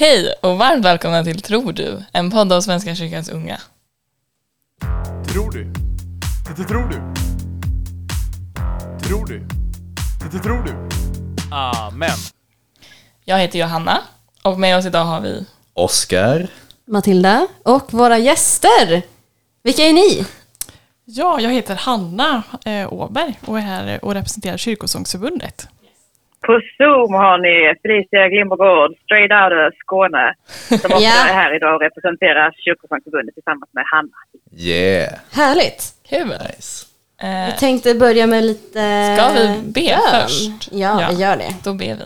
Hej 0.00 0.34
och 0.42 0.58
varmt 0.58 0.84
välkomna 0.84 1.24
till 1.24 1.42
Tror 1.42 1.72
du, 1.72 2.04
en 2.12 2.30
podd 2.30 2.52
av 2.52 2.60
Svenska 2.60 2.94
kyrkans 2.94 3.28
unga. 3.28 3.60
Tror 5.32 5.50
du? 5.50 5.72
Det 6.56 6.64
tror 6.64 6.88
du? 6.88 6.96
Tror 9.08 9.26
du? 9.26 9.46
Det 10.32 10.38
tror 10.38 10.62
du? 10.62 10.88
Amen. 11.54 12.16
Jag 13.24 13.38
heter 13.38 13.58
Johanna 13.58 13.98
och 14.42 14.60
med 14.60 14.76
oss 14.76 14.86
idag 14.86 15.04
har 15.04 15.20
vi 15.20 15.44
Oskar. 15.74 16.48
Matilda 16.84 17.46
och 17.62 17.92
våra 17.92 18.18
gäster. 18.18 19.02
Vilka 19.62 19.82
är 19.82 19.92
ni? 19.92 20.26
Ja, 21.04 21.40
jag 21.40 21.50
heter 21.50 21.74
Hanna 21.76 22.42
eh, 22.64 22.92
Åberg 22.92 23.38
och 23.46 23.58
är 23.58 23.62
här 23.62 24.04
och 24.04 24.14
representerar 24.14 24.56
Kyrkosångsförbundet. 24.56 25.68
På 26.48 26.60
Zoom 26.76 27.14
har 27.14 27.38
ni 27.38 27.54
Felicia 27.82 28.28
Glimmergård, 28.28 28.90
straight 29.04 29.32
out 29.40 29.52
of 29.52 29.68
Skåne, 29.82 30.26
som 30.68 30.92
också 30.92 31.04
Ja. 31.08 31.28
är 31.28 31.34
här 31.40 31.56
idag 31.56 31.74
och 31.74 31.80
representerar 31.80 32.52
Kyrkosångsförbundet 32.64 33.34
tillsammans 33.34 33.70
med 33.72 33.84
Hanna. 33.92 34.16
Yeah. 34.52 35.12
Härligt. 35.32 35.82
Kul. 36.08 36.26
Nice. 36.28 36.86
Eh, 37.22 37.28
Jag 37.48 37.58
tänkte 37.58 37.94
börja 37.94 38.26
med 38.26 38.44
lite 38.44 38.80
Ska 39.16 39.28
vi 39.40 39.46
be 39.62 39.80
bön. 39.80 40.22
först? 40.28 40.68
Ja, 40.72 41.00
Ja. 41.02 41.08
vi 41.10 41.16
gör 41.22 41.36
det. 41.36 41.54
då 41.64 41.74
ber 41.74 41.94
vi. 42.00 42.04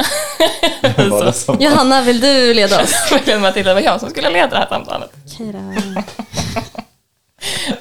Som- 1.32 1.56
Johanna, 1.60 2.02
vill 2.02 2.20
du 2.20 2.54
leda 2.54 2.82
oss? 2.82 3.12
Verkligen 3.12 3.40
Matilda, 3.40 3.70
det 3.70 3.74
var 3.74 3.80
jag 3.82 4.00
som 4.00 4.10
skulle 4.10 4.30
leda 4.30 4.46
det 4.48 4.56
här 4.56 4.66
samtalet. 4.66 5.10
Okej 5.34 5.52
då. 5.52 5.58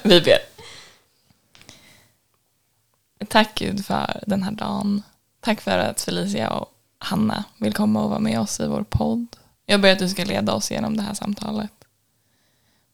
Vi 0.03 0.21
ber. 0.21 0.37
Tack 3.27 3.55
Gud 3.55 3.85
för 3.85 4.19
den 4.27 4.43
här 4.43 4.51
dagen. 4.51 5.03
Tack 5.39 5.61
för 5.61 5.79
att 5.79 6.01
Felicia 6.01 6.49
och 6.49 6.73
Hanna 6.99 7.43
vill 7.57 7.73
komma 7.73 8.03
och 8.03 8.09
vara 8.09 8.19
med 8.19 8.39
oss 8.39 8.59
i 8.59 8.67
vår 8.67 8.83
podd. 8.83 9.27
Jag 9.65 9.81
ber 9.81 9.93
att 9.93 9.99
du 9.99 10.09
ska 10.09 10.25
leda 10.25 10.53
oss 10.53 10.71
genom 10.71 10.97
det 10.97 11.03
här 11.03 11.13
samtalet. 11.13 11.71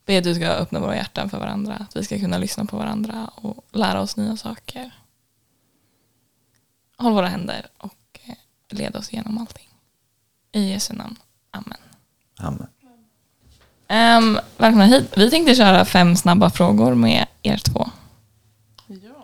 Be 0.06 0.18
att 0.18 0.24
du 0.24 0.36
ska 0.36 0.48
öppna 0.48 0.80
våra 0.80 0.96
hjärtan 0.96 1.30
för 1.30 1.40
varandra, 1.40 1.76
att 1.76 1.96
vi 1.96 2.04
ska 2.04 2.20
kunna 2.20 2.38
lyssna 2.38 2.66
på 2.66 2.78
varandra 2.78 3.30
och 3.36 3.66
lära 3.72 4.02
oss 4.02 4.18
nya 4.18 4.38
saker. 4.38 4.92
Håll 6.98 7.14
våra 7.14 7.28
händer 7.28 7.68
och 7.78 8.20
eh, 8.26 8.36
led 8.70 8.96
oss 8.96 9.14
igenom 9.14 9.38
allting. 9.38 9.70
I 10.52 10.72
Jesu 10.72 10.94
namn. 10.94 11.16
Amen. 11.52 11.78
Amen. 12.38 12.68
Um, 13.90 14.40
välkomna 14.58 14.86
hit. 14.86 15.14
Vi 15.18 15.30
tänkte 15.30 15.56
köra 15.56 15.86
fem 15.86 16.16
snabba 16.16 16.50
frågor 16.50 16.96
med 16.96 17.28
er 17.42 17.58
två. 17.58 17.90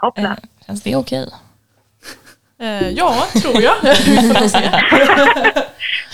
Hoppla. 0.02 0.32
Eh, 0.32 0.66
känns 0.66 0.82
det 0.82 0.96
okej? 0.96 1.24
Eh, 1.24 1.34
ja, 2.96 3.28
tror 3.42 3.62
jag. 3.62 3.76
Vi 3.84 4.34
får 4.34 4.48
se. 4.48 4.72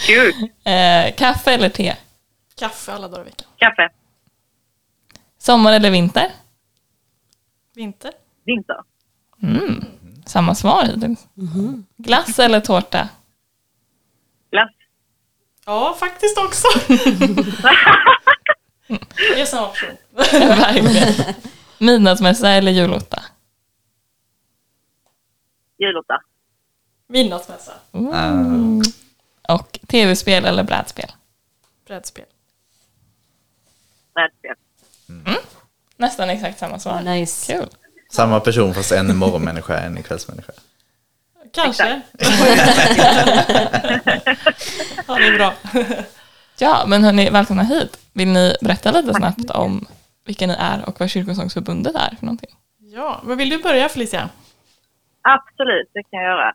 Kul! 0.07 0.49
Eh, 0.63 1.15
kaffe 1.15 1.53
eller 1.53 1.69
te? 1.69 1.95
Kaffe 2.59 2.93
alla 2.93 3.07
dagar 3.07 3.21
i 3.21 3.25
veckan. 3.25 3.47
Kaffe. 3.57 3.89
Sommar 5.39 5.73
eller 5.73 5.91
vinter? 5.91 6.31
Vinter. 7.75 8.11
Vinter. 8.45 8.75
Mm. 9.43 9.85
Samma 10.25 10.55
svar 10.55 10.83
hittills. 10.85 11.27
Glass 11.97 12.39
eller 12.39 12.59
tårta? 12.59 13.09
Glass. 14.51 14.71
Ja, 15.65 15.95
faktiskt 15.99 16.37
också. 16.37 16.67
Det 19.17 19.41
är 19.41 19.45
samma 19.45 19.67
option. 19.69 19.97
Midnattsmässa 21.77 22.49
eller 22.49 22.71
julotta? 22.71 23.23
Julotta. 25.79 26.21
Midnattsmässa. 27.07 27.73
Mm. 27.93 28.81
Och 29.49 29.79
tv-spel 29.87 30.45
eller 30.45 30.63
brädspel? 30.63 31.11
Brädspel. 31.87 32.25
Brädspel. 34.13 34.55
Nästan 35.97 36.29
exakt 36.29 36.59
samma 36.59 36.79
svar. 36.79 37.01
Nice. 37.01 37.53
Kul. 37.53 37.67
Samma 38.11 38.39
person 38.39 38.73
fast 38.73 38.91
en 38.91 39.09
är 39.09 39.13
morgonmänniska, 39.13 39.79
en 39.79 40.03
kvällsmänniska. 40.03 40.51
Kanske. 41.53 42.01
ja, 45.07 45.15
det 45.15 45.27
är 45.27 45.37
bra. 45.37 45.53
Ja, 46.57 46.83
men 46.87 47.03
hörni, 47.03 47.29
välkomna 47.29 47.63
hit. 47.63 47.99
Vill 48.13 48.27
ni 48.27 48.55
berätta 48.61 48.91
lite 48.91 49.13
snabbt 49.13 49.49
om 49.49 49.87
vilka 50.25 50.47
ni 50.47 50.55
är 50.59 50.89
och 50.89 50.99
vad 50.99 51.09
Kyrkosångsförbundet 51.09 51.95
är 51.95 52.15
för 52.19 52.25
någonting? 52.25 52.49
Ja, 52.79 53.21
men 53.23 53.37
vill 53.37 53.49
du 53.49 53.57
börja 53.57 53.89
Felicia? 53.89 54.29
Absolut, 55.35 55.89
det 55.93 56.03
kan 56.03 56.21
jag 56.21 56.31
göra. 56.31 56.49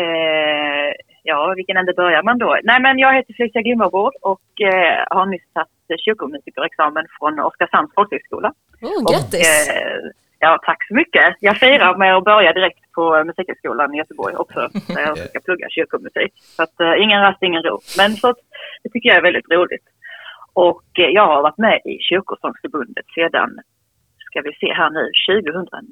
Eh, 0.00 0.92
ja, 1.22 1.52
vilken 1.56 1.76
ände 1.76 1.92
börjar 1.92 2.22
man 2.22 2.38
då? 2.38 2.58
Nej, 2.62 2.80
men 2.80 2.98
jag 2.98 3.14
heter 3.14 3.34
Felicia 3.34 3.62
Glimmergård 3.62 4.14
och 4.22 4.60
eh, 4.60 5.04
har 5.10 5.26
nyss 5.26 5.48
tagit 5.54 6.00
kyrkomusikerexamen 6.04 7.06
från 7.18 7.40
Oskarshamns 7.40 7.94
folkhögskola. 7.94 8.52
Oh, 8.82 9.12
grattis. 9.12 9.68
Eh, 9.68 10.10
ja, 10.38 10.58
tack 10.66 10.88
så 10.88 10.94
mycket. 10.94 11.36
Jag 11.40 11.56
firar 11.56 11.96
med 11.96 12.16
att 12.16 12.24
börja 12.24 12.52
direkt 12.52 12.92
på 12.92 13.24
Musikhögskolan 13.24 13.94
i 13.94 13.98
Göteborg 13.98 14.34
också, 14.36 14.60
där 14.94 15.02
jag 15.02 15.18
ska 15.28 15.40
plugga 15.40 15.66
kyrkomusik. 15.70 16.32
Så 16.56 16.62
att, 16.62 16.80
eh, 16.80 17.02
ingen 17.02 17.20
rast, 17.20 17.42
ingen 17.42 17.62
ro. 17.62 17.78
Men 17.98 18.10
så 18.12 18.28
att, 18.28 18.40
det 18.82 18.88
tycker 18.90 19.08
jag 19.08 19.18
är 19.18 19.22
väldigt 19.22 19.50
roligt. 19.50 19.86
Och 20.52 20.88
eh, 20.98 21.10
jag 21.18 21.26
har 21.26 21.42
varit 21.42 21.58
med 21.58 21.80
i 21.84 21.98
Kyrkosångsförbundet 22.08 23.06
sedan, 23.14 23.50
ska 24.26 24.40
vi 24.40 24.52
se 24.60 24.72
här 24.72 24.90
nu, 24.90 25.04
2019 25.42 25.86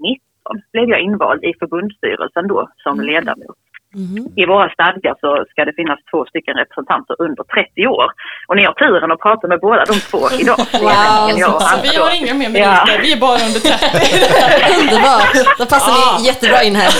blev 0.72 0.88
jag 0.88 1.00
invald 1.00 1.44
i 1.44 1.52
förbundsstyrelsen 1.60 2.48
då 2.48 2.68
som 2.82 3.00
ledamot. 3.00 3.56
Mhm. 3.94 4.22
I 4.36 4.46
våra 4.46 4.68
stadgar 4.70 5.14
så 5.20 5.44
ska 5.50 5.64
det 5.64 5.72
finnas 5.80 5.98
två 6.10 6.24
stycken 6.30 6.54
representanter 6.62 7.14
under 7.18 7.44
30 7.44 7.86
år. 7.86 8.06
Och 8.48 8.56
ni 8.56 8.64
har 8.64 8.72
turen 8.72 9.12
att 9.12 9.20
prata 9.20 9.48
med 9.48 9.60
båda 9.60 9.84
de 9.84 9.92
två 10.10 10.22
idag. 10.40 10.58
Wow, 10.84 11.38
Så 11.38 11.50
Hanna 11.66 11.82
vi 11.82 11.96
har 12.02 12.10
inga 12.20 12.34
mer 12.34 12.44
Ja. 12.44 12.50
minuter, 12.50 12.98
vi 13.02 13.12
är 13.12 13.20
bara 13.26 13.38
under 13.46 13.60
30. 13.60 14.80
Underbart. 14.80 15.58
Då 15.58 15.64
passar 15.74 15.92
ni 16.20 16.26
jättebra 16.26 16.62
in 16.62 16.74
här. 16.76 16.90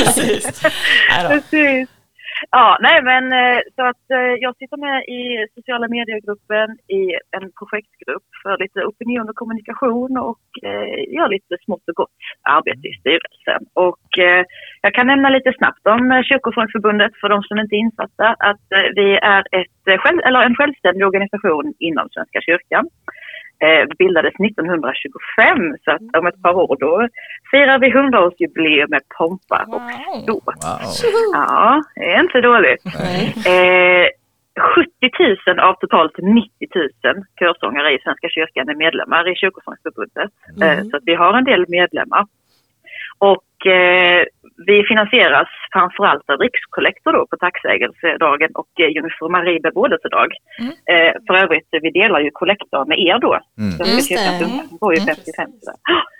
Precis. 0.00 0.62
Nej 1.10 1.22
då. 1.22 1.28
Precis. 1.28 1.88
Ja, 2.50 2.78
nej 2.80 3.02
men 3.02 3.24
eh, 3.32 3.60
så 3.76 3.82
att 3.90 4.10
eh, 4.10 4.34
jag 4.44 4.56
sitter 4.56 4.76
med 4.76 4.98
i 5.18 5.46
sociala 5.54 5.88
mediegruppen 5.88 6.68
i 6.98 7.02
en 7.36 7.46
projektgrupp 7.58 8.28
för 8.42 8.58
lite 8.58 8.80
opinion 8.84 9.28
och 9.28 9.36
kommunikation 9.36 10.18
och 10.18 10.46
eh, 10.62 11.14
gör 11.16 11.28
lite 11.28 11.56
smått 11.64 11.88
och 11.88 11.94
gott 11.94 12.20
arbete 12.42 12.88
i 12.88 12.98
styrelsen. 13.00 13.62
Och 13.74 14.08
eh, 14.18 14.44
jag 14.82 14.94
kan 14.94 15.06
nämna 15.06 15.28
lite 15.28 15.52
snabbt 15.58 15.86
om 15.86 16.12
eh, 16.12 16.22
Kyrkofondsförbundet 16.22 17.12
för 17.20 17.28
de 17.28 17.42
som 17.42 17.58
inte 17.58 17.76
är 17.76 17.86
insatta 17.86 18.26
att 18.50 18.66
eh, 18.76 18.88
vi 18.94 19.08
är 19.34 19.42
ett, 19.58 20.00
själv, 20.00 20.18
eller 20.26 20.42
en 20.42 20.56
självständig 20.56 21.06
organisation 21.06 21.74
inom 21.78 22.08
Svenska 22.08 22.40
kyrkan. 22.40 22.84
Eh, 23.64 23.84
bildades 23.98 24.34
1925 24.40 25.76
så 25.84 25.90
att 25.90 26.16
om 26.18 26.26
ett 26.26 26.42
par 26.42 26.54
år 26.54 26.76
då 26.80 27.08
firar 27.50 27.78
vi 27.78 27.86
100-årsjubileum 27.92 28.86
med 28.90 29.00
pompa 29.18 29.64
och 29.68 29.80
Wow. 29.80 30.22
ståt. 30.22 30.44
Wow. 30.44 31.30
Ja, 31.32 31.82
det 31.94 32.12
är 32.14 32.20
inte 32.20 32.40
dåligt. 32.40 32.82
Eh, 33.46 34.06
70 34.74 34.90
000 35.46 35.58
av 35.58 35.74
totalt 35.74 36.12
90 36.18 36.50
000 36.74 36.88
körsångare 37.40 37.92
i 37.94 37.98
Svenska 38.04 38.28
kyrkan 38.28 38.68
är 38.68 38.74
medlemmar 38.74 39.32
i 39.32 39.34
Kyrkosångsförbundet. 39.36 40.30
Eh, 40.62 40.84
så 40.90 40.96
att 40.96 41.02
vi 41.06 41.14
har 41.14 41.32
en 41.38 41.44
del 41.44 41.64
medlemmar. 41.68 42.24
Och 43.18 43.66
eh, 43.66 44.24
vi 44.66 44.84
finansieras 44.88 45.48
framförallt 45.72 46.30
av 46.30 46.38
Rikskollektor 46.38 47.12
då 47.12 47.26
på 47.26 47.36
tacksägelsedagen 47.36 48.50
och 48.54 48.80
eh, 48.80 48.88
Jungfru 48.88 49.28
Marie 49.28 49.60
bebådelsedag. 49.60 50.30
Eh, 50.92 51.12
för 51.26 51.34
övrigt, 51.34 51.68
vi 51.70 51.90
delar 51.90 52.20
ju 52.20 52.30
kollektor 52.30 52.84
med 52.84 52.98
er 52.98 53.18
då. 53.18 53.40
Mm. 53.58 53.70
Just 53.94 54.08
det. 54.08 54.78
går 54.80 54.94
ju 54.94 55.00
Mm. 55.02 55.14
55 55.14 55.50
där. 55.50 55.74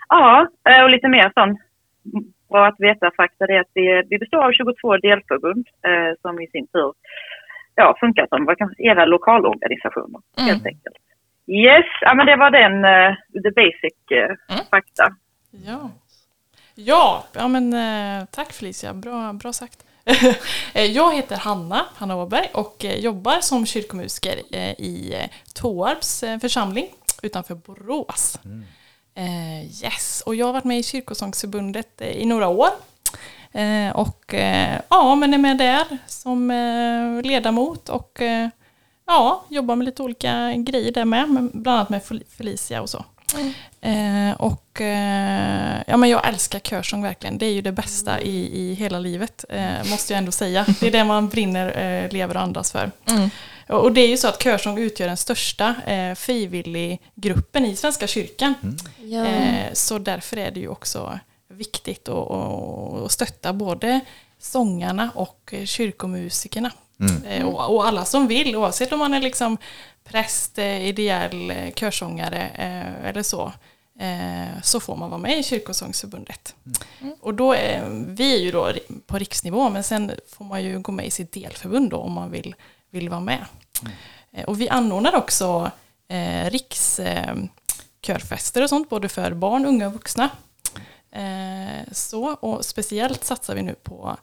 Ja, 0.09 0.47
eh, 0.69 0.83
och 0.83 0.89
lite 0.89 1.07
mer 1.07 1.31
sån 1.33 1.57
bra 2.49 2.65
att 2.67 2.79
veta 2.79 3.11
fakta 3.17 3.45
är 3.45 3.59
att 3.59 3.71
vi, 3.73 4.03
vi 4.09 4.17
består 4.17 4.43
av 4.45 4.51
22 4.51 4.97
delförbund 4.97 5.67
eh, 5.87 6.11
som 6.21 6.41
i 6.41 6.47
sin 6.47 6.67
tur 6.67 6.93
ja, 7.75 7.97
funkar 7.99 8.27
som 8.29 8.45
vad 8.45 8.57
kan, 8.57 8.73
era 8.77 9.05
lokalorganisationer 9.05 10.19
Mm. 10.39 10.49
helt 10.49 10.65
enkelt. 10.65 10.95
Yes, 11.47 11.85
ja, 12.01 12.13
men 12.15 12.25
det 12.25 12.35
var 12.35 12.51
den, 12.51 12.85
eh, 12.85 13.15
the 13.43 13.51
basic 13.51 13.97
eh, 14.11 14.25
Mm. 14.25 14.65
fakta. 14.71 15.05
Ja. 15.67 15.89
Ja, 16.79 17.23
ja 17.33 17.47
men 17.47 17.73
eh, 17.73 18.25
tack 18.31 18.53
Felicia, 18.53 18.93
bra, 18.93 19.33
bra 19.33 19.53
sagt. 19.53 19.83
Eh, 20.73 20.85
jag 20.85 21.15
heter 21.15 21.35
Hanna, 21.37 21.85
Hanna 21.95 22.15
Åberg 22.15 22.49
och 22.53 22.85
eh, 22.85 22.99
jobbar 22.99 23.41
som 23.41 23.65
kyrkomusiker 23.65 24.55
i 24.81 25.15
Tåarps 25.53 26.23
församling 26.41 26.87
utanför 27.21 27.55
Borås. 27.55 28.39
Eh, 29.15 29.83
yes, 29.83 30.23
och 30.25 30.35
jag 30.35 30.45
har 30.45 30.53
varit 30.53 30.63
med 30.63 30.79
i 30.79 30.83
Kyrkosångsförbundet 30.83 32.01
i 32.01 32.25
några 32.25 32.47
år. 32.47 32.69
Och 33.93 34.33
ja, 34.89 35.15
men 35.15 35.33
är 35.33 35.37
med 35.37 35.57
där 35.57 35.85
som 36.07 36.51
ledamot 37.23 37.89
och 37.89 38.19
ja, 39.05 39.45
jobbar 39.49 39.75
med 39.75 39.85
lite 39.85 40.03
olika 40.03 40.53
grejer 40.57 40.91
där 40.91 41.05
med, 41.05 41.27
bland 41.53 41.67
annat 41.77 41.89
med 41.89 42.03
Fel- 42.03 42.23
Felicia 42.37 42.81
och 42.81 42.89
så. 42.89 43.05
Eh, 43.81 44.31
och 44.37 44.81
eh, 44.81 45.83
ja, 45.87 45.97
men 45.97 46.09
jag 46.09 46.27
älskar 46.27 46.59
körsång 46.59 47.03
verkligen. 47.03 47.37
Det 47.37 47.45
är 47.45 47.53
ju 47.53 47.61
det 47.61 47.71
bästa 47.71 48.21
i, 48.21 48.61
i 48.61 48.73
hela 48.73 48.99
livet, 48.99 49.45
eh, 49.49 49.89
måste 49.89 50.13
jag 50.13 50.17
ändå 50.17 50.31
säga. 50.31 50.65
Det 50.79 50.87
är 50.87 50.91
det 50.91 51.03
man 51.03 51.29
brinner, 51.29 51.67
eh, 51.67 52.11
lever 52.11 52.35
och 52.35 52.41
andas 52.41 52.71
för. 52.71 52.91
Mm. 53.05 53.29
Och 53.67 53.81
och 53.81 53.91
det 53.91 54.01
är 54.01 54.07
ju 54.07 54.17
så 54.17 54.27
att 54.27 54.43
körsång 54.43 54.77
utgör 54.77 55.07
den 55.07 55.17
största 55.17 55.75
eh, 55.85 56.15
frivilliggruppen 56.15 57.65
i 57.65 57.75
Svenska 57.75 58.07
kyrkan. 58.07 58.53
Ja. 58.97 59.25
Eh, 59.25 59.73
så 59.73 59.99
därför 59.99 60.37
är 60.37 60.51
det 60.51 60.59
ju 60.59 60.67
också 60.67 61.19
viktigt 61.47 62.09
att, 62.09 62.31
att, 62.31 63.03
att 63.05 63.11
stötta 63.11 63.53
både 63.53 63.99
sångarna 64.39 65.09
och 65.15 65.49
eh, 65.53 65.65
kyrkomusikerna. 65.65 66.71
Eh, 67.27 67.45
och, 67.45 67.75
och 67.75 67.87
alla 67.87 68.05
som 68.05 68.27
vill, 68.27 68.55
oavsett 68.55 68.91
om 68.91 68.99
man 68.99 69.13
är 69.13 69.21
liksom 69.21 69.57
präst, 70.03 70.57
eh, 70.57 70.87
ideell 70.87 71.51
eh, 71.51 71.73
körsångare 71.73 72.49
eh, 72.53 73.05
eller 73.09 73.23
så, 73.23 73.51
eh, 73.99 74.61
så 74.63 74.79
får 74.79 74.95
man 74.95 75.09
vara 75.09 75.21
med 75.21 75.39
i 75.39 75.43
Kyrkosångsförbundet. 75.43 76.55
Och 77.21 77.33
då 77.33 77.53
är, 77.53 77.83
vi 78.07 78.35
är 78.35 78.39
ju 78.39 78.51
då 78.51 78.71
på 79.05 79.17
riksnivå, 79.17 79.69
men 79.69 79.83
sen 79.83 80.11
får 80.37 80.45
man 80.45 80.63
ju 80.63 80.79
gå 80.79 80.91
med 80.91 81.05
i 81.05 81.11
sitt 81.11 81.31
delförbund 81.31 81.89
då, 81.89 81.97
om 81.97 82.11
man 82.11 82.31
vill, 82.31 82.55
vill 82.91 83.09
vara 83.09 83.19
med. 83.21 83.45
Eh, 84.31 84.43
Och 84.45 84.61
vi 84.61 84.69
anordnar 84.69 85.15
också 85.15 85.71
eh, 86.07 86.49
rikskörfester 86.49 88.63
och 88.63 88.69
sånt, 88.69 88.89
både 88.89 89.09
för 89.09 89.33
barn, 89.33 89.65
unga 89.65 89.87
och 89.87 89.93
vuxna. 89.93 90.29
Eh, 91.11 91.83
så, 91.91 92.23
och 92.25 92.65
speciellt 92.65 93.23
satsar 93.23 93.55
vi 93.55 93.61
nu 93.61 93.75
på, 93.83 94.17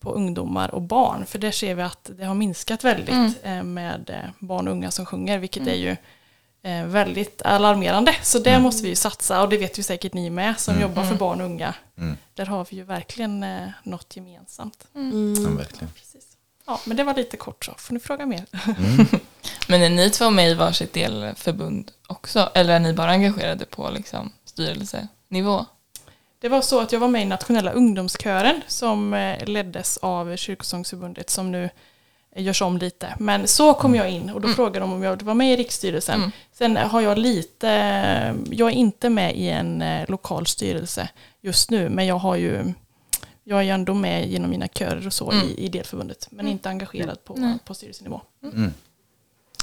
på 0.00 0.12
ungdomar 0.12 0.74
och 0.74 0.82
barn, 0.82 1.26
för 1.26 1.38
där 1.38 1.50
ser 1.50 1.74
vi 1.74 1.82
att 1.82 2.10
det 2.18 2.24
har 2.24 2.34
minskat 2.34 2.84
väldigt 2.84 3.36
eh, 3.42 3.62
med 3.62 4.10
eh, 4.10 4.30
barn 4.38 4.68
och 4.68 4.72
unga 4.72 4.90
som 4.90 5.06
sjunger, 5.06 5.38
vilket 5.38 5.66
är 5.66 5.74
ju 5.74 5.96
eh, 6.62 6.86
väldigt 6.86 7.42
alarmerande. 7.42 8.14
Så 8.22 8.38
där 8.38 8.60
måste 8.60 8.82
vi 8.82 8.88
ju 8.88 8.94
satsa, 8.94 9.42
och 9.42 9.48
det 9.48 9.58
vet 9.58 9.78
ju 9.78 9.82
säkert 9.82 10.14
ni 10.14 10.30
med 10.30 10.60
som 10.60 10.80
jobbar 10.80 11.04
för 11.04 11.14
barn 11.14 11.40
och 11.40 11.46
unga. 11.46 11.74
Där 12.34 12.46
har 12.46 12.66
vi 12.70 12.76
ju 12.76 12.82
verkligen 12.82 13.44
något 13.82 14.16
gemensamt. 14.16 14.86
Ja, 14.92 15.50
verkligen. 15.50 15.92
Precis. 15.92 16.24
Ja, 16.66 16.80
men 16.84 16.96
det 16.96 17.04
var 17.04 17.14
lite 17.14 17.36
kort 17.36 17.64
så, 17.64 17.74
får 17.78 17.94
ni 17.94 18.00
fråga 18.00 18.26
mer. 18.26 18.44
Men 19.68 19.82
är 19.82 19.90
ni 19.90 20.10
två 20.10 20.30
med 20.30 20.50
i 20.50 20.54
varsitt 20.54 20.92
delförbund 20.92 21.90
också? 22.06 22.50
Eller 22.54 22.74
är 22.74 22.80
ni 22.80 22.92
bara 22.92 23.10
engagerade 23.10 23.64
på 23.64 23.90
liksom, 23.90 24.32
styrelsenivå? 24.44 25.66
Det 26.40 26.48
var 26.48 26.60
så 26.60 26.80
att 26.80 26.92
jag 26.92 27.00
var 27.00 27.08
med 27.08 27.22
i 27.22 27.24
nationella 27.24 27.72
ungdomskören 27.72 28.60
som 28.66 29.14
eh, 29.14 29.46
leddes 29.46 29.96
av 29.96 30.36
Kyrkosångsförbundet 30.36 31.30
som 31.30 31.52
nu 31.52 31.70
eh, 32.32 32.44
görs 32.44 32.62
om 32.62 32.78
lite. 32.78 33.14
Men 33.18 33.46
så 33.46 33.74
kom 33.74 33.94
jag 33.94 34.10
in 34.10 34.30
och 34.30 34.40
då 34.40 34.48
frågade 34.48 34.80
de 34.80 34.92
om 34.92 35.02
jag 35.02 35.22
vara 35.22 35.34
med 35.34 35.52
i 35.52 35.56
riksstyrelsen. 35.56 36.20
Sen 36.52 36.76
har 36.76 37.00
jag 37.00 37.18
lite, 37.18 37.68
jag 38.50 38.68
är 38.68 38.74
inte 38.74 39.10
med 39.10 39.36
i 39.36 39.48
en 39.48 39.82
eh, 39.82 40.10
lokal 40.10 40.46
styrelse 40.46 41.08
just 41.40 41.70
nu, 41.70 41.88
men 41.88 42.06
jag 42.06 42.18
har 42.18 42.36
ju 42.36 42.64
jag 43.44 43.64
är 43.64 43.74
ändå 43.74 43.94
med 43.94 44.26
genom 44.26 44.50
mina 44.50 44.68
körer 44.68 45.06
och 45.06 45.12
så 45.12 45.32
i, 45.32 45.64
i 45.64 45.68
delförbundet, 45.68 46.28
men 46.30 46.48
inte 46.48 46.68
engagerad 46.68 47.24
på, 47.24 47.58
på 47.66 47.74
styrelsenivå. 47.74 48.20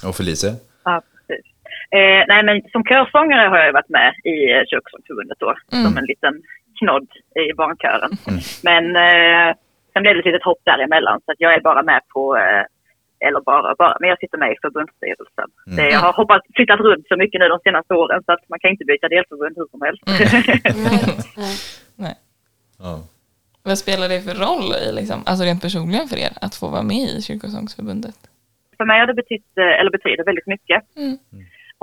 Och 0.06 0.16
Felicia? 0.16 0.56
Ja, 0.84 1.02
precis. 1.28 1.46
Eh, 1.92 2.26
nej, 2.28 2.44
men 2.44 2.62
som 2.72 2.84
körsångare 2.84 3.48
har 3.50 3.58
jag 3.58 3.74
varit 3.74 3.90
med 3.90 4.14
i 4.24 4.52
eh, 4.52 4.64
Kyrkosångsförbundet 4.70 5.40
då, 5.40 5.56
som 5.70 5.98
en 5.98 6.06
liten 6.06 6.44
knodd 6.80 7.10
i 7.44 7.54
barnkören. 7.54 8.12
Men 8.70 8.84
eh, 9.08 9.50
sen 9.94 10.02
blev 10.02 10.14
det 10.14 10.20
ett 10.20 10.26
litet 10.26 10.50
hopp 10.50 10.62
däremellan, 10.66 11.22
så 11.26 11.32
att 11.32 11.42
jag 11.46 11.54
är 11.54 11.62
bara 11.62 11.84
med 11.84 12.02
på, 12.14 12.38
eh, 12.38 12.64
eller 13.28 13.42
bara, 13.42 13.76
bara, 13.76 13.98
men 14.00 14.10
jag 14.10 14.20
sitter 14.20 14.38
med 14.38 14.52
i 14.52 14.58
förbundsstyrelsen. 14.62 15.50
Det, 15.78 15.90
jag 15.90 16.00
har 16.00 16.14
hoppat, 16.14 16.42
flyttat 16.56 16.80
runt 16.80 17.08
så 17.08 17.16
mycket 17.18 17.40
nu 17.40 17.48
de 17.48 17.60
senaste 17.60 17.94
åren 17.94 18.24
så 18.26 18.32
att 18.32 18.50
man 18.50 18.60
kan 18.60 18.72
inte 18.72 18.86
byta 18.86 19.08
delförbund 19.08 19.54
hur 19.58 19.68
som 19.74 19.82
helst. 19.88 20.04
Nej, 20.88 21.04
nej. 21.44 21.56
Nej. 21.96 22.16
Ja. 22.80 22.94
Vad 23.64 23.78
spelar 23.78 24.10
det 24.10 24.22
för 24.22 24.36
roll, 24.46 24.70
i, 24.84 24.96
liksom, 25.00 25.24
alltså 25.26 25.44
rent 25.46 25.62
personligen 25.62 26.08
för 26.08 26.18
er, 26.18 26.34
att 26.42 26.56
få 26.56 26.68
vara 26.70 26.84
med 26.84 27.08
i 27.18 27.22
Kyrkosångsförbundet? 27.22 28.20
för 28.78 28.86
mig 28.86 29.00
har 29.00 29.08
det 29.08 29.22
betytt, 29.24 29.52
eh, 29.64 29.80
eller 29.80 29.92
betyder 29.98 30.24
väldigt 30.32 30.48
mycket. 30.54 30.80
Mm. 31.04 31.18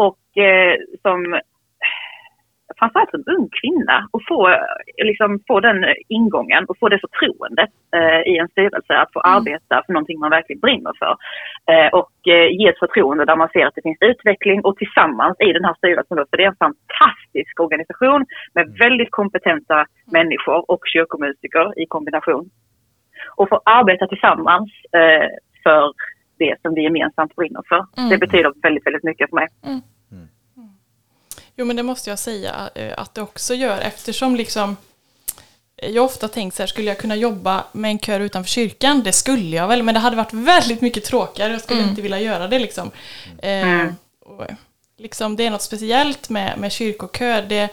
Och 0.06 0.25
eh, 0.49 0.75
som 1.02 1.19
framförallt 2.84 3.10
som 3.10 3.25
ung 3.36 3.48
kvinna 3.60 4.08
och 4.10 4.22
få, 4.28 4.56
liksom, 5.04 5.40
få 5.48 5.60
den 5.60 5.84
ingången 6.08 6.64
och 6.69 6.78
få 6.78 6.88
det 6.88 6.98
förtroendet 7.06 7.70
eh, 7.96 8.20
i 8.32 8.38
en 8.38 8.48
styrelse 8.48 8.94
att 8.96 9.12
få 9.12 9.20
arbeta 9.20 9.82
för 9.86 9.92
någonting 9.92 10.19
man 10.19 10.31
verkligen 10.31 10.60
brinner 10.60 10.92
för. 11.02 11.14
Eh, 11.72 11.88
och 12.00 12.14
eh, 12.34 12.48
ge 12.58 12.69
ett 12.69 12.78
förtroende 12.78 13.25
där 13.25 13.36
man 13.36 13.48
ser 13.48 13.66
att 13.66 13.75
det 13.75 13.82
finns 13.82 14.02
utveckling 14.12 14.60
och 14.64 14.76
tillsammans 14.76 15.36
i 15.40 15.52
den 15.52 15.64
här 15.64 15.75
styrelsen, 15.75 16.16
då, 16.16 16.25
för 16.31 16.36
det 16.36 16.44
är 16.44 16.54
en 16.54 16.64
fantastisk 16.66 17.60
organisation 17.60 18.26
med 18.54 18.64
väldigt 18.78 19.10
kompetenta 19.10 19.87
människor 20.12 20.70
och 20.70 20.82
kyrkomusiker 20.92 21.66
i 21.82 21.87
kombination. 21.87 22.50
Och 23.37 23.48
få 23.48 23.60
arbeta 23.64 24.06
tillsammans 24.06 24.70
eh, 24.98 25.28
för 25.62 25.92
det 26.38 26.54
som 26.62 26.75
vi 26.75 26.82
gemensamt 26.82 27.37
brinner 27.37 27.62
för. 27.69 27.87
Det 28.10 28.19
betyder 28.19 28.52
väldigt, 28.62 28.87
väldigt 28.87 29.04
mycket 29.04 29.30
för 29.30 29.37
mig. 29.37 29.48
Jo 31.56 31.64
men 31.64 31.76
det 31.76 31.82
måste 31.82 32.10
jag 32.10 32.18
säga 32.18 32.70
eh, 32.74 32.92
att 32.96 33.14
det 33.14 33.22
också 33.22 33.54
gör 33.54 33.80
eftersom 33.80 34.36
liksom 34.36 34.76
eh, 35.76 35.90
jag 35.90 36.02
har 36.02 36.06
ofta 36.06 36.28
tänkt 36.28 36.56
så 36.56 36.62
här, 36.62 36.66
skulle 36.66 36.88
jag 36.88 36.98
kunna 36.98 37.16
jobba 37.16 37.64
med 37.72 37.90
en 37.90 37.98
kör 37.98 38.20
utanför 38.20 38.50
kyrkan? 38.50 39.02
Det 39.02 39.12
skulle 39.12 39.56
jag 39.56 39.68
väl, 39.68 39.82
men 39.82 39.94
det 39.94 40.00
hade 40.00 40.16
varit 40.16 40.32
väldigt 40.32 40.80
mycket 40.80 41.04
tråkigare. 41.04 41.52
Jag 41.52 41.60
skulle 41.60 41.82
inte 41.82 42.02
vilja 42.02 42.20
göra 42.20 42.48
det 42.48 42.58
liksom. 42.58 42.90
Eh, 43.38 43.86
och, 44.20 44.46
liksom 44.98 45.36
det 45.36 45.46
är 45.46 45.50
något 45.50 45.62
speciellt 45.62 46.28
med, 46.28 46.58
med 46.58 46.72
kyrkokör. 46.72 47.42
Det, 47.42 47.68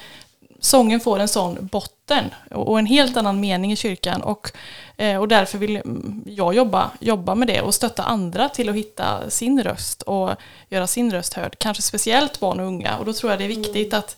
sången 0.61 0.99
får 0.99 1.19
en 1.19 1.27
sån 1.27 1.69
botten 1.71 2.25
och, 2.51 2.79
en 2.79 2.85
helt 2.85 3.17
annan 3.17 3.39
mening 3.39 3.71
i 3.71 3.75
kyrkan. 3.75 4.21
Och, 4.21 4.51
eh, 4.97 5.17
och 5.17 5.27
därför 5.27 5.57
vill 5.57 5.75
mm, 5.75 6.23
jag 6.25 6.53
jobba, 6.55 6.91
jobba 6.99 7.35
med 7.35 7.47
det 7.47 7.61
och 7.61 7.73
stötta 7.73 8.03
andra 8.03 8.49
till 8.49 8.69
att 8.69 8.75
hitta 8.75 9.29
sin 9.29 9.63
röst 9.63 10.01
och 10.01 10.31
göra 10.69 10.87
sin 10.87 11.11
röst 11.11 11.33
hörd. 11.33 11.55
Kanske 11.59 11.83
speciellt 11.83 12.39
barn 12.39 12.59
och 12.59 12.65
unga. 12.65 12.97
Och 12.97 13.05
då 13.05 13.13
tror 13.13 13.31
jag 13.31 13.39
det 13.39 13.45
är 13.45 13.49
viktigt 13.49 13.93
att, 13.93 14.17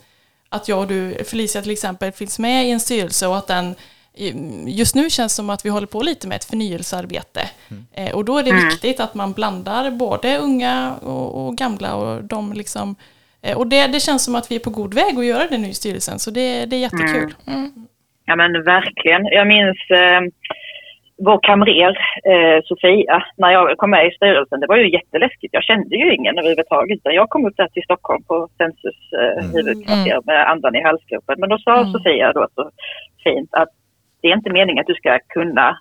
att 0.49 0.67
jag 0.67 0.79
och 0.79 0.87
du, 0.87 1.23
Felicia 1.23 1.61
till 1.61 1.71
exempel, 1.71 2.11
finns 2.11 2.39
med 2.39 2.67
i 2.67 2.71
en 2.71 2.79
styrelse 2.79 3.27
och 3.27 3.37
att 3.37 3.47
den 3.47 3.75
Just 4.65 4.95
nu 4.95 5.09
känns 5.09 5.33
det 5.33 5.35
som 5.35 5.49
att 5.49 5.65
vi 5.65 5.69
håller 5.69 5.87
på 5.87 6.01
lite 6.01 6.27
med 6.27 6.35
ett 6.35 6.43
förnyelsearbete. 6.43 7.49
Eh, 7.93 8.15
och 8.15 8.25
då 8.25 8.37
är 8.37 8.43
det 8.43 8.51
viktigt 8.51 8.99
att 8.99 9.13
man 9.13 9.33
blandar 9.33 9.91
både 9.91 10.37
unga 10.37 10.95
och, 10.95 11.45
och 11.45 11.57
gamla 11.57 11.95
och 11.95 12.23
de 12.23 12.53
liksom 12.53 12.89
eh, 12.89 12.95
och 13.57 13.67
det, 13.67 13.87
det 13.87 13.99
känns 13.99 14.25
som 14.25 14.35
att 14.35 14.51
vi 14.51 14.55
är 14.55 14.59
på 14.59 14.69
god 14.69 14.93
väg 14.93 15.13
att 15.17 15.25
göra 15.25 15.47
det 15.49 15.57
nu 15.57 15.67
i 15.67 15.73
styrelsen, 15.73 16.19
så 16.19 16.31
det, 16.31 16.65
det 16.65 16.75
är 16.75 16.79
jättekul. 16.79 17.33
Ja 18.25 18.35
men 18.35 18.63
verkligen. 18.63 19.25
Jag 19.25 19.47
minns 19.47 19.79
eh, 19.89 20.21
vår 21.17 21.39
kamrer 21.43 21.97
eh, 22.33 22.59
Sofia, 22.63 23.23
när 23.37 23.51
jag 23.51 23.77
kom 23.77 23.89
med 23.89 24.07
i 24.07 24.11
styrelsen, 24.11 24.59
det 24.59 24.67
var 24.67 24.77
ju 24.77 24.91
jätteläskigt. 24.91 25.53
Jag 25.53 25.63
kände 25.63 25.95
ju 25.95 26.15
ingen 26.15 26.37
överhuvudtaget. 26.37 26.99
Jag 27.03 27.29
kom 27.29 27.45
upp 27.45 27.57
där 27.57 27.67
till 27.67 27.83
Stockholm 27.83 28.23
på 28.23 28.49
Sensus 28.57 28.99
eh, 29.21 29.43
huvudkvarter 29.53 30.19
med 30.25 30.49
andan 30.51 30.75
i 30.75 30.83
halsgropen. 30.83 31.39
Men 31.39 31.49
då 31.49 31.57
sa 31.57 31.85
Sofia 31.85 32.33
då 32.33 32.47
så 32.55 32.69
fint 33.23 33.49
att 33.51 33.69
det 34.21 34.27
är 34.27 34.33
inte 34.33 34.49
meningen 34.49 34.81
att 34.81 34.87
du 34.87 34.93
ska 34.93 35.19
kunna 35.27 35.79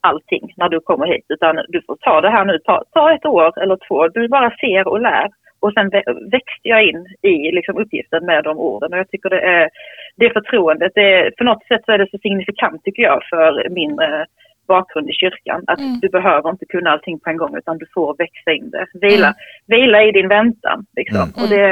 allting 0.00 0.52
när 0.56 0.68
du 0.68 0.80
kommer 0.80 1.06
hit, 1.06 1.26
utan 1.28 1.56
du 1.68 1.82
får 1.86 1.96
ta 1.96 2.20
det 2.20 2.30
här 2.30 2.44
nu, 2.44 2.58
ta, 2.58 2.84
ta 2.92 3.14
ett 3.14 3.26
år 3.26 3.62
eller 3.62 3.78
två. 3.88 4.08
Du 4.08 4.28
bara 4.28 4.50
ser 4.50 4.88
och 4.88 5.00
lär. 5.00 5.28
Och 5.60 5.72
sen 5.72 5.90
vä- 5.90 6.30
växte 6.30 6.68
jag 6.68 6.82
in 6.84 7.06
i 7.22 7.52
liksom, 7.52 7.76
uppgiften 7.78 8.24
med 8.24 8.44
de 8.44 8.58
orden. 8.58 8.92
Och 8.92 8.98
jag 8.98 9.10
tycker 9.10 9.30
det 9.30 9.40
är 9.40 9.70
det 10.16 10.30
förtroendet, 10.32 10.92
det 10.94 11.12
är, 11.14 11.30
på 11.30 11.44
något 11.44 11.66
sätt 11.66 11.80
så 11.84 11.92
är 11.92 11.98
det 11.98 12.10
så 12.10 12.18
signifikant 12.18 12.84
tycker 12.84 13.02
jag 13.02 13.20
för 13.30 13.68
min 13.70 14.00
eh, 14.00 14.24
bakgrund 14.68 15.10
i 15.10 15.12
kyrkan. 15.12 15.64
Att 15.66 15.78
du 16.00 16.08
behöver 16.08 16.50
inte 16.50 16.66
kunna 16.66 16.90
allting 16.90 17.20
på 17.20 17.30
en 17.30 17.36
gång 17.36 17.56
utan 17.56 17.78
du 17.78 17.86
får 17.94 18.16
växa 18.18 18.50
in 18.52 18.70
det. 18.70 18.86
Vila, 18.92 19.34
vila 19.66 20.04
i 20.04 20.12
din 20.12 20.28
väntan. 20.28 20.86
Liksom. 20.96 21.18
Och 21.42 21.48
det, 21.48 21.68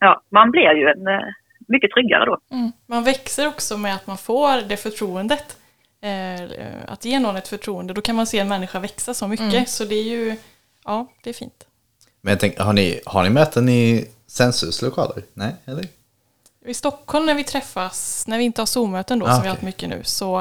ja, 0.00 0.22
man 0.30 0.50
blir 0.50 0.72
ju 0.74 0.88
en, 0.88 1.06
eh, 1.06 1.20
mycket 1.68 1.90
tryggare 1.90 2.24
då. 2.24 2.38
Man 2.88 3.04
växer 3.04 3.48
också 3.48 3.78
med 3.78 3.94
att 3.94 4.06
man 4.06 4.16
får 4.16 4.68
det 4.68 4.76
förtroendet. 4.76 5.56
Eh, 6.02 6.92
att 6.92 7.04
ge 7.04 7.18
någon 7.20 7.36
ett 7.36 7.48
förtroende, 7.48 7.94
då 7.94 8.00
kan 8.00 8.16
man 8.16 8.26
se 8.26 8.38
en 8.38 8.48
människa 8.48 8.80
växa 8.80 9.14
så 9.14 9.28
mycket. 9.28 9.68
Så 9.68 9.84
det 9.84 9.94
är 9.94 10.08
ju, 10.16 10.36
ja, 10.84 11.06
det 11.24 11.30
är 11.30 11.34
fint. 11.34 11.66
Men 12.20 12.30
jag 12.30 12.40
tänker, 12.40 12.62
har 12.62 12.72
ni, 12.72 13.00
har 13.06 13.22
ni 13.22 13.30
möten 13.30 13.68
i 13.68 14.08
Sensus 14.26 14.82
lokaler? 14.82 15.24
Nej, 15.34 15.54
eller? 15.64 15.88
I 16.66 16.74
Stockholm 16.74 17.26
när 17.26 17.34
vi 17.34 17.44
träffas, 17.44 18.24
när 18.26 18.38
vi 18.38 18.44
inte 18.44 18.60
har 18.60 18.66
Zoom-möten 18.66 19.18
då, 19.18 19.26
Ah, 19.26 19.34
som 19.34 19.42
vi 19.42 19.48
har 19.48 19.54
haft 19.54 19.62
mycket 19.62 19.88
nu, 19.88 20.00
så 20.04 20.40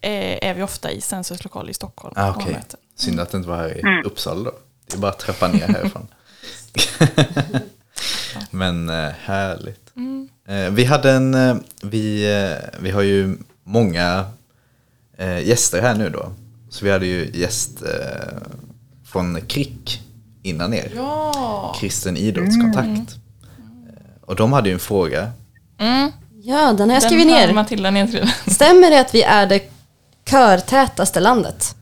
eh, 0.00 0.48
är 0.48 0.54
vi 0.54 0.62
ofta 0.62 0.90
i 0.90 1.00
Sensus 1.00 1.44
lokal 1.44 1.70
i 1.70 1.74
Stockholm. 1.74 2.14
Ah, 2.16 2.34
möten. 2.46 2.80
Synd 2.96 3.20
att 3.20 3.30
det 3.30 3.36
inte 3.36 3.48
var 3.48 3.56
här 3.56 4.00
i 4.00 4.06
Uppsala 4.06 4.44
då. 4.44 4.52
Det 4.86 4.94
är 4.94 4.98
bara 4.98 5.12
att 5.12 5.18
trappa 5.18 5.48
ner 5.48 5.68
härifrån. 5.68 6.08
Men 8.50 8.88
eh, 8.88 9.10
härligt. 9.20 9.92
Eh, 10.46 10.70
vi 10.70 10.84
hade 10.84 11.10
en, 11.10 11.64
vi, 11.82 12.26
vi 12.80 12.90
har 12.90 13.02
ju 13.02 13.36
många 13.64 14.26
gäster 15.42 15.82
här 15.82 15.94
nu 15.94 16.10
då. 16.10 16.32
Så 16.70 16.84
vi 16.84 16.90
hade 16.90 17.06
ju 17.06 17.30
gäst 17.34 17.82
från 19.04 19.40
KRIK 19.40 20.01
innan 20.42 20.74
er. 20.74 20.92
Ja, 20.96 21.74
Kristen 21.80 22.16
idrottskontakt. 22.16 22.88
Eh, 22.88 24.22
Och 24.22 24.36
de 24.36 24.52
hade 24.52 24.68
ju 24.68 24.72
en 24.72 24.78
fråga. 24.78 25.32
Mm. 25.78 26.12
Ja, 26.44 26.72
den 26.72 26.88
har 26.88 26.96
jag 26.96 27.02
skrivit 27.02 27.26
ner. 27.26 27.52
Matilda 27.52 27.90
nedskriven. 27.90 28.28
Stämmer 28.46 28.90
det 28.90 29.00
att 29.00 29.14
vi 29.14 29.22
är 29.22 29.46
det 29.46 29.70
körtätaste 30.30 31.20
landet? 31.20 31.76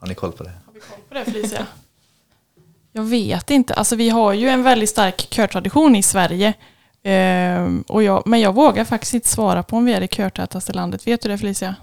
Har 0.00 0.08
ni 0.08 0.14
koll 0.14 0.32
på 0.32 0.42
det? 0.44 0.52
Har 0.66 0.72
vi 0.72 0.80
koll 0.80 0.98
på 1.08 1.14
det 1.14 1.24
Felicia? 1.24 1.66
Jag 2.92 3.02
vet 3.02 3.50
inte. 3.50 3.74
Alltså 3.74 3.96
vi 3.96 4.08
har 4.08 4.32
ju 4.32 4.48
en 4.48 4.62
väldigt 4.62 4.90
stark 4.90 5.16
körtradition 5.30 5.96
i 5.96 6.02
Sverige. 6.02 6.54
Ehm, 7.02 7.84
och 7.88 8.02
jag, 8.02 8.22
men 8.26 8.40
jag 8.40 8.54
vågar 8.54 8.84
faktiskt 8.84 9.14
inte 9.14 9.28
svara 9.28 9.62
på 9.62 9.76
om 9.76 9.84
vi 9.84 9.92
är 9.92 10.00
det 10.00 10.08
körtätaste 10.08 10.72
landet. 10.72 11.06
Vet 11.06 11.20
du 11.22 11.28
det 11.28 11.38
Felicia? 11.38 11.74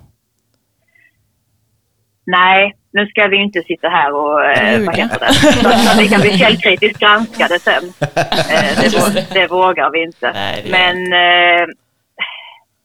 Nej, 2.25 2.77
nu 2.93 3.07
ska 3.07 3.27
vi 3.27 3.37
inte 3.37 3.61
sitta 3.61 3.89
här 3.89 4.13
och 4.15 4.45
eh, 4.45 4.85
vad 4.85 4.95
heter 4.97 5.19
det? 5.19 5.33
Så 5.33 5.69
att 5.69 5.99
vi 5.99 6.07
kan 6.09 6.21
bli 6.21 6.37
källkritiskt 6.37 6.99
granskade 6.99 7.59
sen. 7.59 7.83
Eh, 8.53 8.79
det, 9.13 9.27
det 9.33 9.47
vågar 9.47 9.89
vi 9.91 10.03
inte. 10.03 10.31
Nej, 10.33 10.67
Men 10.71 10.97
eh, 11.13 11.67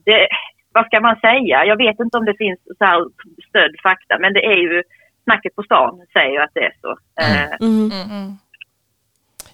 det, 0.05 0.29
vad 0.73 0.87
ska 0.87 1.01
man 1.01 1.17
säga? 1.21 1.65
Jag 1.65 1.77
vet 1.77 2.01
inte 2.01 2.17
om 2.17 2.25
det 2.25 2.37
finns 2.39 2.59
så 2.79 2.85
här 2.85 3.01
stöd 3.49 3.71
fakta, 3.83 4.19
men 4.19 4.33
det 4.33 4.45
är 4.45 4.57
ju 4.57 4.83
snacket 5.25 5.55
på 5.57 5.63
stan 5.63 6.01
säger 6.13 6.31
ju 6.31 6.39
att 6.39 6.55
det 6.55 6.61
är 6.61 6.73
så. 6.81 6.91
Eh, 7.21 7.57
Mm. 7.61 8.39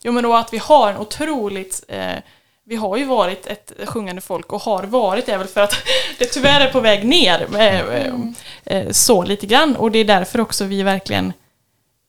Jo 0.06 0.12
men 0.12 0.22
då 0.22 0.34
att 0.34 0.52
vi 0.52 0.58
har 0.58 0.90
en 0.90 0.96
otroligt 0.96 1.84
eh, 1.88 2.18
vi 2.66 2.76
har 2.76 2.96
ju 2.96 3.04
varit 3.04 3.46
ett 3.46 3.72
sjungande 3.86 4.20
folk 4.20 4.52
och 4.52 4.60
har 4.60 4.82
varit 4.82 5.28
är 5.28 5.38
väl 5.38 5.46
för 5.46 5.60
att 5.60 5.74
det 6.18 6.24
tyvärr 6.24 6.60
är 6.60 6.72
på 6.72 6.80
väg 6.80 7.04
ner 7.04 7.46
eh, 7.54 7.80
eh, 7.80 8.14
eh, 8.64 8.90
så 8.90 9.22
lite 9.24 9.46
grann 9.46 9.76
och 9.76 9.90
det 9.90 9.98
är 9.98 10.04
därför 10.04 10.40
också 10.40 10.64
vi 10.64 10.82
verkligen 10.82 11.32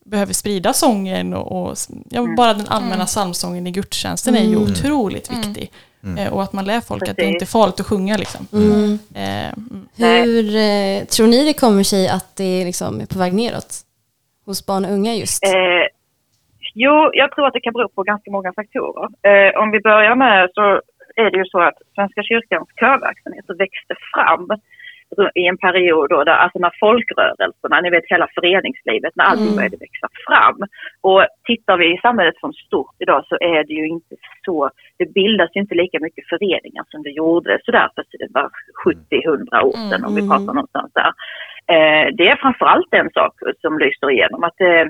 behöver 0.06 0.34
sprida 0.34 0.74
sången 0.74 1.34
och, 1.34 1.70
och 1.70 1.78
ja, 2.10 2.36
bara 2.38 2.54
den 2.54 2.68
allmänna 2.68 3.06
psalmsången 3.06 3.68
i 3.68 3.72
gudstjänsten 3.72 4.36
är 4.36 4.44
ju 4.44 4.58
otroligt 4.58 5.32
viktig. 5.32 5.72
Eh, 6.18 6.34
och 6.34 6.44
att 6.44 6.54
man 6.54 6.66
lär 6.66 6.82
folk 6.82 7.08
att 7.08 7.16
det 7.16 7.26
inte 7.26 7.44
är 7.44 7.48
farligt 7.48 7.80
att 7.80 7.86
sjunga 7.86 8.18
liksom. 8.18 8.48
Mm. 8.54 9.00
Mm. 9.14 9.88
Hur 9.96 10.56
eh, 10.56 11.06
tror 11.06 11.28
ni 11.28 11.46
det 11.46 11.54
kommer 11.54 11.84
sig 11.84 12.08
att 12.08 12.36
det 12.36 12.66
liksom 12.66 13.02
är 13.02 13.06
på 13.06 13.20
väg 13.20 13.34
neråt? 13.34 13.80
Hos 14.46 14.66
barn 14.66 14.86
och 14.86 14.92
unga 14.92 15.16
just? 15.16 15.44
Eh, 15.44 15.52
jo, 16.84 17.10
jag 17.14 17.32
tror 17.32 17.48
att 17.48 17.54
det 17.54 17.66
kan 17.66 17.74
bero 17.74 17.88
på 17.90 18.04
ganska 18.04 18.32
många 18.32 18.54
faktorer. 18.54 19.08
Eh, 19.30 19.62
om 19.62 19.72
vi 19.72 19.80
börjar 19.80 20.16
med 20.16 20.50
så 20.54 20.82
är 21.16 21.32
det 21.32 21.38
ju 21.38 21.46
så 21.46 21.60
att 21.60 21.78
Svenska 21.96 22.24
kyrkans 22.24 22.70
körverksamhet 22.80 23.46
växte 23.60 23.96
fram 24.14 24.48
i 25.36 25.48
en 25.48 25.58
period 25.58 26.10
då, 26.10 26.24
där, 26.24 26.38
alltså 26.44 26.60
när 26.60 26.74
folkrörelserna, 26.80 27.82
ni 27.82 27.90
vet 27.90 28.04
hela 28.08 28.28
föreningslivet, 28.36 29.14
när 29.16 29.26
allting 29.26 29.56
började 29.56 29.78
växa 29.78 30.08
fram. 30.28 30.60
Och 31.02 31.26
tittar 31.44 31.78
vi 31.78 31.94
i 31.94 32.00
samhället 32.02 32.38
som 32.40 32.54
stort 32.54 32.96
idag 33.00 33.26
så 33.30 33.36
är 33.36 33.64
det 33.64 33.74
ju 33.74 33.88
inte 33.88 34.16
så, 34.46 34.70
det 34.98 35.14
bildas 35.14 35.50
ju 35.56 35.62
inte 35.62 35.76
lika 35.76 36.00
mycket 36.00 36.30
föreningar 36.30 36.84
som 36.88 37.04
det 37.04 37.10
gjorde 37.10 37.60
sådär 37.66 37.90
för 37.96 38.04
bara 38.30 38.50
70-100 38.86 39.62
år 39.62 39.90
sedan 39.90 40.06
om 40.06 40.16
vi 40.16 40.30
pratar 40.30 40.54
någonstans 40.54 40.92
där. 40.94 41.12
Eh, 41.74 42.08
det 42.18 42.28
är 42.30 42.36
framförallt 42.36 42.94
en 42.94 43.10
sak 43.10 43.34
som 43.62 43.80
lyser 43.80 44.12
igenom, 44.12 44.44
att 44.44 44.62
eh, 44.62 44.86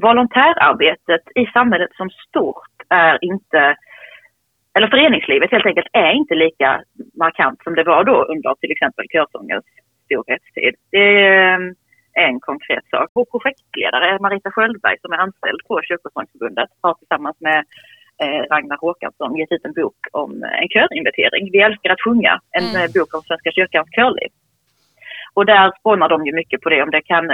volontärarbetet 0.00 1.22
i 1.34 1.46
samhället 1.46 1.90
som 1.92 2.10
stort 2.10 2.74
är 2.88 3.24
inte, 3.24 3.76
eller 4.74 4.88
föreningslivet 4.88 5.50
helt 5.50 5.66
enkelt, 5.66 5.86
är 5.92 6.12
inte 6.12 6.34
lika 6.34 6.82
markant 7.18 7.62
som 7.62 7.74
det 7.74 7.84
var 7.84 8.04
då 8.04 8.24
under 8.24 8.54
till 8.54 8.72
exempel 8.72 9.06
körsångens 9.12 9.64
storhetstid. 10.04 10.74
Det 10.90 11.26
är 11.26 12.28
en 12.28 12.40
konkret 12.40 12.84
sak. 12.90 13.08
Vår 13.14 13.24
projektledare 13.24 14.18
Marita 14.18 14.50
Sköldberg 14.50 14.96
som 15.02 15.12
är 15.12 15.16
anställd 15.16 15.60
på 15.68 15.80
Kyrkosångsförbundet 15.88 16.70
har 16.80 16.94
tillsammans 16.94 17.36
med 17.40 17.64
eh, 18.22 18.42
Ragnar 18.50 18.78
Håkansson 18.80 19.36
gett 19.36 19.52
ut 19.52 19.64
en 19.64 19.72
bok 19.72 20.00
om 20.12 20.32
en 20.62 20.68
körinventering. 20.68 21.50
Vi 21.52 21.60
älskar 21.60 21.90
att 21.90 22.04
sjunga, 22.04 22.40
en 22.58 22.68
eh, 22.76 22.90
bok 22.94 23.14
om 23.14 23.22
Svenska 23.22 23.50
kyrkans 23.52 23.90
körliv. 23.96 24.30
Och 25.34 25.46
där 25.46 25.72
spånar 25.78 26.08
de 26.08 26.26
ju 26.26 26.32
mycket 26.32 26.60
på 26.60 26.68
det 26.68 26.82
om 26.82 26.90
det 26.90 27.02
kan, 27.02 27.30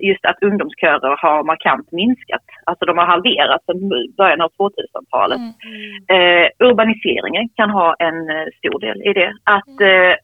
just 0.00 0.24
att 0.24 0.42
ungdomskörer 0.42 1.16
har 1.22 1.44
markant 1.44 1.92
minskat. 1.92 2.46
Alltså 2.64 2.84
de 2.84 2.98
har 2.98 3.06
halverats 3.06 3.66
sedan 3.66 3.88
början 4.16 4.40
av 4.40 4.50
2000-talet. 4.58 5.40
Eh, 6.16 6.66
urbaniseringen 6.68 7.48
kan 7.48 7.70
ha 7.70 7.94
en 7.98 8.30
eh, 8.30 8.46
stor 8.58 8.78
del 8.80 9.02
i 9.02 9.12
det. 9.12 9.32
Att 9.44 9.80
eh, 9.80 10.14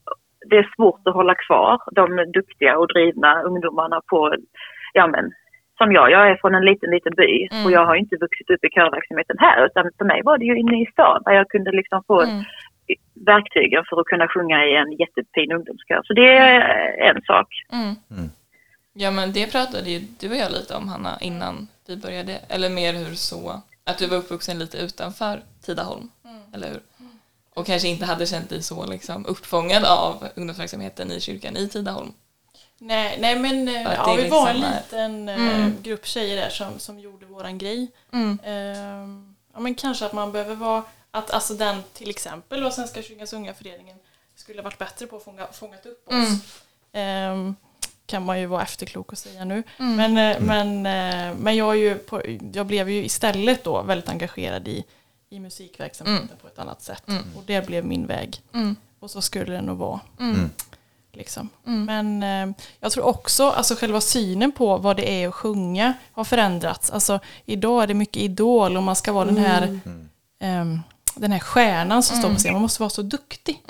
det 0.50 0.56
är 0.58 0.74
svårt 0.76 1.00
att 1.04 1.14
hålla 1.14 1.34
kvar 1.34 1.78
de 1.92 2.32
duktiga 2.32 2.78
och 2.78 2.88
drivna 2.88 3.42
ungdomarna 3.42 4.00
på, 4.10 4.34
ja 4.92 5.06
men, 5.06 5.32
som 5.78 5.92
jag, 5.92 6.10
jag 6.10 6.30
är 6.30 6.36
från 6.40 6.54
en 6.54 6.64
liten, 6.64 6.90
liten 6.90 7.12
by 7.16 7.48
och 7.64 7.70
jag 7.76 7.84
har 7.86 7.96
inte 7.96 8.16
vuxit 8.16 8.50
upp 8.50 8.64
i 8.64 8.74
körverksamheten 8.76 9.36
här 9.38 9.66
utan 9.66 9.90
för 9.98 10.04
mig 10.04 10.20
var 10.24 10.38
det 10.38 10.44
ju 10.44 10.56
inne 10.58 10.82
i 10.82 10.86
stan 10.92 11.22
där 11.24 11.32
jag 11.32 11.48
kunde 11.48 11.70
liksom 11.70 12.02
få 12.06 12.22
verktygen 13.26 13.84
för 13.88 14.00
att 14.00 14.06
kunna 14.06 14.28
sjunga 14.28 14.64
i 14.66 14.76
en 14.76 14.92
jättefin 14.92 15.52
ungdomskör. 15.52 16.02
Så 16.04 16.12
det 16.12 16.36
är 16.36 16.60
en 17.10 17.22
sak. 17.22 17.48
Ja 18.92 19.10
men 19.10 19.32
det 19.32 19.52
pratade 19.52 19.90
ju 19.90 19.98
du 20.20 20.30
och 20.30 20.36
jag 20.36 20.52
lite 20.52 20.76
om 20.76 20.88
Hanna 20.88 21.18
innan 21.20 21.68
vi 21.86 21.96
började, 21.96 22.40
eller 22.48 22.70
mer 22.70 22.92
hur 22.92 23.14
så, 23.14 23.62
att 23.84 23.98
du 23.98 24.06
var 24.06 24.16
uppvuxen 24.16 24.58
lite 24.58 24.78
utanför 24.78 25.42
Tidaholm, 25.64 26.10
eller 26.54 26.68
hur? 26.68 26.80
Och 27.54 27.66
kanske 27.66 27.88
inte 27.88 28.04
hade 28.04 28.26
känt 28.26 28.50
dig 28.50 28.62
så 28.62 28.86
liksom 28.86 29.26
uppfångad 29.26 29.84
av 29.84 30.28
ungdomsverksamheten 30.36 31.12
i 31.12 31.20
kyrkan 31.20 31.56
i 31.56 31.68
Tidaholm. 31.68 32.12
Nej, 32.78 33.18
nej 33.20 33.38
men 33.38 33.68
eh, 33.68 33.82
ja, 33.82 34.06
det 34.06 34.16
vi 34.16 34.22
liksom 34.22 34.44
var 34.44 34.50
en 34.50 34.60
liten 34.60 35.28
eh, 35.28 35.68
grupp 35.82 36.06
tjejer 36.06 36.36
där 36.36 36.48
som, 36.48 36.78
som 36.78 36.98
gjorde 36.98 37.26
våran 37.26 37.58
grej. 37.58 37.90
Ehm, 38.12 39.34
ja, 39.54 39.60
men 39.60 39.74
kanske 39.74 40.06
att 40.06 40.12
man 40.12 40.32
behöver 40.32 40.54
vara, 40.54 40.82
att 41.14 41.30
alltså 41.30 41.54
den 41.54 41.82
till 41.92 42.10
exempel 42.10 42.60
då 42.60 42.70
Svenska 42.70 43.02
kyrkans 43.02 43.32
unga 43.32 43.54
föreningen 43.54 43.96
skulle 44.34 44.62
varit 44.62 44.78
bättre 44.78 45.06
på 45.06 45.16
att 45.16 45.24
fånga, 45.24 45.46
fångat 45.52 45.86
upp 45.86 46.08
oss. 46.08 46.14
Ehm, 46.92 47.54
kan 48.06 48.24
man 48.24 48.40
ju 48.40 48.46
vara 48.46 48.62
efterklok 48.62 49.12
och 49.12 49.18
säga 49.18 49.44
nu. 49.44 49.62
Men, 49.76 50.18
eh, 50.18 50.40
men, 50.40 50.86
eh, 50.86 51.36
men 51.38 51.56
jag, 51.56 51.70
är 51.70 51.78
ju 51.78 51.94
på, 51.94 52.22
jag 52.52 52.66
blev 52.66 52.90
ju 52.90 53.04
istället 53.04 53.64
då 53.64 53.82
väldigt 53.82 54.08
engagerad 54.08 54.68
i, 54.68 54.84
i 55.30 55.40
musikverksamheten 55.40 56.36
på 56.42 56.46
ett 56.46 56.58
annat 56.58 56.82
sätt. 56.82 57.04
Och 57.36 57.42
det 57.46 57.66
blev 57.66 57.84
min 57.84 58.06
väg. 58.06 58.40
Och 59.00 59.10
så 59.10 59.22
skulle 59.22 59.52
det 59.52 59.62
nog 59.62 59.78
vara. 59.78 60.00
Liksom. 61.12 61.48
Men 61.64 62.22
eh, 62.22 62.54
jag 62.80 62.92
tror 62.92 63.04
också 63.04 63.50
alltså 63.50 63.74
själva 63.74 64.00
synen 64.00 64.52
på 64.52 64.76
vad 64.76 64.96
det 64.96 65.10
är 65.22 65.28
att 65.28 65.34
sjunga 65.34 65.94
har 66.12 66.24
förändrats. 66.24 66.90
Alltså, 66.90 67.20
idag 67.44 67.82
är 67.82 67.86
det 67.86 67.94
mycket 67.94 68.22
idol 68.22 68.76
och 68.76 68.82
man 68.82 68.96
ska 68.96 69.12
vara 69.12 69.24
den 69.24 69.36
här 69.36 69.80
ehm, 70.40 70.80
den 71.14 71.32
här 71.32 71.38
stjärnan 71.38 72.02
som 72.02 72.16
står 72.16 72.28
på 72.28 72.34
scen. 72.36 72.52
Man 72.52 72.62
måste 72.62 72.82
vara 72.82 72.90
så 72.90 73.02
duktig. 73.02 73.62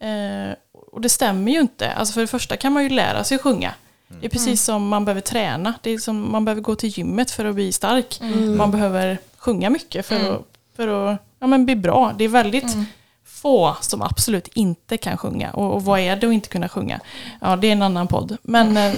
Eh, 0.00 0.54
och 0.92 1.00
det 1.00 1.08
stämmer 1.08 1.52
ju 1.52 1.60
inte. 1.60 1.92
Alltså 1.92 2.14
för 2.14 2.20
det 2.20 2.26
första 2.26 2.56
kan 2.56 2.72
man 2.72 2.82
ju 2.82 2.88
lära 2.88 3.24
sig 3.24 3.34
att 3.34 3.40
sjunga. 3.40 3.74
Det 4.20 4.26
är 4.26 4.30
precis 4.30 4.62
som 4.62 4.88
man 4.88 5.04
behöver 5.04 5.20
träna. 5.20 5.74
Det 5.82 5.90
är 5.90 5.98
som 5.98 6.32
man 6.32 6.44
behöver 6.44 6.62
gå 6.62 6.74
till 6.74 6.88
gymmet 6.98 7.30
för 7.30 7.44
att 7.44 7.54
bli 7.54 7.72
stark. 7.72 8.20
Man 8.56 8.70
behöver 8.70 9.18
sjunga 9.36 9.70
mycket 9.70 10.06
för 10.06 10.32
att, 10.32 10.42
för 10.76 10.88
att 10.88 11.20
ja, 11.38 11.46
men 11.46 11.64
bli 11.64 11.76
bra. 11.76 12.12
Det 12.18 12.24
är 12.24 12.28
väldigt 12.28 12.76
få 13.24 13.76
som 13.80 14.02
absolut 14.02 14.48
inte 14.48 14.96
kan 14.96 15.18
sjunga. 15.18 15.50
Och, 15.50 15.74
och 15.74 15.84
vad 15.84 16.00
är 16.00 16.16
det 16.16 16.26
att 16.26 16.32
inte 16.32 16.48
kunna 16.48 16.68
sjunga? 16.68 17.00
Ja, 17.40 17.56
det 17.56 17.66
är 17.66 17.72
en 17.72 17.82
annan 17.82 18.08
podd. 18.08 18.36
Men, 18.42 18.76
eh, 18.76 18.92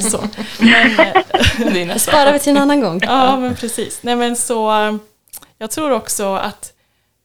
så. 0.00 0.20
Men, 0.58 1.00
eh, 1.00 1.22
Det 1.56 1.82
är 1.82 1.86
nästan. 1.86 2.14
Sparar 2.14 2.32
vi 2.32 2.38
till 2.38 2.50
en 2.50 2.62
annan 2.62 2.80
gång. 2.80 3.00
Ja, 3.02 3.36
men 3.36 3.54
precis. 3.54 3.98
Nej, 4.02 4.16
men 4.16 4.36
så, 4.36 4.82
eh, 4.82 4.96
jag 5.58 5.70
tror 5.70 5.90
också 5.90 6.34
att, 6.34 6.72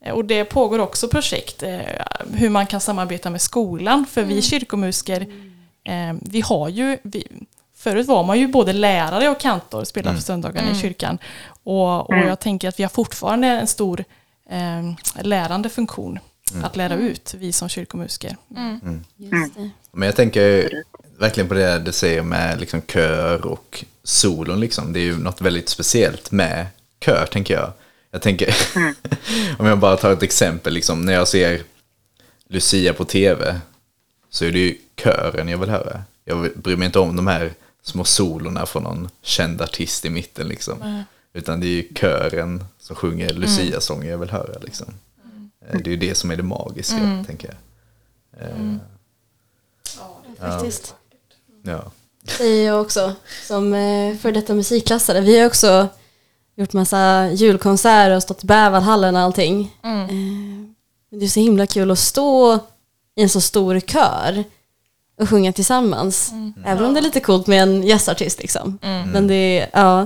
och 0.05 0.25
det 0.25 0.45
pågår 0.45 0.79
också 0.79 1.07
projekt, 1.07 1.63
eh, 1.63 1.79
hur 2.33 2.49
man 2.49 2.67
kan 2.67 2.81
samarbeta 2.81 3.29
med 3.29 3.41
skolan. 3.41 4.05
För 4.11 4.23
vi 4.23 4.41
kyrkomusiker, 4.41 5.21
eh, 5.83 6.13
vi 6.21 6.41
har 6.41 6.69
ju, 6.69 6.97
vi, 7.03 7.27
förut 7.75 8.07
var 8.07 8.23
man 8.23 8.39
ju 8.39 8.47
både 8.47 8.73
lärare 8.73 9.29
och 9.29 9.39
kantor, 9.39 9.83
spelade 9.83 10.15
på 10.15 10.21
söndagarna 10.21 10.71
i 10.71 10.75
kyrkan. 10.75 11.17
Och, 11.63 12.09
och 12.09 12.17
jag 12.17 12.39
tänker 12.39 12.69
att 12.69 12.79
vi 12.79 12.83
har 12.83 12.89
fortfarande 12.89 13.47
en 13.47 13.67
stor 13.67 14.03
eh, 14.49 15.23
lärande 15.25 15.69
funktion. 15.69 16.19
Att 16.63 16.75
lära 16.75 16.95
ut, 16.95 17.35
vi 17.37 17.51
som 17.51 17.69
kyrkomusiker. 17.69 18.37
Just 19.17 19.55
det. 19.55 19.69
Men 19.91 20.05
jag 20.05 20.15
tänker 20.15 20.69
verkligen 21.19 21.47
på 21.47 21.53
det 21.53 21.79
du 21.79 21.91
säger 21.91 22.21
med 22.21 22.59
liksom 22.59 22.81
kör 22.81 23.45
och 23.45 23.85
solon. 24.03 24.59
Liksom. 24.59 24.93
Det 24.93 24.99
är 24.99 25.03
ju 25.03 25.17
något 25.17 25.41
väldigt 25.41 25.69
speciellt 25.69 26.31
med 26.31 26.65
kör, 26.99 27.25
tänker 27.25 27.53
jag. 27.53 27.71
Jag 28.11 28.21
tänker, 28.21 28.55
om 29.59 29.65
jag 29.65 29.79
bara 29.79 29.97
tar 29.97 30.11
ett 30.13 30.23
exempel, 30.23 30.73
liksom, 30.73 31.01
när 31.05 31.13
jag 31.13 31.27
ser 31.27 31.63
Lucia 32.47 32.93
på 32.93 33.05
tv 33.05 33.59
så 34.29 34.45
är 34.45 34.51
det 34.51 34.59
ju 34.59 34.77
kören 35.03 35.47
jag 35.47 35.57
vill 35.57 35.69
höra. 35.69 36.01
Jag 36.25 36.49
bryr 36.55 36.75
mig 36.75 36.85
inte 36.85 36.99
om 36.99 37.15
de 37.15 37.27
här 37.27 37.53
små 37.81 38.03
solorna 38.03 38.65
från 38.65 38.83
någon 38.83 39.09
känd 39.21 39.61
artist 39.61 40.05
i 40.05 40.09
mitten. 40.09 40.47
Liksom. 40.47 41.03
Utan 41.33 41.59
det 41.59 41.65
är 41.67 41.69
ju 41.69 41.87
kören 41.95 42.63
som 42.79 42.95
sjunger 42.95 43.29
Lucia-sånger 43.33 44.09
jag 44.11 44.17
vill 44.17 44.29
höra. 44.29 44.59
Liksom. 44.61 44.93
Eh, 45.67 45.77
Det 45.79 45.87
är 45.87 45.91
ju 45.91 45.97
det 45.97 46.15
som 46.15 46.31
är 46.31 46.35
det 46.35 46.43
magiska, 46.43 47.23
tänker 47.27 47.47
jag. 47.47 47.57
Eh, 48.41 48.75
Faktiskt. 50.39 50.95
Ja. 51.63 51.91
säger 52.27 52.67
jag 52.67 52.81
också 52.81 53.15
som 53.47 53.73
eh, 53.73 54.17
för 54.17 54.31
detta 54.31 54.53
musikklassare. 54.53 55.21
Vi 55.21 55.39
har 55.39 55.47
också 55.47 55.87
gjort 56.59 56.73
massa 56.73 57.29
julkonserter 57.31 58.15
och 58.15 58.23
stått 58.23 58.43
i 58.43 58.47
Bävalhallen 58.47 59.15
och 59.15 59.21
allting. 59.21 59.75
Mm. 59.83 60.01
Eh, 60.01 60.09
men 61.11 61.19
det 61.19 61.25
är 61.25 61.27
så 61.29 61.39
himla 61.39 61.67
kul 61.67 61.91
att 61.91 61.99
stå 61.99 62.59
i 63.15 63.21
en 63.21 63.29
så 63.29 63.41
stor 63.41 63.79
kör 63.79 64.43
och 65.21 65.29
sjunga 65.29 65.53
tillsammans. 65.53 66.33
Även 66.65 66.85
om 66.85 66.93
det 66.93 66.99
är 66.99 67.01
lite 67.01 67.19
coolt 67.19 67.47
med 67.47 67.63
en 67.63 67.83
gästartist 67.83 68.39
liksom. 68.39 68.79
Men 68.81 69.27
det 69.27 69.59
är, 69.59 69.69
ja, 69.73 70.05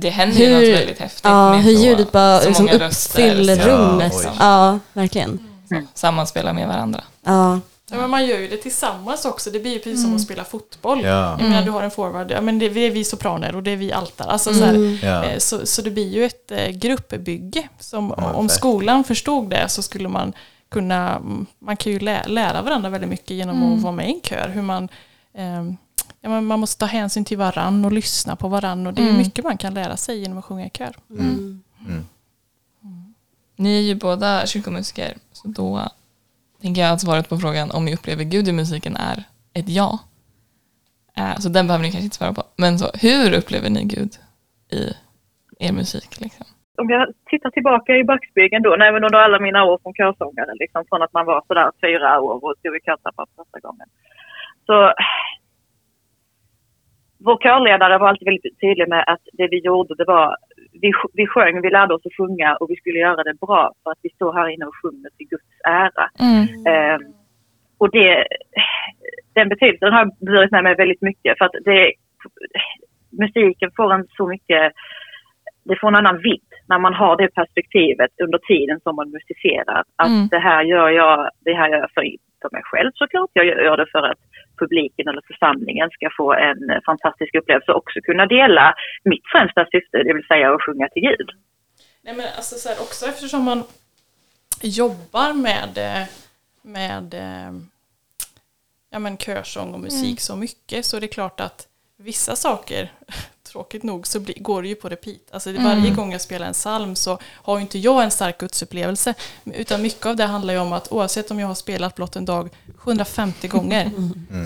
Det 0.00 0.10
händer 0.10 0.36
ju 0.38 0.46
hur, 0.46 0.54
något 0.54 0.80
väldigt 0.80 0.98
häftigt 0.98 1.24
ja, 1.24 1.52
med 1.52 1.62
hur 1.62 1.72
ljudet 1.72 2.12
bara 2.12 2.40
så 2.40 2.48
liksom 2.48 2.68
röster 2.68 3.30
uppfyller 3.30 3.56
rummet. 3.56 4.12
oj. 4.16 4.30
Ja, 4.38 4.78
verkligen. 4.92 5.38
så, 5.68 5.82
sammanspela 5.94 6.52
med 6.52 6.68
varandra. 6.68 7.04
Ja, 7.24 7.60
Ja, 7.90 7.96
men 7.96 8.10
man 8.10 8.26
gör 8.26 8.38
ju 8.38 8.48
det 8.48 8.56
tillsammans 8.56 9.24
också. 9.24 9.50
Det 9.50 9.60
blir 9.60 9.72
ju 9.72 9.78
precis 9.78 10.02
som 10.02 10.14
att 10.14 10.20
spela 10.20 10.44
fotboll. 10.44 11.04
Ja. 11.04 11.30
Jag 11.40 11.48
menar, 11.48 11.62
du 11.62 11.70
har 11.70 11.82
en 11.82 11.90
forward, 11.90 12.30
ja, 12.30 12.40
men 12.40 12.58
det 12.58 12.66
är 12.66 12.90
vi 12.90 13.04
sopraner 13.04 13.56
och 13.56 13.62
det 13.62 13.70
är 13.70 13.76
vi 13.76 13.92
altare. 13.92 14.28
Alltså, 14.30 14.54
så, 14.54 14.64
här, 14.64 14.98
Ja. 15.04 15.24
eh, 15.24 15.38
så, 15.38 15.66
så 15.66 15.82
det 15.82 15.90
blir 15.90 16.08
ju 16.08 16.24
ett 16.24 16.50
eh, 16.50 16.68
gruppbygge. 16.68 17.68
Som, 17.78 18.14
Ja, 18.16 18.32
om 18.32 18.48
skolan 18.48 19.04
förstod 19.04 19.50
det 19.50 19.68
så 19.68 19.82
skulle 19.82 20.08
man 20.08 20.32
kunna, 20.68 21.16
mm, 21.16 21.46
man 21.58 21.76
kan 21.76 21.92
ju 21.92 21.98
lä, 21.98 22.24
lära 22.26 22.62
varandra 22.62 22.90
väldigt 22.90 23.10
mycket 23.10 23.30
genom 23.30 23.72
att 23.76 23.80
vara 23.82 23.92
med 23.92 24.08
i 24.10 24.12
en 24.14 24.20
kör. 24.20 24.48
Hur 24.48 24.62
man, 24.62 24.88
ehm, 25.34 25.76
ja, 26.20 26.28
men 26.28 26.44
man 26.44 26.60
måste 26.60 26.78
ta 26.80 26.86
hänsyn 26.86 27.24
till 27.24 27.38
varann 27.38 27.84
och 27.84 27.92
lyssna 27.92 28.36
på 28.36 28.48
varann. 28.48 28.86
Och 28.86 28.94
det 28.94 29.02
är 29.08 29.12
mycket 29.12 29.44
man 29.44 29.58
kan 29.58 29.74
lära 29.74 29.96
sig 29.96 30.18
genom 30.18 30.38
att 30.38 30.44
sjunga 30.44 30.66
i 30.66 30.70
kör. 30.70 30.96
Ni 33.56 33.76
är 33.76 33.80
ju 33.82 33.94
båda 33.94 34.46
kyrkomusiker, 34.46 35.16
så 35.32 35.48
då 35.48 35.88
tänker 36.62 36.80
jag 36.80 36.92
att 36.92 37.00
svaret 37.00 37.28
på 37.28 37.36
frågan 37.38 37.70
om 37.70 37.84
ni 37.84 37.94
upplever 37.94 38.24
Gud 38.24 38.48
i 38.48 38.52
musiken 38.52 38.96
är 38.96 39.24
ett 39.54 39.68
ja. 39.68 39.98
Eh, 41.16 41.36
så 41.38 41.48
den 41.48 41.66
behöver 41.66 41.82
ni 41.82 41.90
kanske 41.90 42.04
inte 42.04 42.16
svara 42.16 42.32
på. 42.32 42.42
Men 42.56 42.78
så, 42.78 42.86
hur 42.94 43.38
upplever 43.38 43.70
ni 43.70 43.84
Gud 43.84 44.12
i 44.70 44.82
er 45.66 45.72
musik? 45.72 46.20
Liksom? 46.20 46.46
om 46.82 46.90
jag 46.90 47.04
tittar 47.26 47.50
tillbaka 47.50 47.96
i 47.96 48.04
backspegeln 48.04 48.62
då, 48.62 48.74
även 48.74 49.04
under 49.04 49.18
alla 49.18 49.38
mina 49.38 49.64
år 49.64 49.78
som 49.82 49.94
körsångare, 49.94 50.52
liksom 50.54 50.84
från 50.88 51.02
att 51.02 51.12
man 51.12 51.26
var 51.26 51.42
sådär 51.46 51.70
fyra 51.80 52.20
år 52.20 52.44
och 52.44 52.54
stod 52.58 52.76
i 52.76 52.80
för 52.84 53.26
första 53.36 53.60
gången. 53.60 53.88
Så 54.66 54.92
vår 57.18 57.38
körledare 57.42 57.98
var 57.98 58.08
alltid 58.08 58.26
väldigt 58.26 58.60
tydlig 58.60 58.88
med 58.88 59.04
att 59.06 59.24
det 59.32 59.48
vi 59.50 59.58
gjorde, 59.58 59.94
det 59.94 60.04
var 60.04 60.36
vi, 60.82 60.92
vi 61.12 61.26
sjöng, 61.26 61.60
vi 61.62 61.70
lärde 61.70 61.94
oss 61.94 62.06
att 62.06 62.16
sjunga 62.16 62.56
och 62.56 62.70
vi 62.70 62.76
skulle 62.76 62.98
göra 62.98 63.22
det 63.24 63.34
bra 63.46 63.72
för 63.82 63.90
att 63.90 63.98
vi 64.02 64.10
står 64.10 64.32
här 64.32 64.48
inne 64.48 64.66
och 64.66 64.74
sjunger 64.82 65.10
till 65.16 65.28
Guds 65.28 65.60
ära. 65.64 66.06
Eh, 66.72 66.98
och 67.78 67.90
det, 67.90 68.26
den 69.34 69.48
betydelsen 69.48 69.92
har 69.92 70.24
burit 70.26 70.50
med 70.50 70.64
mig 70.64 70.74
väldigt 70.74 71.02
mycket 71.02 71.38
för 71.38 71.44
att 71.44 71.56
det, 71.64 71.92
musiken 73.10 73.70
får 73.76 73.92
en 73.94 74.06
så 74.16 74.26
mycket, 74.28 74.72
det 75.64 75.76
får 75.80 75.88
en 75.88 75.94
annan 75.94 76.18
vidd 76.22 76.50
när 76.68 76.78
man 76.78 76.94
har 76.94 77.16
det 77.16 77.34
perspektivet 77.34 78.10
under 78.24 78.38
tiden 78.38 78.80
som 78.80 78.96
man 78.96 79.10
musicerar. 79.10 79.82
Att 79.96 80.08
Mm. 80.08 80.28
det 80.30 80.38
här 80.38 80.62
gör 80.62 80.88
jag, 80.88 81.30
det 81.44 81.54
här 81.54 81.68
gör 81.68 81.78
jag 81.78 81.90
för, 81.90 82.02
för 82.42 82.50
mig 82.52 82.62
själv 82.64 82.90
såklart, 82.94 83.30
jag 83.32 83.46
gör 83.46 83.76
det 83.76 83.86
för 83.92 84.02
att 84.10 84.18
publiken 84.58 85.08
eller 85.08 85.22
församlingen 85.26 85.90
ska 85.90 86.10
få 86.16 86.32
en 86.32 86.70
eh, 86.70 86.80
fantastisk 86.86 87.34
upplevelse 87.34 87.72
och 87.72 87.78
också 87.78 88.00
kunna 88.00 88.26
dela 88.26 88.74
mitt 89.04 89.26
främsta 89.32 89.66
syfte, 89.72 90.02
det 90.06 90.14
vill 90.14 90.26
säga 90.26 90.54
att 90.54 90.62
sjunga 90.62 90.88
till 90.88 91.02
Gud. 91.02 91.28
Nej, 92.02 92.14
men 92.16 92.26
alltså 92.36 92.54
så 92.54 92.68
här, 92.68 92.80
också 92.80 93.06
eftersom 93.06 93.42
man 93.44 93.62
jobbar 94.62 95.32
med, 95.32 95.72
eh, 95.78 96.06
med 96.62 97.14
eh, 97.14 97.52
ja, 98.90 98.98
men 98.98 99.16
körsång 99.18 99.74
och 99.74 99.80
musik 99.80 100.20
så 100.20 100.36
mycket 100.36 100.84
så 100.84 100.96
är 100.96 101.00
det 101.00 101.08
klart 101.08 101.40
att 101.40 101.68
vissa 101.96 102.36
saker, 102.36 102.92
tråkigt 103.48 103.82
nog, 103.82 104.06
så 104.06 104.20
blir, 104.20 104.34
går 104.38 104.62
det 104.62 104.68
ju 104.68 104.74
på 104.74 104.88
repeat. 104.88 105.20
Alltså 105.30 105.52
det, 105.52 105.58
varje 105.58 105.90
gång 105.90 106.12
jag 106.12 106.20
spelar 106.20 106.46
en 106.46 106.52
psalm 106.52 106.96
så 106.96 107.18
har 107.22 107.56
ju 107.56 107.62
inte 107.62 107.78
jag 107.78 108.04
en 108.04 108.10
stark 108.10 108.38
gudsupplevelse. 108.38 109.14
Utan 109.44 109.82
mycket 109.82 110.06
av 110.06 110.16
det 110.16 110.24
handlar 110.24 110.54
ju 110.54 110.60
om 110.60 110.72
att 110.72 110.92
oavsett 110.92 111.30
om 111.30 111.38
jag 111.38 111.46
har 111.46 111.54
spelat 111.54 111.94
blott 111.94 112.16
en 112.16 112.24
dag 112.24 112.50
750 112.76 113.48
gånger 113.54 113.90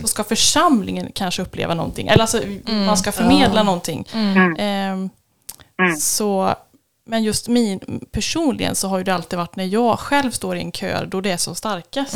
så 0.00 0.08
ska 0.08 0.24
församlingen 0.24 1.12
kanske 1.14 1.42
uppleva 1.42 1.74
någonting. 1.74 2.08
Eller 2.08 2.20
alltså 2.22 2.40
man 2.66 2.96
ska 2.96 3.12
förmedla 3.12 3.62
någonting. 3.62 4.06
Ehm, 4.58 5.10
så, 5.98 6.54
men 7.06 7.22
just 7.22 7.48
min, 7.48 8.00
personligen 8.12 8.74
så 8.74 8.88
har 8.88 8.98
ju 8.98 9.04
det 9.04 9.14
alltid 9.14 9.38
varit 9.38 9.56
när 9.56 9.64
jag 9.64 9.98
själv 9.98 10.30
står 10.30 10.56
i 10.56 10.60
en 10.60 10.72
kör 10.72 11.06
då 11.06 11.20
det 11.20 11.30
är 11.30 11.36
som 11.36 11.54
starkast. 11.54 12.14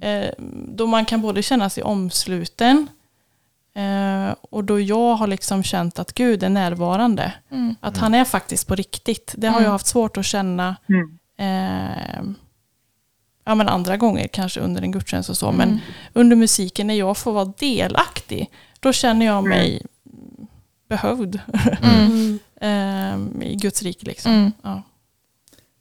Eh, 0.00 0.30
då 0.68 0.86
man 0.86 1.04
kan 1.04 1.20
både 1.22 1.42
känna 1.42 1.70
sig 1.70 1.82
omsluten 1.82 2.86
eh, 3.74 4.34
och 4.40 4.64
då 4.64 4.80
jag 4.80 5.14
har 5.14 5.26
liksom 5.26 5.62
känt 5.62 5.98
att 5.98 6.12
Gud 6.12 6.42
är 6.42 6.48
närvarande. 6.48 7.32
Att 7.80 7.96
han 7.98 8.14
är 8.14 8.24
faktiskt 8.24 8.66
på 8.68 8.74
riktigt. 8.74 9.34
Det 9.36 9.48
har 9.48 9.60
jag 9.60 9.70
haft 9.70 9.86
svårt 9.86 10.16
att 10.16 10.26
känna 10.26 10.76
eh, 11.38 12.22
ja, 13.44 13.54
men 13.54 13.68
andra 13.68 13.96
gånger, 13.96 14.28
kanske 14.28 14.60
under 14.60 14.82
en 14.82 14.92
gudstjänst 14.92 15.30
och 15.30 15.36
så. 15.36 15.52
Men 15.52 15.80
under 16.12 16.36
musiken, 16.36 16.86
när 16.86 16.94
jag 16.94 17.16
får 17.16 17.32
vara 17.32 17.52
delaktig, 17.58 18.50
då 18.80 18.92
känner 18.92 19.26
jag 19.26 19.44
mig 19.44 19.82
behövd 20.88 21.40
eh, 22.60 23.48
i 23.48 23.56
Guds 23.60 23.82
rike. 23.82 24.06
Liksom. 24.06 24.52
Ja. 24.62 24.82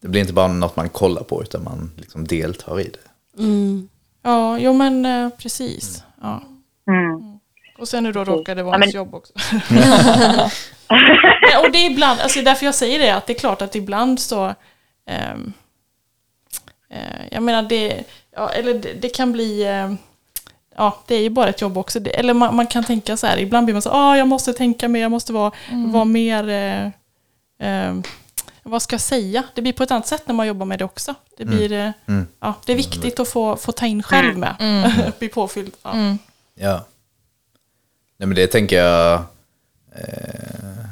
Det 0.02 0.08
blir 0.08 0.22
inte 0.22 0.34
bara 0.34 0.48
något 0.48 0.76
man 0.76 0.90
kollar 0.90 1.24
på 1.24 1.44
utan 1.44 1.64
man 1.64 1.92
liksom 1.96 2.28
deltar 2.28 2.82
i 2.82 2.84
det. 2.84 3.42
Mm. 3.44 3.90
ja, 4.22 4.60
jo 4.60 4.74
men 4.74 5.06
eh, 5.06 5.30
precis. 5.30 6.04
Ja. 6.22 6.44
Mm. 6.88 7.21
Och 7.82 7.88
sen 7.88 8.04
nu 8.04 8.12
då 8.12 8.24
råkar 8.24 8.56
det 8.56 8.64
vara 8.64 8.76
Ja, 8.76 8.80
men- 8.80 8.90
jobb 8.90 9.16
också. 9.16 9.34
Nej, 11.42 11.58
och 11.66 11.72
det 11.72 11.78
är 11.78 11.92
ibland, 11.92 12.20
alltså 12.20 12.42
därför 12.42 12.66
jag 12.66 12.76
säger 12.76 13.00
det, 13.00 13.10
att 13.16 13.28
det 13.28 13.34
är 13.34 13.40
klart 13.40 13.62
att 13.62 13.76
ibland 13.76 14.20
så 14.20 14.54
ehm, 15.10 15.54
eh, 16.90 17.28
jag 17.32 17.44
menar 17.44 17.64
det, 17.64 18.04
ja, 18.36 18.50
eller 18.50 18.74
det, 18.74 18.94
det 18.94 19.10
kan 19.10 19.32
bli 19.32 19.64
eh, 19.64 19.94
Ja, 20.76 20.98
det 21.08 21.16
är 21.16 21.22
ju 21.22 21.30
bara 21.30 21.50
ett 21.50 21.62
jobb 21.62 21.78
också. 21.78 22.00
Det, 22.00 22.10
eller 22.10 22.34
man, 22.34 22.56
man 22.56 22.68
kan 22.68 22.84
tänka 22.84 23.18
så 23.18 23.28
här, 23.28 23.38
ibland 23.38 23.66
blir 23.66 23.74
man 23.74 23.82
så 23.82 23.90
ah, 23.92 24.18
jag 24.18 24.28
måste 24.28 24.54
tänka 24.54 24.88
mer, 24.88 25.02
jag 25.02 25.12
måste 25.12 25.34
vara, 25.34 25.52
vara 25.94 26.06
mer 26.06 26.50
eh, 26.50 26.86
eh, 27.70 27.96
vad 28.64 28.82
ska 28.82 28.94
jag 28.94 29.02
säga? 29.02 29.44
Det 29.56 29.62
blir 29.62 29.74
på 29.74 29.84
ett 29.84 29.92
annat 29.92 30.08
sätt 30.08 30.24
när 30.28 30.36
man 30.36 30.48
jobbar 30.48 30.66
med 30.66 30.80
det 30.80 30.86
också. 30.86 31.16
Det, 31.38 31.46
blir, 31.46 31.72
eh, 31.72 31.92
Mm. 32.08 32.28
ja, 32.40 32.54
det 32.66 32.72
är 32.72 32.76
viktigt 32.78 33.20
att 33.20 33.30
få, 33.30 33.56
få 33.56 33.72
ta 33.72 33.86
in 33.86 34.04
själv 34.04 34.38
med. 34.38 34.56
Bli 35.20 35.30
påfylld. 35.30 35.74
Ja. 35.84 35.94
Ja. 36.56 36.86
Nej 38.22 38.28
men 38.28 38.36
det 38.36 38.48
tänker 38.48 38.78
jag 38.84 39.14
eh, 39.96 40.86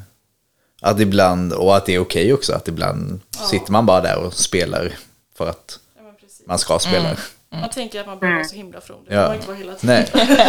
att 0.81 0.99
ibland, 0.99 1.53
och 1.53 1.75
att 1.77 1.85
det 1.85 1.95
är 1.95 1.99
okej 1.99 2.33
också, 2.33 2.53
att 2.53 2.67
ibland 2.67 3.21
sitter 3.49 3.71
man 3.71 3.85
bara 3.85 4.01
där 4.01 4.25
och 4.25 4.33
spelar 4.33 4.91
för 5.37 5.49
att 5.49 5.79
Ja, 5.97 6.01
man 6.47 6.59
ska 6.59 6.79
spela. 6.79 7.09
Man 7.49 7.69
tänker 7.69 7.99
att 7.99 8.07
man 8.07 8.19
behöver 8.19 8.37
vara 8.37 8.47
så 8.47 8.55
himla 8.55 8.81
from. 8.81 8.97
Det 9.07 9.15
Ja. 9.15 9.27
man 9.27 9.35
inte 9.35 9.47
vara 9.47 9.57
hela 9.57 9.73
tiden. 9.73 10.05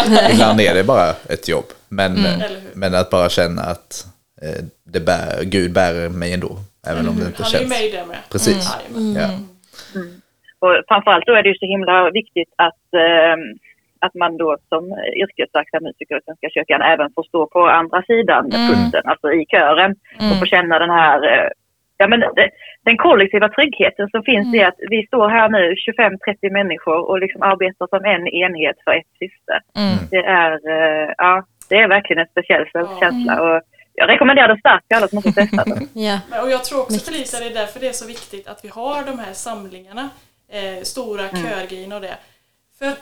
Nej, 0.09 0.31
ibland 0.33 0.61
är 0.61 0.75
det 0.75 0.85
bara 0.85 1.15
ett 1.29 1.49
jobb. 1.49 1.65
Men, 1.89 2.17
hur? 2.17 2.61
men 2.75 2.95
att 2.95 3.11
bara 3.11 3.29
känna 3.29 3.63
att 3.63 4.07
eh, 4.43 4.65
det 4.85 5.01
bär, 5.01 5.43
Gud 5.45 5.73
bär 5.73 6.09
mig 6.09 6.33
ändå, 6.33 6.59
även 6.87 7.09
om 7.09 7.17
det 7.21 7.27
inte 7.27 7.43
Han 7.43 7.53
är 7.55 7.59
ju 7.59 7.59
känns. 7.59 7.69
med 7.71 7.85
i 7.85 7.91
det 7.91 8.07
med. 8.07 8.19
Precis. 8.31 8.71
Jajamän. 8.95 9.15
Ja. 9.23 9.29
Och 10.59 10.85
framförallt 10.89 11.27
då 11.27 11.33
är 11.33 11.43
det 11.43 11.49
ju 11.49 11.55
så 11.59 11.67
himla 11.67 12.11
viktigt 12.11 12.53
att, 12.57 12.85
eh, 12.95 13.37
att 14.01 14.15
man 14.15 14.37
då 14.37 14.57
som 14.69 14.85
yrkesverksam 15.23 15.83
musiker 15.83 16.19
i 16.19 16.25
Svenska 16.25 16.49
kyrkan 16.55 16.83
även 16.83 17.13
får 17.15 17.23
stå 17.23 17.47
på 17.47 17.61
andra 17.69 18.03
sidan 18.03 18.51
pulsen, 18.51 19.05
alltså 19.05 19.33
i 19.33 19.47
kören 19.55 19.91
och 20.31 20.39
få 20.41 20.47
känna 20.47 20.79
den 20.79 20.91
här, 20.91 21.19
eh, 21.33 21.51
ja 21.97 22.07
men 22.09 22.21
det, 22.21 22.51
den 22.85 22.97
kollektiva 22.97 23.49
tryggheten 23.49 24.09
som 24.11 24.23
finns 24.23 24.55
i 24.55 24.63
att 24.63 24.79
vi 24.91 25.07
står 25.07 25.29
här 25.29 25.49
nu 25.49 25.75
25-30 25.75 26.53
människor 26.53 27.09
och 27.09 27.21
liksom 27.21 27.43
arbetar 27.43 27.87
som 27.87 28.05
en 28.05 28.27
enhet 28.27 28.77
för 28.85 28.93
ett 29.01 29.13
syfte. 29.19 29.55
Det 30.11 30.25
är, 30.43 30.53
eh, 30.53 31.09
ja, 31.19 31.45
det 31.69 31.77
är 31.77 31.89
verkligen 31.89 32.23
en 32.23 32.33
speciell 32.35 32.67
känsla 33.01 33.35
och 33.43 33.63
jag 33.95 34.09
rekommenderar 34.09 34.49
det 34.49 34.61
starkt 34.61 34.89
till 34.89 34.97
alla 34.97 35.09
som 35.09 35.19
inte 35.19 35.33
testat 35.33 35.67
det. 35.67 35.87
Ja. 36.01 36.43
Och 36.43 36.51
jag 36.51 36.65
tror 36.65 36.81
också 36.83 37.13
Felicia, 37.13 37.41
det 37.41 37.47
är 37.47 37.55
därför 37.55 37.81
det 37.81 37.89
är 37.89 37.93
så 37.93 38.07
viktigt 38.07 38.49
att 38.49 38.65
vi 38.65 38.69
har 38.69 39.05
de 39.07 39.19
här 39.19 39.33
samlingarna, 39.33 40.11
eh, 40.49 40.83
stora 40.83 41.29
körgrejerna 41.29 41.97
och 41.97 42.03
det. 42.03 42.17
För 42.79 42.93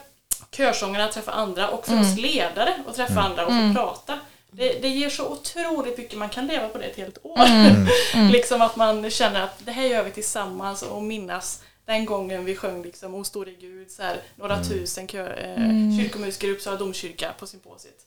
körsångarna 0.50 1.08
träffar 1.08 1.32
andra 1.32 1.68
och 1.68 1.86
för 1.86 2.00
oss 2.00 2.16
ledare 2.16 2.74
att 2.86 2.94
träffa 2.94 3.20
andra 3.20 3.46
och 3.46 3.52
få 3.52 3.74
prata. 3.74 4.18
Det, 4.50 4.82
det 4.82 4.88
ger 4.88 5.10
så 5.10 5.28
otroligt 5.28 5.98
mycket, 5.98 6.18
man 6.18 6.28
kan 6.28 6.46
leva 6.46 6.68
på 6.68 6.78
det 6.78 6.84
ett 6.84 6.96
helt 6.96 7.18
år. 7.22 8.30
liksom 8.32 8.62
att 8.62 8.76
man 8.76 9.10
känner 9.10 9.42
att 9.42 9.66
det 9.66 9.72
här 9.72 9.82
gör 9.82 10.04
vi 10.04 10.10
tillsammans 10.10 10.82
och 10.82 11.02
minnas 11.02 11.62
den 11.88 12.04
gången 12.04 12.44
vi 12.44 12.56
sjöng 12.56 12.82
liksom 12.82 13.14
O 13.14 13.24
store 13.24 13.50
Gud, 13.60 13.90
så 13.90 14.02
här, 14.02 14.16
några 14.36 14.64
tusen 14.64 15.06
kö, 15.06 15.26
eh, 15.26 15.98
kyrkomusiker 15.98 16.48
i 16.48 16.50
Uppsala 16.50 16.76
domkyrka 16.76 17.32
på 17.38 17.46
symposiet. 17.46 18.06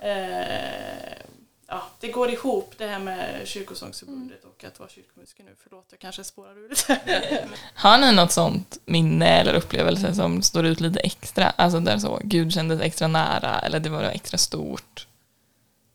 Eh, 0.00 1.31
ja, 1.72 1.82
det 2.00 2.08
går 2.08 2.30
ihop 2.30 2.74
det 2.78 2.86
här 2.86 2.98
med 2.98 3.48
kyrkosångsförbundet 3.48 4.44
och 4.44 4.64
att 4.64 4.78
vara 4.78 4.88
kyrkomusiker 4.88 5.44
nu. 5.44 5.50
Förlåt, 5.62 5.86
jag 5.90 6.00
kanske 6.00 6.24
spårar 6.24 6.58
ur 6.58 6.68
lite. 6.68 7.00
Har 7.74 7.98
ni 7.98 8.12
något 8.12 8.32
sånt 8.32 8.78
minne 8.84 9.26
eller 9.26 9.54
upplevelse 9.54 10.14
som 10.14 10.42
står 10.42 10.66
ut 10.66 10.80
lite 10.80 11.00
extra? 11.00 11.50
Alltså 11.50 11.80
där 11.80 11.98
så, 11.98 12.20
Gud 12.24 12.52
kändes 12.52 12.80
extra 12.80 13.08
nära 13.08 13.60
eller 13.60 13.80
det 13.80 13.90
var 13.90 14.02
extra 14.02 14.38
stort? 14.38 15.06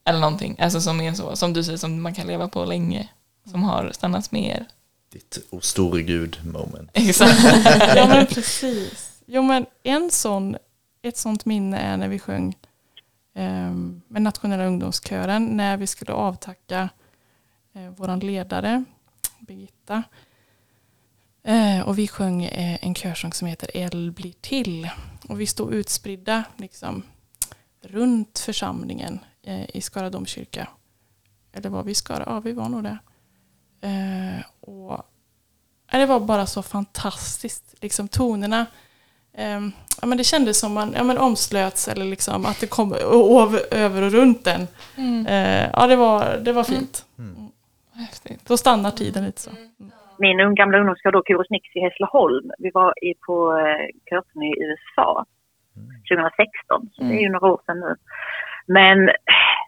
Eller 0.05 0.19
någonting, 0.19 0.55
alltså 0.59 0.81
som 0.81 1.01
är 1.01 1.13
så, 1.13 1.35
som 1.35 1.53
du 1.53 1.63
säger, 1.63 1.77
som 1.77 2.01
man 2.01 2.13
kan 2.13 2.27
leva 2.27 2.47
på 2.47 2.65
länge. 2.65 3.09
som 3.51 3.63
har 3.63 3.91
stannat 3.91 4.31
med 4.31 4.43
er? 4.43 4.65
Ditt 5.11 5.37
o 5.49 5.61
store 5.61 6.01
gud 6.01 6.37
moment. 6.45 6.89
Exakt. 6.93 7.43
Ja 7.95 8.07
men 8.07 8.25
precis. 8.25 9.21
Jo 9.25 9.41
men 9.41 9.65
en 9.83 10.11
sån, 10.11 10.57
ett 11.01 11.17
sånt 11.17 11.45
minne 11.45 11.77
är 11.77 11.97
när 11.97 12.07
vi 12.07 12.19
sjöng 12.19 12.55
Ehm, 13.39 14.01
med 14.07 14.21
nationella 14.21 14.65
ungdomskören 14.65 15.45
när 15.45 15.77
vi 15.77 15.87
skulle 15.87 16.13
avtacka 16.13 16.89
eh, 17.73 17.89
vår 17.97 18.21
ledare 18.21 18.83
Birgitta. 19.39 20.03
Eh, 21.43 21.81
och 21.81 21.97
vi 21.97 22.07
sjöng 22.07 22.43
eh, 22.43 22.77
en 22.81 22.95
körsång 22.95 23.33
som 23.33 23.47
heter 23.47 23.77
El 23.77 24.11
blir 24.11 24.33
till. 24.41 24.89
Och 25.29 25.41
vi 25.41 25.47
stod 25.47 25.73
utspridda 25.73 26.43
liksom, 26.57 27.03
runt 27.81 28.39
församlingen 28.39 29.19
i 29.73 29.81
Skara 29.81 30.09
domkyrka. 30.09 30.67
Eller 31.53 31.69
var 31.69 31.83
vi 31.83 31.91
i 31.91 31.95
Skara? 31.95 32.23
Ja, 32.25 32.39
vi 32.39 32.51
var 32.51 32.69
nog 32.69 32.83
det. 32.83 32.97
Och 34.59 35.01
Det 35.91 36.05
var 36.05 36.19
bara 36.19 36.45
så 36.45 36.63
fantastiskt. 36.63 37.75
Liksom 37.81 38.07
tonerna 38.07 38.65
ehm, 39.37 39.71
ja, 40.01 40.07
men 40.07 40.17
det 40.17 40.23
kändes 40.23 40.59
som 40.59 40.73
man 40.73 40.93
ja, 40.97 41.03
men 41.03 41.17
omslöts 41.17 41.87
eller 41.87 42.05
liksom 42.05 42.45
att 42.45 42.59
det 42.61 42.67
kom 42.67 42.93
över, 42.93 43.59
över 43.85 44.01
och 44.05 44.11
runt 44.11 44.45
den. 44.45 44.61
Eh, 45.27 45.69
ja, 45.73 45.87
det 45.87 45.95
var, 45.95 46.37
det 46.45 46.53
var 46.53 46.63
fint. 46.63 47.05
Häftigt. 47.95 48.45
Då 48.47 48.57
stannar 48.57 48.91
tiden 48.91 49.25
lite 49.25 49.41
så. 49.41 49.51
Min 50.19 50.39
ung- 50.39 50.55
gamla 50.55 50.77
ungdomskör 50.77 51.11
då, 51.11 51.23
Chorus 51.27 51.49
Nix 51.49 51.75
i 51.75 51.79
Hässleholm. 51.79 52.51
Vi 52.59 52.69
var 52.73 52.93
i, 53.05 53.13
på 53.27 53.57
eh, 53.59 53.85
körturné 54.09 54.47
i 54.47 54.63
USA 54.63 55.25
2016, 56.09 56.89
så 56.93 57.03
det 57.03 57.15
är 57.15 57.21
ju 57.21 57.29
några 57.29 57.47
år 57.47 57.61
sedan 57.65 57.79
nu. 57.79 57.95
Men 58.67 59.09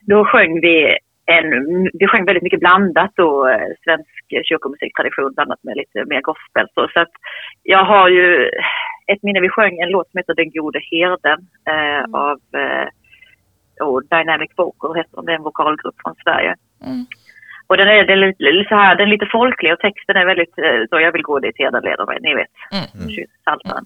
då 0.02 0.26
sjöng 0.26 0.62
vi 0.62 0.98
en, 1.26 1.50
vi 1.94 2.08
sjöng 2.08 2.26
väldigt 2.26 2.44
mycket 2.44 2.60
blandat 2.60 3.12
då, 3.16 3.48
eh, 3.48 3.68
svensk 3.84 4.10
kyrkomusiktradition 4.50 5.34
blandat 5.34 5.64
med 5.64 5.78
lite 5.78 6.06
mer 6.06 6.22
gospel. 6.22 6.68
Så, 6.74 6.88
så 6.94 7.00
att 7.00 7.14
jag 7.64 7.86
har 7.86 8.10
ju 8.10 8.50
ett 9.12 9.24
minne, 9.24 9.40
vi 9.40 9.50
sjöng 9.50 9.80
en 9.80 9.90
låt 9.90 10.12
som 10.12 10.18
heter 10.18 10.36
Den 10.36 10.52
gode 10.52 10.80
herden 10.92 11.40
eh, 11.74 12.04
av 12.14 12.40
eh, 12.62 12.88
och 13.88 14.04
Dynamic 14.04 14.52
Vocal 14.56 14.96
heter 14.96 15.16
de, 15.16 15.26
det 15.26 15.32
är 15.32 15.36
en 15.36 15.50
vokalgrupp 15.50 15.96
från 16.04 16.16
Sverige. 16.24 16.56
Mm. 16.86 17.06
Och 17.68 17.78
den 17.78 17.88
är, 17.88 18.06
den 18.06 18.24
är 18.24 18.70
så 18.70 18.76
här, 18.76 18.96
den 18.96 19.08
är 19.08 19.12
lite 19.12 19.32
folklig 19.32 19.74
och 19.74 19.80
texten 19.80 20.16
är 20.16 20.26
väldigt 20.26 20.58
eh, 20.58 20.82
så 20.90 21.00
jag 21.00 21.12
vill 21.12 21.30
gå 21.30 21.40
dit 21.40 21.60
herden 21.60 21.84
leder 21.84 22.06
mig, 22.06 22.18
ni 22.22 22.34
vet. 22.36 22.54
Mm. 22.72 23.28
Psaltaren. 23.42 23.86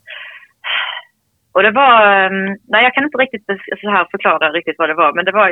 Och 1.52 1.64
det 1.64 1.72
var, 1.72 1.96
eh, 2.24 2.32
nej 2.72 2.84
jag 2.84 2.94
kan 2.94 3.04
inte 3.04 3.18
riktigt 3.18 3.46
så 3.82 3.90
här 3.90 4.08
förklara 4.12 4.52
riktigt 4.52 4.76
vad 4.78 4.90
det 4.90 5.02
var, 5.04 5.14
men 5.14 5.26
det 5.26 5.32
var 5.32 5.50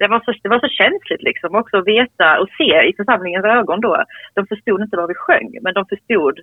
det 0.00 0.08
var, 0.08 0.20
så, 0.24 0.32
det 0.42 0.48
var 0.48 0.60
så 0.60 0.68
känsligt 0.68 1.22
liksom 1.22 1.54
också 1.54 1.76
att 1.76 1.86
veta 1.86 2.40
och 2.40 2.48
se 2.58 2.70
i 2.88 2.92
församlingens 2.96 3.44
ögon 3.44 3.80
då. 3.80 4.04
De 4.34 4.46
förstod 4.46 4.80
inte 4.80 4.96
vad 4.96 5.08
vi 5.08 5.14
sjöng, 5.14 5.58
men 5.62 5.74
de 5.74 5.86
förstod 5.86 6.40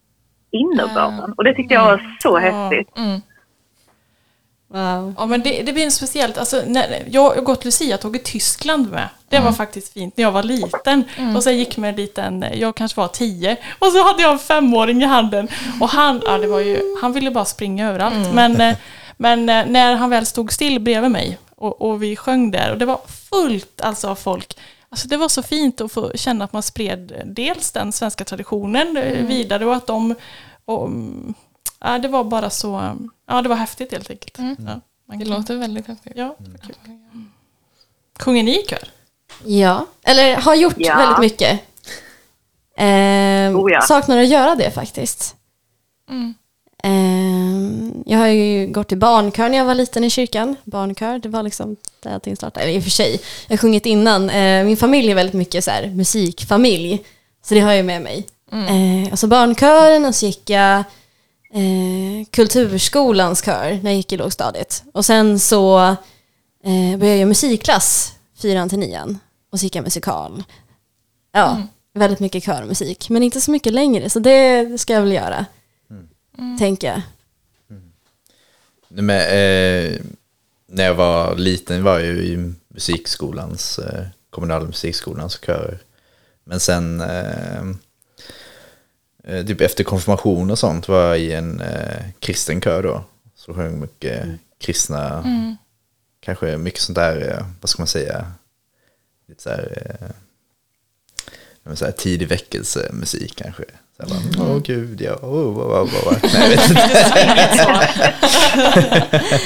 innebörden. 0.52 1.34
Och 1.38 1.44
det 1.44 1.54
tyckte 1.54 1.74
jag 1.74 1.86
var 1.86 2.18
så 2.22 2.38
häftigt. 2.38 2.98
Mm. 2.98 3.22
Wow. 4.70 5.14
Ja 5.18 5.26
men 5.26 5.42
det, 5.42 5.62
det 5.62 5.74
blir 5.74 5.84
en 5.86 5.92
speciellt, 5.92 6.38
alltså, 6.38 6.64
när, 6.68 7.04
jag 7.12 7.22
har 7.22 7.42
gått 7.42 7.66
Lucia-tåg 7.66 8.16
i 8.16 8.20
Tyskland 8.20 8.92
med. 8.92 9.10
Det 9.30 9.40
var 9.40 9.52
faktiskt 9.52 9.94
fint 9.94 10.18
när 10.18 10.24
jag 10.24 10.32
var 10.32 10.44
liten. 10.44 11.04
Och 11.36 11.44
sen 11.44 11.58
gick 11.58 11.78
med 11.78 11.90
en 11.90 11.96
liten, 11.96 12.46
jag 12.54 12.76
kanske 12.76 13.02
var 13.02 13.08
tio. 13.08 13.58
Och 13.80 13.88
så 13.88 14.04
hade 14.04 14.22
jag 14.22 14.32
en 14.32 14.40
femåring 14.40 15.02
i 15.02 15.06
handen. 15.06 15.48
Och 15.82 15.90
han, 15.90 16.22
ja, 16.26 16.38
det 16.38 16.48
var 16.48 16.60
ju, 16.60 16.82
han 17.02 17.14
ville 17.14 17.32
bara 17.32 17.46
springa 17.46 17.90
överallt. 17.90 18.34
Men, 18.34 18.62
eh, 18.62 18.76
men 19.18 19.50
eh, 19.50 19.66
när 19.66 19.96
han 19.96 20.10
väl 20.10 20.26
stod 20.26 20.52
still 20.52 20.80
bredvid 20.80 21.12
mig 21.12 21.38
och, 21.56 21.82
och 21.82 22.04
vi 22.04 22.16
sjöng 22.16 22.52
där 22.52 22.72
och 22.72 22.78
det 22.78 22.86
var 22.86 23.00
fullt 23.30 23.82
alltså 23.82 24.08
av 24.08 24.16
folk. 24.16 24.58
Alltså 24.90 25.08
det 25.08 25.18
var 25.18 25.30
så 25.30 25.44
fint 25.44 25.82
att 25.82 25.92
få 25.92 26.12
känna 26.16 26.46
att 26.46 26.54
man 26.54 26.64
spred 26.64 27.22
dels 27.26 27.72
den 27.72 27.92
svenska 27.92 28.26
traditionen 28.26 28.98
eh, 28.98 29.26
vidare 29.26 29.66
och 29.66 29.76
att 29.76 29.88
de 29.88 30.16
och, 30.66 30.86
mm, 30.86 31.34
ja, 31.80 32.00
det 32.00 32.08
var 32.08 32.24
bara 32.24 32.50
så, 32.50 32.96
ja 33.28 33.42
det 33.42 33.50
var 33.50 33.56
häftigt 33.56 33.92
helt 33.92 34.10
enkelt. 34.10 34.38
Ja, 34.38 34.46
man 35.08 35.20
Det 35.20 35.26
kan- 35.26 35.34
låter 35.34 35.56
väldigt 35.56 35.88
häftigt. 35.88 36.14
Ja, 36.16 36.36
kul. 36.64 36.76
Sjunger 38.20 38.44
ni 38.44 38.60
i 38.60 38.64
kör? 38.68 38.90
Ja, 39.46 39.86
eller 40.04 40.36
har 40.36 40.56
gjort 40.56 40.76
Ja. 40.78 40.96
väldigt 40.98 41.20
mycket. 41.20 41.60
Ehm, 42.78 43.56
Oh 43.56 43.72
ja. 43.72 43.82
Saknar 43.82 44.18
att 44.18 44.28
göra 44.28 44.56
det 44.56 44.72
faktiskt. 44.72 45.36
Mm. 46.10 46.34
Ehm, 46.84 48.04
jag 48.06 48.18
har 48.20 48.28
ju 48.28 48.68
gått 48.68 48.92
i 48.92 48.96
barnkör 48.96 49.50
när 49.50 49.58
jag 49.58 49.66
var 49.66 49.76
liten 49.76 50.04
i 50.04 50.10
kyrkan. 50.10 50.56
Barnkör, 50.64 51.20
det 51.20 51.30
var 51.30 51.44
liksom 51.44 51.76
där 52.00 52.14
allting 52.14 52.36
startade. 52.36 52.66
Eller 52.66 52.76
i 52.76 52.80
och 52.80 52.84
för 52.84 52.90
sig, 52.90 53.20
jag 53.48 53.54
har 53.54 53.58
sjungit 53.58 53.86
innan. 53.86 54.30
Eh, 54.30 54.66
min 54.66 54.78
familj 54.78 55.12
är 55.12 55.16
väldigt 55.16 55.36
mycket 55.36 55.64
så 55.64 55.72
här, 55.72 55.88
musikfamilj. 55.88 57.04
Så 57.46 57.54
det 57.54 57.60
har 57.60 57.74
jag 57.74 57.86
med 57.86 58.02
mig. 58.02 58.26
Eh, 58.52 59.12
alltså 59.12 59.28
barnkören 59.28 60.06
och 60.06 60.16
så 60.16 60.26
gick 60.26 60.50
jag 60.50 60.78
eh, 61.54 62.26
kulturskolans 62.32 63.46
kör 63.46 63.80
när 63.84 63.92
jag 63.92 63.96
gick 63.96 64.12
i 64.14 64.18
lågstadiet. 64.18 64.84
Och 64.94 65.06
sen 65.06 65.40
så 65.40 65.80
eh, 66.64 66.98
började 66.98 67.18
jag 67.20 67.28
musikklass, 67.28 68.14
fyran 68.42 68.70
till 68.70 68.80
nian. 68.80 69.20
Och 69.52 69.60
så 69.60 69.64
gick 69.64 69.76
jag 69.76 69.84
musikal. 69.84 70.44
Ja, 71.34 71.62
väldigt 71.94 72.20
mycket 72.20 72.44
körmusik. 72.44 73.10
Men 73.10 73.24
inte 73.24 73.42
så 73.42 73.52
mycket 73.52 73.74
längre, 73.74 74.10
så 74.10 74.20
det, 74.20 74.64
det 74.64 74.78
ska 74.78 74.94
jag 74.94 75.02
väl 75.02 75.12
göra. 75.12 75.46
Tänker 76.60 76.88
jag. 76.88 77.02
Nej, 78.88 79.04
Men, 79.04 79.20
eh, 79.20 80.02
när 80.68 80.84
jag 80.84 80.96
var 80.96 81.36
liten 81.36 81.84
var 81.84 82.00
jag 82.00 82.08
ju 82.08 82.24
i 82.24 82.54
musikskolans, 82.68 83.80
eh, 83.80 84.06
kommunala 84.30 84.66
musikskolans 84.66 85.40
körer. 85.46 85.80
Men 86.44 86.60
sen, 86.60 87.02
eh, 87.02 87.62
eh, 89.24 89.46
typ 89.46 89.62
efter 89.62 89.84
konfirmation 89.84 90.52
och 90.52 90.60
sånt 90.60 90.88
var 90.88 91.02
jag 91.02 91.20
i 91.20 91.34
en 91.34 91.62
eh, 91.62 92.06
kristen 92.20 92.62
kör 92.62 92.84
då. 92.84 93.04
Så 93.36 93.54
sjöng 93.54 93.80
mycket 93.80 94.28
kristna, 94.58 95.24
kanske 96.20 96.58
mycket 96.58 96.80
sånt 96.82 96.96
där, 96.96 97.30
eh, 97.30 97.46
vad 97.62 97.70
ska 97.70 97.82
man 97.82 97.88
säga, 97.88 98.32
lite 99.28 99.44
så 99.44 99.50
här, 99.50 99.98
eh, 101.66 101.74
så 101.76 101.86
här 101.86 101.92
tidig 101.92 102.28
väckelsemusik 102.28 103.36
kanske. 103.36 103.64
Så 103.98 104.04
här 104.04 104.10
bara, 104.38 104.50
Åh 104.52 104.60
gud, 104.64 105.02
ja, 105.02 105.14
oh, 105.16 105.58
oh, 105.58 105.84
oh, 105.84 106.08
oh. 106.08 106.18
Nej, 106.24 106.32
jag 106.34 106.50
vet 106.50 106.70
inte. 106.70 108.14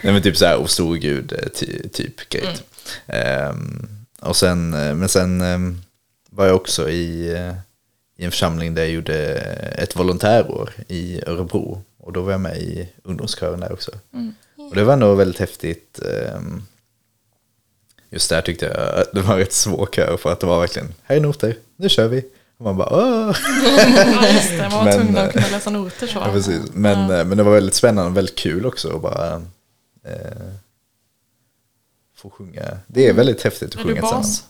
Nej 0.02 0.12
men 0.12 0.22
typ 0.22 0.36
så 0.36 0.44
här, 0.46 0.56
o 0.56 0.66
stor 0.66 0.96
gud, 0.96 1.32
eh, 1.32 1.48
ty, 1.48 1.88
typ 1.88 2.28
grej. 2.28 2.56
Ehm, 3.06 3.86
och 4.20 4.36
sen, 4.36 4.74
eh, 4.74 4.94
men 4.94 5.08
sen 5.08 5.40
ehm, 5.40 5.82
var 6.30 6.46
jag 6.46 6.56
också 6.56 6.90
i, 6.90 7.32
eh, 7.34 7.54
i 8.16 8.24
en 8.24 8.30
församling 8.30 8.74
där 8.74 8.82
jag 8.82 8.90
gjorde 8.92 9.14
ett 9.78 9.96
volontärår 9.96 10.70
i 10.88 11.20
Örebro. 11.26 11.82
Och 11.98 12.12
då 12.12 12.22
var 12.22 12.32
jag 12.32 12.40
med 12.40 12.58
i 12.58 12.88
ungdomskören 13.02 13.60
där 13.60 13.72
också. 13.72 13.90
Och 14.70 14.74
det 14.74 14.84
var 14.84 14.96
nog 14.96 15.16
väldigt 15.18 15.40
häftigt. 15.40 16.00
ehm, 16.02 16.62
Just 18.10 18.30
där 18.30 18.42
tyckte 18.42 18.66
jag 18.66 19.00
att 19.00 19.12
det 19.12 19.20
var 19.20 19.36
rätt 19.36 19.52
svår 19.52 19.88
kör 19.92 20.16
för 20.16 20.32
att 20.32 20.40
det 20.40 20.46
var 20.46 20.60
verkligen, 20.60 20.94
här 21.02 21.16
är 21.16 21.20
noter, 21.20 21.56
nu 21.76 21.88
kör 21.88 22.08
vi. 22.08 22.24
Och 22.58 22.64
man 22.64 22.76
bara, 22.76 22.88
åh! 22.90 23.32
Ja, 24.14 24.28
just 24.28 24.50
det. 24.58 24.68
Man 24.70 24.70
var 24.78 24.84
Men, 24.84 24.92
tvungen 24.94 25.16
eh, 25.16 25.24
att 25.24 25.32
kunna 25.32 25.46
läsa 25.52 25.70
noter 25.70 26.06
så. 26.06 26.18
Ja, 26.18 26.32
precis. 26.32 26.74
Men, 26.74 27.10
eh, 27.10 27.24
men 27.26 27.36
det 27.38 27.42
var 27.42 27.52
väldigt 27.54 27.74
spännande 27.74 28.10
och 28.10 28.16
väldigt 28.16 28.38
kul 28.38 28.66
också 28.66 28.96
att 28.96 29.02
bara 29.02 29.26
eh, 30.10 30.48
få 32.16 32.30
sjunga. 32.30 32.62
Det 32.86 33.08
är 33.08 33.14
väldigt 33.14 33.44
häftigt 33.44 33.68
att 33.74 33.80
Är 33.80 33.82
sjunga 33.84 34.00
tillsammans. 34.00 34.48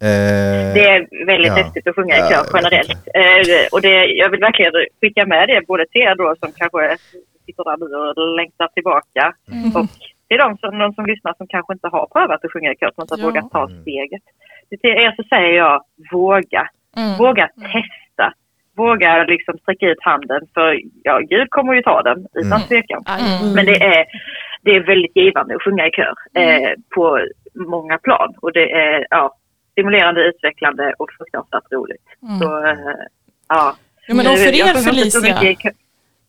Eh, 0.00 0.74
Det 0.76 0.84
är 0.94 1.26
väldigt 1.26 1.48
Ja. 1.52 1.54
häftigt 1.54 1.86
att 1.86 1.94
sjunga 1.94 2.14
i 2.16 2.18
Ja, 2.18 2.28
kör 2.28 2.46
generellt. 2.54 2.90
Eh, 3.14 3.66
och 3.72 3.80
det, 3.80 4.04
jag 4.06 4.30
vill 4.30 4.40
verkligen 4.40 4.72
skicka 5.00 5.26
med 5.26 5.48
det 5.48 5.66
både 5.66 5.86
till 5.86 6.00
er 6.00 6.14
då 6.14 6.34
som 6.40 6.52
kanske 6.52 6.96
sitter 7.46 7.64
där 7.64 7.76
nu 7.76 7.86
och 7.96 8.36
längtar 8.36 8.68
tillbaka. 8.68 9.24
Och 9.78 9.86
till 10.28 10.38
de 10.38 10.58
som, 10.58 10.78
de 10.78 10.92
som 10.94 11.06
lyssnar 11.06 11.34
som 11.38 11.46
kanske 11.46 11.72
inte 11.72 11.88
har 11.88 12.06
prövat 12.14 12.44
att 12.44 12.52
sjunga 12.52 12.72
i 12.72 12.76
kör, 12.80 12.90
som 12.94 13.02
inte 13.02 13.14
har 13.14 13.20
Ja. 13.20 13.26
vågat 13.26 13.50
ta 13.50 13.62
steget. 13.82 14.22
Till 14.68 14.90
er 15.04 15.12
så 15.16 15.22
säger 15.28 15.52
jag 15.64 15.82
våga. 16.12 16.68
Mm. 16.96 17.18
Våga 17.18 17.48
testa. 17.48 18.32
Våga 18.76 19.24
liksom 19.24 19.58
sträcka 19.58 19.86
ut 19.86 19.98
handen 20.00 20.40
för 20.54 20.80
ja, 21.02 21.18
Gud 21.18 21.50
kommer 21.50 21.74
ju 21.74 21.82
ta 21.82 22.02
den 22.02 22.26
utan 22.34 22.52
Mm. 22.52 22.68
tvekan. 22.68 23.02
Aj. 23.06 23.22
Men 23.54 23.66
det 23.66 23.82
är, 23.82 24.04
det 24.62 24.70
är 24.76 24.80
väldigt 24.80 25.16
givande 25.16 25.54
att 25.56 25.62
sjunga 25.62 25.86
i 25.86 25.90
kör 25.90 26.14
eh, 26.34 26.70
på 26.94 27.20
många 27.54 27.98
plan. 27.98 28.34
Och 28.42 28.52
det 28.52 28.72
är 28.72 29.06
ja, 29.10 29.36
stimulerande, 29.72 30.20
utvecklande 30.20 30.94
och 30.98 31.08
fruktansvärt 31.18 31.72
roligt. 31.72 32.02
Så, 32.40 32.64
eh, 32.66 32.78
ja. 33.48 33.76
Ja, 34.06 34.14
men 34.14 34.26
och 34.26 34.38
för 34.38 34.54
er 34.54 34.84
Felicia. 34.84 35.38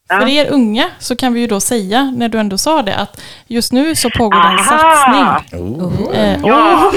Ja. 0.09 0.19
för 0.19 0.27
er 0.27 0.49
unga 0.51 0.89
så 0.99 1.15
kan 1.15 1.33
vi 1.33 1.39
ju 1.39 1.47
då 1.47 1.59
säga, 1.59 2.11
när 2.15 2.29
du 2.29 2.37
ändå 2.39 2.57
sa 2.57 2.81
det, 2.81 2.95
att 2.95 3.21
just 3.47 3.71
nu 3.73 3.95
så 3.95 4.09
pågår 4.09 4.41
det 4.41 4.47
en 4.47 4.59
Aha! 4.59 4.79
satsning. 4.79 5.61
oh. 5.61 6.17
Eh, 6.19 6.39
Ja. 6.43 6.91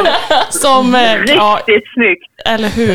som, 0.50 0.94
eh, 0.94 1.14
ja, 1.26 1.60
Riktigt 1.66 1.92
snyggt! 1.94 2.30
eller 2.46 2.68
hur? 2.68 2.94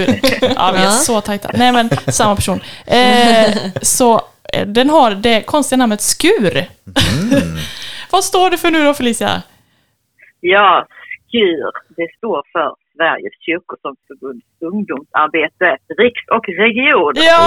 Ja, 0.56 0.72
vi 0.74 0.80
är 0.80 0.84
Ja. 0.84 0.92
så 0.92 1.22
tajta. 1.22 1.50
Nej, 1.54 1.72
men 1.72 1.90
samma 2.08 2.36
person. 2.36 2.62
Eh, 2.88 3.58
så 3.82 4.22
eh, 4.54 4.68
den 4.68 4.90
har 4.90 5.12
det 5.12 5.42
konstiga 5.42 5.78
namnet 5.78 6.02
Skur. 6.02 6.66
Vad 8.12 8.24
står 8.24 8.50
det 8.50 8.58
för 8.58 8.72
nu 8.72 8.84
då 8.86 8.94
Felicia? 8.94 9.42
Ja, 10.40 10.86
SKUR, 11.30 11.72
det 11.98 12.08
står 12.18 12.44
för 12.54 12.74
Sveriges 13.00 13.36
kyrkosångsförbunds 13.46 14.46
ungdomsarbete, 14.72 15.68
riks 16.04 16.24
och 16.36 16.46
region. 16.64 17.14
Ja! 17.16 17.40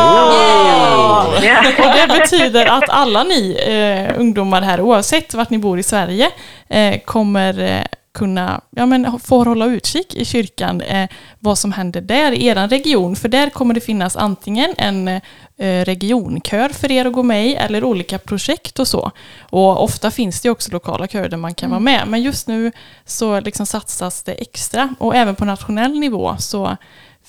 Ja. 1.43 1.59
Och 1.83 1.91
det 1.99 2.07
betyder 2.19 2.67
att 2.77 2.88
alla 2.88 3.23
ni 3.23 3.43
eh, 3.69 4.21
ungdomar 4.21 4.62
här, 4.62 4.81
oavsett 4.81 5.35
vart 5.35 5.51
ni 5.51 5.59
bor 5.59 5.79
i 5.79 5.83
Sverige, 5.83 6.27
eh, 6.69 7.01
kommer 7.05 7.61
eh, 7.61 7.85
kunna 8.12 8.61
ja, 8.70 8.87
men, 8.87 9.20
få 9.20 9.44
hålla 9.44 9.66
utkik 9.66 10.14
i 10.14 10.25
kyrkan 10.25 10.81
eh, 10.81 11.09
vad 11.38 11.59
som 11.59 11.72
händer 11.72 12.01
där 12.01 12.33
i 12.33 12.46
er 12.46 12.68
region. 12.68 13.16
För 13.16 13.29
där 13.29 13.51
kommer 13.51 13.75
det 13.75 13.81
finnas 13.81 14.16
antingen 14.16 14.75
en 14.79 15.09
eh, 15.09 15.85
regionkör 15.85 16.68
för 16.68 16.92
er 16.92 17.05
att 17.05 17.12
gå 17.12 17.22
med 17.22 17.46
i 17.46 17.55
eller 17.55 17.85
olika 17.85 18.18
projekt 18.18 18.79
och 18.79 18.88
så. 18.88 19.11
Och 19.40 19.85
ofta 19.85 20.11
finns 20.11 20.40
det 20.40 20.51
också 20.51 20.72
lokala 20.72 21.09
körer 21.09 21.29
där 21.29 21.37
man 21.37 21.55
kan 21.55 21.70
vara 21.70 21.81
med. 21.81 22.09
Men 22.09 22.22
just 22.22 22.48
nu 22.48 22.72
så 23.05 23.40
liksom 23.40 23.66
satsas 23.66 24.22
det 24.22 24.33
extra 24.33 24.94
och 24.98 25.16
även 25.16 25.35
på 25.35 25.44
nationell 25.44 25.98
nivå 25.98 26.37
så 26.38 26.77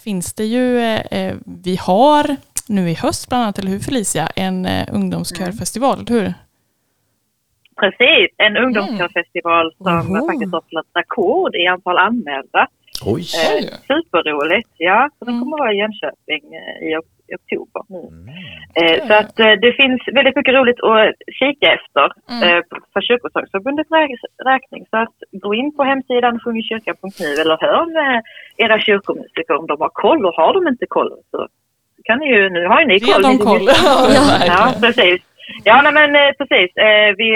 finns 0.04 0.34
det 0.34 0.46
ju, 0.46 0.80
eh, 0.80 1.02
eh, 1.20 1.36
vi 1.46 1.76
har 1.76 2.36
nu 2.66 2.92
i 2.92 2.94
höst 2.94 3.30
bland 3.30 3.44
annat, 3.44 3.60
eller 3.60 3.72
hur 3.72 3.80
Felicia, 3.80 4.28
en 4.36 4.66
eh, 4.66 4.88
ungdomskörfestival, 4.92 6.00
eller 6.00 6.22
hur? 6.22 6.34
Precis, 7.84 8.30
en 8.38 8.58
ungdomskörfestival 8.58 9.66
som 9.78 9.88
Oho. 10.16 10.28
faktiskt 10.30 10.54
har 10.54 10.64
slagit 10.70 10.92
rekord 11.02 11.56
i 11.56 11.68
antal 11.68 11.98
anmälda. 11.98 12.68
Oj. 13.14 13.24
Eh, 13.42 13.64
superroligt, 13.92 14.70
ja. 14.78 15.10
Så 15.20 15.26
den 15.26 15.34
Mm. 15.34 15.42
kommer 15.44 15.58
vara 15.58 15.74
i 15.74 15.78
Jönköping 15.82 16.44
eh, 16.62 16.88
i, 16.88 16.98
ok- 17.00 17.20
i 17.32 17.34
oktober. 17.42 17.82
Mm. 17.90 18.28
Eh, 18.80 19.08
så 19.08 19.14
att 19.22 19.40
eh, 19.40 19.54
det 19.64 19.72
finns 19.82 20.02
väldigt 20.18 20.36
mycket 20.36 20.56
roligt 20.60 20.80
att 20.84 21.16
kika 21.40 21.68
efter 21.78 22.06
Mm. 22.32 22.42
eh, 22.58 22.62
för 22.94 23.02
Kyrkosångsförbundets 23.02 23.90
rä- 23.90 24.26
räkning. 24.52 24.84
Så 24.90 24.98
att 24.98 25.16
gå 25.32 25.54
in 25.56 25.76
på 25.76 25.84
hemsidan 25.84 26.40
sjungerkyrkan.nu 26.40 27.30
eller 27.42 27.58
hör 27.66 27.86
med 28.00 28.22
era 28.58 28.80
kyrkomusiker 28.80 29.54
om 29.60 29.68
de 29.68 29.76
har 29.82 29.90
koll 29.94 30.26
och 30.26 30.36
har 30.36 30.54
de 30.54 30.68
inte 30.68 30.86
koll 30.86 31.12
så 31.32 31.48
kan 32.04 32.20
ni 32.20 32.28
ju, 32.36 32.50
nu 32.50 32.68
har 32.68 32.80
ju 32.82 32.88
ni 32.88 32.94
Ge 32.98 33.14
koll. 33.14 33.22
dem 33.22 33.32
ni- 33.32 33.46
koll. 33.50 33.66
Ja, 34.48 34.74
precis. 34.82 35.22
Ja, 35.64 35.82
nej, 35.82 35.94
men 35.94 36.10
eh, 36.16 36.32
precis. 36.40 36.70
Eh, 36.78 37.10
vi, 37.18 37.28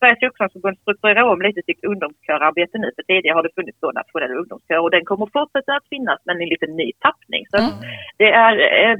Sveriges 0.00 0.20
kyrkosångsförbund 0.20 0.78
strukturerar 0.78 1.22
om 1.32 1.42
lite 1.42 1.62
sitt 1.62 1.84
ungdomskörarbete 1.90 2.78
nu. 2.78 2.88
För 2.96 3.02
tidigare 3.02 3.36
har 3.38 3.42
det 3.42 3.54
funnits 3.58 3.80
då 3.80 3.90
nationell 4.00 4.38
ungdomskör 4.40 4.80
och 4.82 4.90
den 4.96 5.04
kommer 5.04 5.26
fortsätta 5.36 5.72
att 5.76 5.88
finnas 5.94 6.20
men 6.26 6.42
i 6.42 6.46
lite 6.54 6.66
ny 6.80 6.88
tappning. 7.06 7.42
Så 7.50 7.56
att 7.56 7.74
det 8.20 8.30
är, 8.46 8.54
eh, 8.78 8.96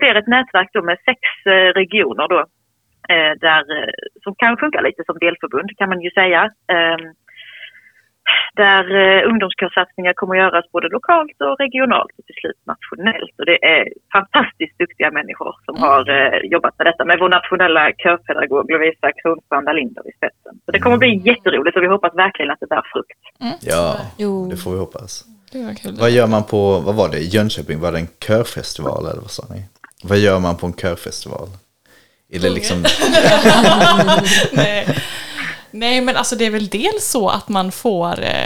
blir 0.00 0.14
ett 0.16 0.32
nätverk 0.36 0.70
då 0.72 0.82
med 0.82 0.98
sex 1.08 1.20
eh, 1.46 1.70
regioner 1.80 2.26
då. 2.34 2.40
Eh, 3.12 3.32
där, 3.46 3.62
som 4.22 4.34
kan 4.34 4.56
funka 4.56 4.80
lite 4.80 5.02
som 5.06 5.18
delförbund 5.18 5.70
kan 5.78 5.88
man 5.88 6.00
ju 6.00 6.10
säga. 6.10 6.50
Där 8.62 8.84
eh, 9.02 9.28
ungdomskörsatsningar 9.30 10.12
kommer 10.12 10.34
att 10.36 10.42
göras 10.44 10.64
både 10.72 10.88
lokalt 10.88 11.36
och 11.46 11.56
regionalt 11.64 12.12
och 12.18 12.24
till 12.26 12.38
slut 12.40 12.60
nationellt. 12.72 13.34
Och 13.40 13.46
det 13.50 13.58
är 13.76 13.82
fantastiskt 14.16 14.78
duktiga 14.78 15.10
människor 15.18 15.52
som 15.66 15.74
har 15.86 16.02
eh, 16.18 16.38
jobbat 16.54 16.74
med 16.78 16.86
detta 16.86 17.04
med 17.04 17.16
vår 17.22 17.28
nationella 17.28 17.82
körpedagog 18.02 18.70
Lovisa 18.70 19.08
Kronstrand 19.22 19.68
Linder 19.78 20.02
i 20.10 20.12
spetsen. 20.18 20.54
Så 20.64 20.68
det 20.72 20.78
kommer 20.80 20.96
att 20.96 21.00
bli 21.06 21.22
jätteroligt 21.30 21.76
och 21.76 21.82
vi 21.82 21.86
hoppas 21.86 22.14
verkligen 22.14 22.50
att 22.50 22.60
det 22.60 22.66
bär 22.66 22.84
frukt. 22.92 23.20
Ja, 23.72 23.96
Jo. 24.18 24.48
det 24.50 24.56
får 24.56 24.70
vi 24.72 24.78
hoppas. 24.78 25.24
Vad 26.00 26.10
gör 26.10 26.26
man 26.26 26.44
på, 26.44 26.78
vad 26.86 26.94
var 26.94 27.08
det, 27.08 27.18
Jönköping, 27.18 27.80
var 27.80 27.92
det 27.92 27.98
en 27.98 28.08
körfestival 28.26 29.02
eller 29.10 29.20
vad 29.20 29.30
sa 29.30 29.42
ni? 29.54 29.60
Vad 30.04 30.18
gör 30.18 30.38
man 30.38 30.56
på 30.56 30.66
en 30.66 30.72
körfestival? 30.72 31.48
Är 32.32 32.38
det 32.38 32.50
liksom, 32.50 32.78
Nej. 34.52 34.86
Nej, 35.74 36.00
men 36.00 36.16
alltså 36.16 36.36
det 36.36 36.44
är 36.46 36.50
väl 36.50 36.68
dels 36.68 37.04
så 37.10 37.28
att 37.28 37.48
man 37.48 37.72
får, 37.72 38.18
eh, 38.24 38.44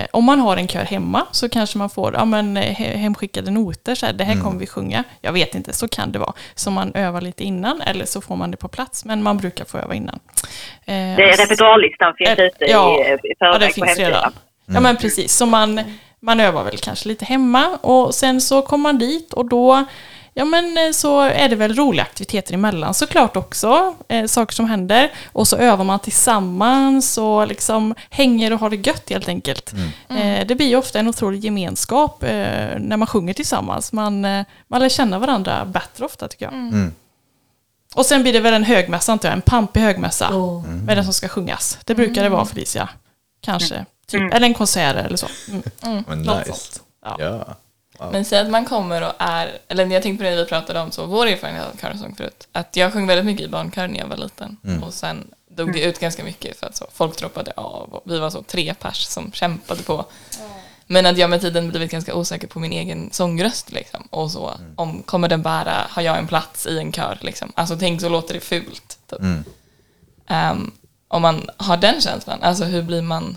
eh, 0.00 0.06
om 0.12 0.24
man 0.24 0.40
har 0.40 0.56
en 0.56 0.68
kör 0.68 0.84
hemma 0.84 1.26
så 1.30 1.48
kanske 1.48 1.78
man 1.78 1.90
får 1.90 2.14
ja, 2.14 2.24
men, 2.24 2.56
eh, 2.56 2.62
he- 2.74 2.96
hemskickade 2.96 3.50
noter, 3.50 3.94
så 3.94 4.06
här, 4.06 4.12
det 4.12 4.24
här 4.24 4.40
kommer 4.40 4.60
vi 4.60 4.66
sjunga. 4.66 5.04
Jag 5.20 5.32
vet 5.32 5.54
inte, 5.54 5.72
så 5.72 5.88
kan 5.88 6.12
det 6.12 6.18
vara. 6.18 6.32
Så 6.54 6.70
man 6.70 6.92
övar 6.94 7.20
lite 7.20 7.44
innan 7.44 7.80
eller 7.80 8.04
så 8.04 8.20
får 8.20 8.36
man 8.36 8.50
det 8.50 8.56
på 8.56 8.68
plats, 8.68 9.04
men 9.04 9.22
man 9.22 9.36
brukar 9.38 9.64
få 9.64 9.78
öva 9.78 9.94
innan. 9.94 10.18
Eh, 10.84 10.94
Det 10.94 11.22
är 11.22 11.36
repertoarlistan 11.36 12.14
finns 12.18 12.38
Eh, 12.38 12.44
ute 12.44 12.64
ja, 12.64 12.96
i, 12.98 13.00
i 13.28 13.34
Ja, 13.38 13.52
det 13.52 13.58
förväg 13.58 13.68
på 13.68 13.74
finns 13.74 13.86
hemsidan. 13.86 14.10
redan. 14.12 14.32
Ja, 14.66 14.80
men 14.80 14.96
precis. 14.96 15.32
Så 15.36 15.46
man, 15.46 15.80
man 16.20 16.40
övar 16.40 16.64
väl 16.64 16.78
kanske 16.78 17.08
lite 17.08 17.24
hemma 17.24 17.66
och 17.80 18.14
sen 18.14 18.40
så 18.40 18.62
kommer 18.62 18.82
man 18.82 18.98
dit 18.98 19.32
och 19.32 19.48
då 19.48 19.84
Ja 20.34 20.44
men 20.44 20.78
eh, 20.78 20.92
så 20.92 21.20
är 21.20 21.48
det 21.48 21.56
väl 21.56 21.74
roliga 21.74 22.02
aktiviteter 22.02 22.54
emellan 22.54 22.94
såklart 22.94 23.36
också, 23.36 23.94
eh, 24.08 24.26
saker 24.26 24.54
som 24.54 24.66
händer. 24.66 25.12
Och 25.32 25.48
så 25.48 25.56
övar 25.56 25.84
man 25.84 25.98
tillsammans 25.98 27.18
och 27.18 27.46
liksom 27.46 27.94
hänger 28.10 28.52
och 28.52 28.60
har 28.60 28.70
det 28.70 28.76
gött 28.76 29.10
helt 29.10 29.28
enkelt. 29.28 29.72
Eh, 30.08 30.46
det 30.46 30.54
blir 30.54 30.66
ju 30.66 30.76
ofta 30.76 30.98
en 30.98 31.08
otrolig 31.08 31.44
gemenskap 31.44 32.22
eh, 32.22 32.28
när 32.78 32.96
man 32.96 33.06
sjunger 33.06 33.34
tillsammans. 33.34 33.92
Man, 33.92 34.24
eh, 34.24 34.44
man 34.68 34.80
lär 34.80 34.88
känna 34.88 35.18
varandra 35.18 35.64
bättre 35.64 36.04
ofta 36.04 36.28
tycker 36.28 36.44
jag. 36.44 36.54
Mm. 36.54 36.92
Och 37.94 38.06
sen 38.06 38.22
blir 38.22 38.32
det 38.32 38.40
väl 38.40 38.54
en 38.54 38.64
högmässa, 38.64 39.12
inte 39.12 39.26
jag, 39.26 39.34
en 39.34 39.42
pampig 39.42 39.80
högmässa 39.80 40.30
Åh. 40.32 40.66
med 40.66 40.96
den 40.96 41.04
som 41.04 41.12
ska 41.12 41.28
sjungas. 41.28 41.78
Det 41.84 41.94
brukar 41.94 42.22
det 42.22 42.28
vara 42.28 42.44
Felicia. 42.44 42.88
Kanske. 43.40 43.84
Typ. 44.06 44.20
Mm. 44.20 44.32
Eller 44.32 44.46
en 44.46 44.54
konsert 44.54 44.96
eller 44.96 45.16
så. 45.16 45.26
Mm. 45.82 46.04
nice. 46.22 46.44
sånt. 46.44 46.82
Ja. 47.18 47.44
Ja. 48.00 48.10
Men 48.12 48.24
säg 48.24 48.38
att 48.38 48.50
man 48.50 48.64
kommer 48.64 49.02
och 49.02 49.12
är, 49.18 49.58
eller 49.68 49.86
jag 49.86 50.02
tänkte 50.02 50.24
på 50.24 50.30
det 50.30 50.36
vi 50.36 50.46
pratade 50.46 50.80
om, 50.80 50.90
så 50.90 51.06
vår 51.06 51.26
erfarenhet 51.26 51.64
av 51.64 51.76
körsång 51.80 52.14
förut, 52.14 52.48
att 52.52 52.76
jag 52.76 52.92
sjöng 52.92 53.06
väldigt 53.06 53.26
mycket 53.26 53.46
i 53.46 53.48
barnkör 53.48 53.88
när 53.88 53.98
jag 53.98 54.06
var 54.06 54.16
liten 54.16 54.56
och 54.84 54.94
sen 54.94 55.30
dog 55.48 55.72
det 55.72 55.82
ut 55.82 55.98
ganska 56.00 56.24
mycket 56.24 56.60
för 56.60 56.66
att 56.66 56.76
så, 56.76 56.86
folk 56.92 57.18
droppade 57.18 57.52
av 57.56 57.94
och 57.94 58.02
vi 58.04 58.18
var 58.18 58.30
så 58.30 58.42
tre 58.42 58.74
pers 58.74 59.04
som 59.04 59.32
kämpade 59.32 59.82
på. 59.82 60.04
Men 60.86 61.06
att 61.06 61.18
jag 61.18 61.30
med 61.30 61.40
tiden 61.40 61.68
blivit 61.68 61.90
ganska 61.90 62.14
osäker 62.14 62.46
på 62.46 62.58
min 62.58 62.72
egen 62.72 63.08
sångröst 63.12 63.72
liksom. 63.72 64.08
Och 64.10 64.30
så, 64.30 64.54
om 64.76 65.02
kommer 65.02 65.28
den 65.28 65.42
bära, 65.42 65.86
har 65.88 66.02
jag 66.02 66.18
en 66.18 66.26
plats 66.26 66.66
i 66.66 66.78
en 66.78 66.92
kör 66.92 67.18
liksom? 67.20 67.52
Alltså 67.54 67.76
tänk 67.78 68.00
så 68.00 68.08
låter 68.08 68.34
det 68.34 68.40
fult. 68.40 68.98
Typ. 69.10 69.20
Mm. 69.20 69.44
Ehm, 70.26 70.70
om 71.08 71.22
man 71.22 71.50
har 71.56 71.76
den 71.76 72.00
känslan, 72.00 72.42
alltså 72.42 72.64
hur 72.64 72.82
blir 72.82 73.02
man 73.02 73.36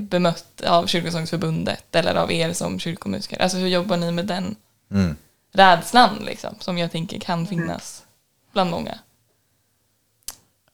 bemött 0.00 0.62
av 0.68 0.86
Kyrkosångsförbundet 0.86 1.96
eller 1.96 2.14
av 2.14 2.32
er 2.32 2.52
som 2.52 2.78
kyrkomusiker? 2.78 3.42
Alltså 3.42 3.58
hur 3.58 3.68
jobbar 3.68 3.96
ni 3.96 4.12
med 4.12 4.26
den 4.26 4.56
Mm. 4.90 5.16
rädslan 5.52 6.24
liksom, 6.26 6.54
som 6.58 6.78
jag 6.78 6.90
tänker 6.92 7.18
kan 7.20 7.46
finnas 7.46 8.06
bland 8.52 8.70
många? 8.70 8.94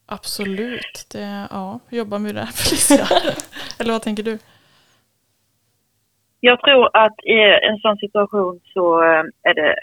Absolut. 0.07 1.07
Det, 1.13 1.47
ja, 1.51 1.81
hur 1.89 1.99
jobbar 1.99 2.19
med 2.19 2.35
det 2.35 2.41
här 2.41 2.53
Felicia? 2.53 3.07
eller 3.79 3.93
vad 3.93 4.03
tänker 4.03 4.23
du? 4.23 4.39
Jag 6.41 6.61
tror 6.61 6.97
att 6.97 7.19
i 7.25 7.39
en 7.71 7.79
sån 7.79 7.97
situation 7.97 8.61
så 8.65 9.03
eh, 9.03 9.25
är 9.43 9.55
det 9.55 9.75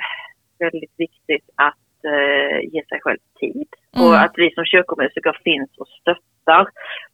väldigt 0.59 0.93
viktigt 0.97 1.49
att 1.55 2.05
eh, 2.13 2.59
ge 2.73 2.85
sig 2.89 2.99
själv 3.01 3.19
tid. 3.39 3.67
Mm. 3.95 4.07
Och 4.07 4.19
att 4.19 4.33
vi 4.35 4.51
som 4.53 4.65
kyrkomusiker 4.65 5.41
finns 5.43 5.69
och 5.77 5.87
stöttar 5.87 6.36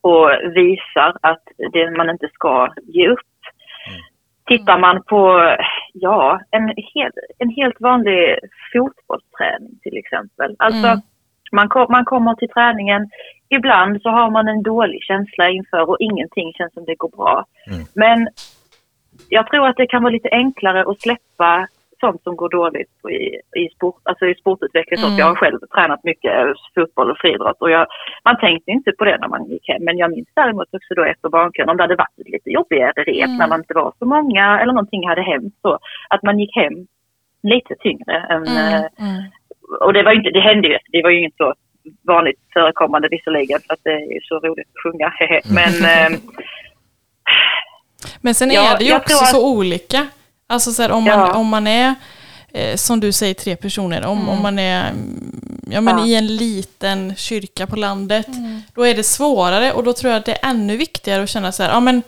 och 0.01 0.29
visar 0.55 1.17
att 1.21 1.43
det 1.73 1.91
man 1.97 2.09
inte 2.09 2.27
ska 2.33 2.73
ge 2.83 3.07
upp. 3.07 3.19
Tittar 4.47 4.79
man 4.79 5.03
på 5.03 5.55
ja, 5.93 6.39
en, 6.51 6.67
helt, 6.67 7.15
en 7.37 7.49
helt 7.49 7.75
vanlig 7.79 8.39
fotbollsträning 8.73 9.79
till 9.83 9.97
exempel. 9.97 10.55
Alltså 10.59 10.87
Mm. 10.87 11.01
man, 11.51 11.69
kom, 11.69 11.87
man 11.89 12.05
kommer 12.05 12.35
till 12.35 12.49
träningen, 12.49 13.09
ibland 13.49 14.01
så 14.01 14.09
har 14.09 14.31
man 14.31 14.47
en 14.47 14.63
dålig 14.63 15.03
känsla 15.03 15.49
inför 15.49 15.89
och 15.89 15.97
ingenting 15.99 16.53
känns 16.53 16.73
som 16.73 16.85
det 16.85 16.95
går 16.95 17.09
bra. 17.09 17.45
Mm. 17.67 17.83
Men 17.95 18.27
jag 19.29 19.47
tror 19.47 19.67
att 19.67 19.77
det 19.77 19.87
kan 19.87 20.03
vara 20.03 20.13
lite 20.13 20.29
enklare 20.31 20.81
att 20.81 21.01
släppa 21.01 21.67
sånt 22.03 22.21
som 22.23 22.35
går 22.41 22.49
dåligt 22.59 22.93
i, 23.19 23.21
i, 23.61 23.63
sport, 23.75 23.99
alltså 24.09 24.25
i 24.31 24.35
sportutveckling. 24.41 24.99
Mm. 24.99 25.07
Mm. 25.09 25.19
Jag 25.19 25.25
har 25.31 25.35
själv 25.41 25.59
tränat 25.75 26.03
mycket 26.03 26.31
fotboll 26.75 27.11
och 27.11 27.17
friidrott 27.21 27.59
och 27.63 27.71
jag, 27.75 27.85
man 28.27 28.37
tänkte 28.45 28.71
inte 28.77 28.91
på 28.97 29.03
det 29.05 29.17
när 29.21 29.27
man 29.35 29.43
gick 29.51 29.65
hem. 29.71 29.81
Men 29.87 29.97
jag 29.97 30.09
minns 30.15 30.31
däremot 30.41 30.69
också 30.77 30.91
då 30.95 31.03
efter 31.13 31.29
barnkön 31.29 31.69
om 31.69 31.77
det 31.77 31.83
hade 31.83 31.95
varit 32.03 32.27
lite 32.35 32.49
jobbigare 32.57 32.91
rep 33.09 33.25
Mm. 33.25 33.37
när 33.39 33.47
man 33.47 33.59
inte 33.59 33.73
var 33.81 33.93
så 33.99 34.05
många 34.15 34.45
eller 34.61 34.73
någonting 34.73 35.07
hade 35.07 35.21
hänt 35.33 35.53
så. 35.61 35.73
Att 36.13 36.23
man 36.23 36.39
gick 36.39 36.55
hem 36.55 36.75
lite 37.53 37.73
tyngre 37.85 38.15
än, 38.33 38.43
Mm. 38.47 38.73
eh, 38.73 38.85
och 39.85 39.93
det 39.93 40.03
var 40.03 40.11
inte, 40.17 40.29
det 40.29 40.39
hände 40.49 40.67
ju, 40.67 40.77
det 40.93 41.01
var 41.03 41.09
ju 41.09 41.23
inte 41.25 41.37
så 41.37 41.53
vanligt 42.13 42.39
förekommande 42.53 43.07
visserligen 43.11 43.59
för 43.67 43.73
att 43.73 43.83
det 43.83 43.91
är 44.17 44.21
så 44.21 44.35
roligt 44.39 44.67
att 44.73 44.81
sjunga, 44.83 45.07
hehe. 45.19 45.41
Men 45.59 45.73
eh, 45.93 46.19
Men 48.21 48.33
sen 48.33 48.51
Ja, 48.51 48.73
är 48.73 48.77
det 48.77 48.83
ju 48.85 48.95
också 48.95 49.17
att- 49.23 49.29
så 49.29 49.57
olika. 49.57 50.07
Alltså 50.47 50.73
så 50.73 50.81
här, 50.81 50.91
om, 50.91 51.03
man, 51.03 51.19
Ja. 51.19 51.33
om 51.33 51.47
man 51.47 51.67
är, 51.67 51.95
eh, 52.53 52.75
som 52.75 52.99
du 52.99 53.11
säger, 53.11 53.33
tre 53.33 53.55
personer. 53.55 54.05
Om, 54.05 54.29
om 54.29 54.41
man 54.41 54.59
är 54.59 54.89
mm, 54.89 55.61
ja, 55.71 55.81
men 55.81 55.97
Ja. 55.97 56.05
i 56.05 56.15
en 56.15 56.35
liten 56.35 57.13
kyrka 57.15 57.67
på 57.67 57.75
landet. 57.75 58.27
Då 58.75 58.83
är 58.87 58.95
det 58.95 59.03
svårare 59.03 59.73
och 59.73 59.83
då 59.83 59.93
tror 59.93 60.11
jag 60.11 60.19
att 60.19 60.25
det 60.25 60.31
är 60.41 60.49
ännu 60.49 60.77
viktigare 60.77 61.23
att 61.23 61.29
känna 61.29 61.51
så 61.51 61.63
här, 61.63 61.69
ja 61.69 61.79
men 61.79 62.01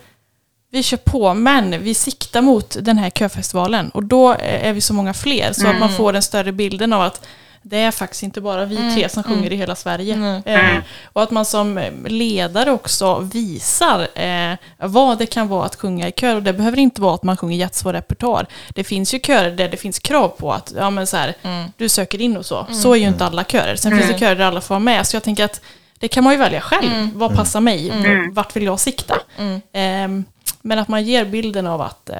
vi 0.70 0.82
kör 0.82 0.96
på, 0.96 1.34
men 1.34 1.82
vi 1.82 1.94
siktar 1.94 2.42
mot 2.42 2.76
den 2.80 2.98
här 2.98 3.10
köfestivalen. 3.10 3.88
Och 3.90 4.04
då 4.04 4.36
är 4.40 4.72
vi 4.72 4.80
så 4.80 4.94
många 4.94 5.14
fler, 5.14 5.52
så 5.52 5.68
att 5.68 5.78
man 5.78 5.92
får 5.92 6.12
den 6.12 6.22
större 6.22 6.52
bilden 6.52 6.92
av 6.92 7.02
att 7.02 7.26
det 7.68 7.78
är 7.78 7.90
faktiskt 7.90 8.22
inte 8.22 8.40
bara 8.40 8.64
vi 8.64 8.76
Mm, 8.76 8.94
tre 8.94 9.08
som 9.08 9.22
mm. 9.24 9.36
sjunger 9.36 9.52
i 9.52 9.56
hela 9.56 9.74
Sverige. 9.74 10.14
Mm. 10.14 10.42
Eh, 10.44 10.82
och 11.12 11.22
att 11.22 11.30
man 11.30 11.44
som 11.44 11.80
ledare 12.06 12.70
också 12.72 13.18
visar 13.18 14.08
eh, 14.18 14.56
vad 14.78 15.18
det 15.18 15.26
kan 15.26 15.48
vara 15.48 15.64
att 15.66 15.76
sjunga 15.76 16.08
i 16.08 16.12
kör. 16.12 16.36
Och 16.36 16.42
det 16.42 16.52
behöver 16.52 16.78
inte 16.78 17.00
vara 17.00 17.14
att 17.14 17.22
man 17.22 17.36
sjunger 17.36 17.56
jättesvår 17.56 17.92
repertoar. 17.92 18.46
Det 18.68 18.84
finns 18.84 19.14
ju 19.14 19.18
körer 19.18 19.50
där 19.50 19.68
det 19.68 19.76
finns 19.76 19.98
krav 19.98 20.28
på 20.28 20.52
att 20.52 20.72
ja, 20.76 20.90
men 20.90 21.06
så 21.06 21.16
här, 21.16 21.34
Mm. 21.42 21.70
du 21.76 21.88
söker 21.88 22.20
in 22.20 22.36
och 22.36 22.46
så. 22.46 22.66
Så 22.72 22.92
är 22.92 22.96
ju 22.96 23.06
inte 23.06 23.24
alla 23.26 23.44
körer. 23.44 23.76
Sen 23.76 23.98
finns 23.98 24.10
det 24.12 24.18
körer 24.18 24.36
där 24.36 24.44
alla 24.44 24.60
får 24.60 24.74
vara 24.74 24.80
med. 24.80 25.06
Så 25.06 25.16
jag 25.16 25.22
tänker 25.22 25.44
att 25.44 25.60
det 25.98 26.08
kan 26.08 26.24
man 26.24 26.32
ju 26.32 26.38
välja 26.38 26.60
själv. 26.60 27.10
Vad 27.14 27.36
passar 27.36 27.60
mig? 27.60 27.90
Mm. 27.90 28.34
Vart 28.34 28.56
vill 28.56 28.64
jag 28.64 28.80
sikta? 28.80 29.16
Mm. 29.38 29.60
Ehm, 29.72 30.24
men 30.62 30.78
att 30.78 30.88
man 30.88 31.04
ger 31.04 31.24
bilden 31.24 31.66
av 31.66 31.80
att 31.80 32.10
eh, 32.10 32.16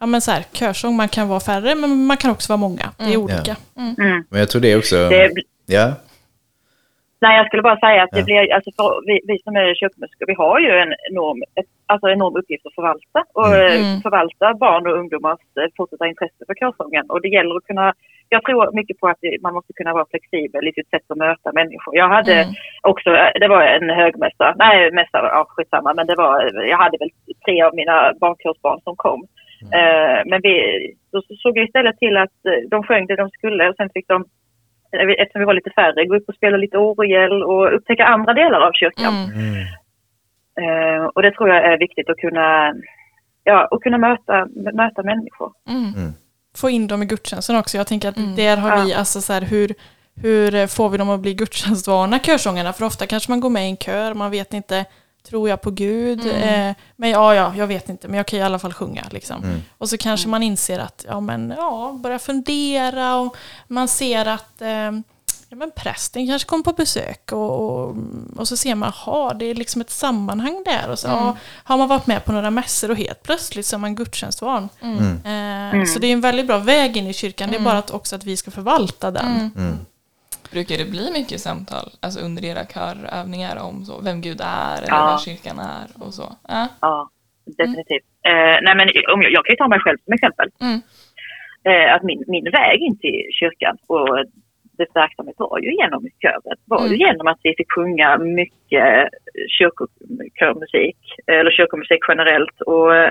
ja, 0.00 0.06
men 0.06 0.20
så 0.20 0.30
här, 0.30 0.42
körsång, 0.52 0.96
man 0.96 1.08
kan 1.08 1.28
vara 1.28 1.40
färre 1.40 1.74
men 1.74 2.06
man 2.06 2.16
kan 2.16 2.30
också 2.30 2.52
vara 2.52 2.60
många. 2.60 2.86
Det 2.98 3.12
är 3.14 3.16
olika. 3.16 3.56
Mm. 3.76 4.24
Men 4.30 4.40
jag 4.40 4.48
tror 4.50 4.62
det 4.62 4.76
också... 4.76 4.96
Det, 5.08 5.30
Ja, 5.66 5.92
nej, 7.20 7.36
jag 7.36 7.46
skulle 7.46 7.62
bara 7.62 7.80
säga 7.86 8.02
att 8.02 8.10
det 8.12 8.18
Ja. 8.18 8.24
blir, 8.24 8.54
alltså 8.54 8.70
för 8.76 8.88
vi, 9.08 9.20
vi 9.28 9.38
som 9.44 9.56
är 9.56 9.74
kyrkomusiker, 9.74 10.26
vi 10.26 10.34
har 10.34 10.58
ju 10.60 10.70
en 10.84 10.92
enorm, 11.10 11.38
ett, 11.60 11.70
alltså 11.86 12.06
enorm 12.10 12.36
uppgift 12.40 12.66
att 12.66 12.74
förvalta 12.74 13.20
och 13.38 13.54
eh, 13.56 13.80
Mm. 13.80 14.00
förvalta 14.04 14.54
barn 14.54 14.86
och 14.86 14.96
ungdomars 15.00 15.40
eh, 15.60 15.68
fortsatta 15.76 16.06
intresse 16.12 16.40
för 16.48 16.54
körsången. 16.62 17.04
Och 17.12 17.20
det 17.22 17.28
gäller 17.28 17.54
att 17.56 17.64
kunna, 17.70 17.86
jag 18.28 18.42
tror 18.44 18.72
mycket 18.72 19.00
på 19.00 19.06
att 19.08 19.22
man 19.42 19.54
måste 19.54 19.72
kunna 19.72 19.92
vara 19.92 20.06
flexibel 20.10 20.68
i 20.68 20.72
sitt 20.72 20.90
sätt 20.90 21.06
att 21.12 21.16
möta 21.26 21.52
människor. 21.52 21.96
Jag 22.02 22.08
hade 22.16 22.34
Mm. 22.42 22.54
också, 22.92 23.10
det 23.42 23.48
var 23.48 23.62
en 23.62 23.90
högmässa, 23.90 24.54
nej 24.62 24.90
mässa, 24.92 25.18
ja 25.34 25.44
skitsamma, 25.48 25.94
men 25.94 26.06
det 26.06 26.14
var, 26.22 26.64
jag 26.72 26.78
hade 26.84 26.96
väl 26.98 27.10
tre 27.44 27.62
av 27.62 27.72
mina 27.74 27.96
barnkursbarn 28.20 28.80
som 28.86 28.96
kom. 28.96 29.20
Eh, 29.62 30.22
men 30.26 30.40
vi, 30.42 30.54
då 31.12 31.22
såg 31.42 31.58
jag 31.58 31.64
istället 31.66 31.98
till 31.98 32.16
att 32.16 32.46
eh, 32.46 32.68
de 32.70 32.82
sjöng 32.82 33.06
det 33.06 33.16
de 33.16 33.30
skulle 33.30 33.68
och 33.68 33.76
sen 33.76 33.90
fick 33.94 34.08
de, 34.08 34.24
eh, 34.92 35.08
eftersom 35.18 35.40
vi 35.40 35.44
var 35.44 35.54
lite 35.54 35.70
färre, 35.70 36.06
gå 36.06 36.16
upp 36.16 36.28
och 36.28 36.34
spela 36.34 36.56
lite 36.56 36.78
orgel 36.78 37.42
och 37.42 37.74
upptäcka 37.76 38.04
andra 38.04 38.32
delar 38.34 38.60
av 38.60 38.72
kyrkan. 38.72 39.14
Mm. 39.14 39.66
Eh, 40.60 41.04
och 41.04 41.22
det 41.22 41.32
tror 41.32 41.48
jag 41.48 41.64
är 41.72 41.78
viktigt 41.78 42.10
att 42.10 42.16
kunna, 42.16 42.74
ja, 43.44 43.68
att 43.70 43.80
kunna 43.80 43.98
möta, 43.98 44.46
möta 44.74 45.02
människor. 45.02 45.52
Mm. 45.68 46.12
Få 46.56 46.70
in 46.70 46.86
dem 46.86 47.02
i 47.02 47.06
gudstjänsten 47.06 47.56
också. 47.56 47.76
Jag 47.76 47.86
tänker 47.86 48.08
att 48.08 48.16
Mm. 48.16 48.36
där 48.36 48.56
har 48.56 48.84
vi, 48.84 48.94
alltså 48.94 49.20
så 49.20 49.32
här, 49.32 49.42
hur, 49.42 49.68
hur 50.22 50.66
får 50.66 50.88
vi 50.90 50.98
dem 50.98 51.10
att 51.10 51.20
bli 51.20 51.34
gudstjänstvana, 51.34 52.18
körsångarna? 52.18 52.72
För 52.72 52.84
ofta 52.86 53.06
kanske 53.06 53.32
man 53.32 53.40
går 53.40 53.50
med 53.50 53.66
i 53.66 53.70
en 53.70 53.76
kör, 53.76 54.14
man 54.14 54.30
vet 54.30 54.54
inte, 54.54 54.84
tror 55.28 55.48
jag 55.48 55.60
på 55.60 55.70
Gud? 55.70 56.20
Mm. 56.26 56.68
Eh, 56.70 56.76
men 56.96 57.10
ja, 57.10 57.34
ja, 57.34 57.52
jag 57.56 57.66
vet 57.66 57.88
inte, 57.88 58.08
men 58.08 58.16
jag 58.16 58.26
kan 58.26 58.38
i 58.38 58.42
alla 58.42 58.58
fall 58.58 58.72
sjunga. 58.72 59.04
Liksom. 59.10 59.44
Mm. 59.44 59.62
Och 59.78 59.88
så 59.88 59.98
kanske 59.98 60.28
man 60.28 60.42
inser 60.42 60.78
att, 60.78 61.04
ja 61.08 61.20
men, 61.20 61.54
ja, 61.56 61.98
börja 62.02 62.18
fundera 62.18 63.16
och 63.16 63.36
man 63.66 63.88
ser 63.88 64.26
att 64.26 64.62
eh, 64.62 64.90
ja, 65.48 65.56
men 65.56 65.70
prästen 65.76 66.26
kanske 66.26 66.48
kom 66.48 66.62
på 66.62 66.72
besök 66.72 67.32
och, 67.32 67.60
och, 67.60 67.96
och 68.36 68.48
så 68.48 68.56
ser 68.56 68.74
man, 68.74 68.92
ha 68.92 69.34
det 69.34 69.44
är 69.44 69.54
liksom 69.54 69.80
ett 69.80 69.90
sammanhang 69.90 70.62
där. 70.64 70.88
Och 70.90 70.98
så, 70.98 71.08
ja, 71.08 71.36
har 71.64 71.76
man 71.76 71.88
varit 71.88 72.06
med 72.06 72.24
på 72.24 72.32
några 72.32 72.50
mässor 72.50 72.90
och 72.90 72.96
helt 72.96 73.22
plötsligt 73.22 73.66
så 73.66 73.76
är 73.76 73.80
man 73.80 73.94
gudstjänstvan. 73.94 74.68
Eh, 75.80 75.84
Så 75.86 75.98
det 75.98 76.06
är 76.06 76.12
en 76.12 76.20
väldigt 76.20 76.46
bra 76.46 76.58
väg 76.58 76.96
in 76.96 77.06
i 77.06 77.12
kyrkan, 77.12 77.50
det 77.50 77.56
är 77.56 77.60
bara 77.60 77.78
att 77.78 77.90
också 77.90 78.16
att 78.16 78.24
vi 78.24 78.36
ska 78.36 78.50
förvalta 78.50 79.10
den. 79.10 79.50
Mm. 80.52 80.58
Mm. 80.58 80.66
Brukar 80.66 80.84
det 80.84 80.90
bli 80.90 81.04
mycket 81.20 81.40
samtal 81.40 81.86
alltså 82.02 82.18
under 82.26 82.42
era 82.44 82.64
körövningar 82.74 83.56
om 83.68 83.84
så, 83.84 83.94
vem 84.04 84.20
Gud 84.20 84.40
är 84.40 84.76
eller 84.78 84.88
Ja. 84.96 85.06
vad 85.10 85.20
kyrkan 85.28 85.58
är 85.58 85.86
och 86.04 86.14
så? 86.14 86.26
Ja. 86.48 86.68
Ja, 86.80 87.10
definitivt. 87.56 88.06
Eh, 88.30 88.56
nej, 88.66 88.74
men 88.78 88.86
om 89.14 89.22
jag, 89.22 89.32
jag 89.32 89.44
kan 89.44 89.52
ju 89.52 89.56
ta 89.56 89.68
mig 89.68 89.80
själv 89.80 89.98
som 90.04 90.12
exempel. 90.12 90.48
Mm. 90.60 90.78
Eh, 91.68 91.94
att 91.94 92.02
min, 92.02 92.24
min 92.26 92.44
väg 92.58 92.78
in 92.88 92.98
till 92.98 93.20
kyrkan 93.40 93.76
och 93.86 94.08
det 94.78 94.86
verksamhet 94.94 95.34
var 95.38 95.58
ju 95.58 95.70
genom 95.80 96.02
kören. 96.22 96.56
var 96.64 96.80
ju 96.80 96.94
Mm. 96.94 96.98
genom 97.00 97.26
att 97.26 97.40
vi 97.42 97.54
fick 97.56 97.72
sjunga 97.72 98.18
mycket 98.18 99.08
kyrkokörmusik, 99.58 100.96
eller 101.26 101.50
kyrkomusik 101.50 101.98
generellt. 102.08 102.60
Och 102.60 102.96
eh, 102.96 103.10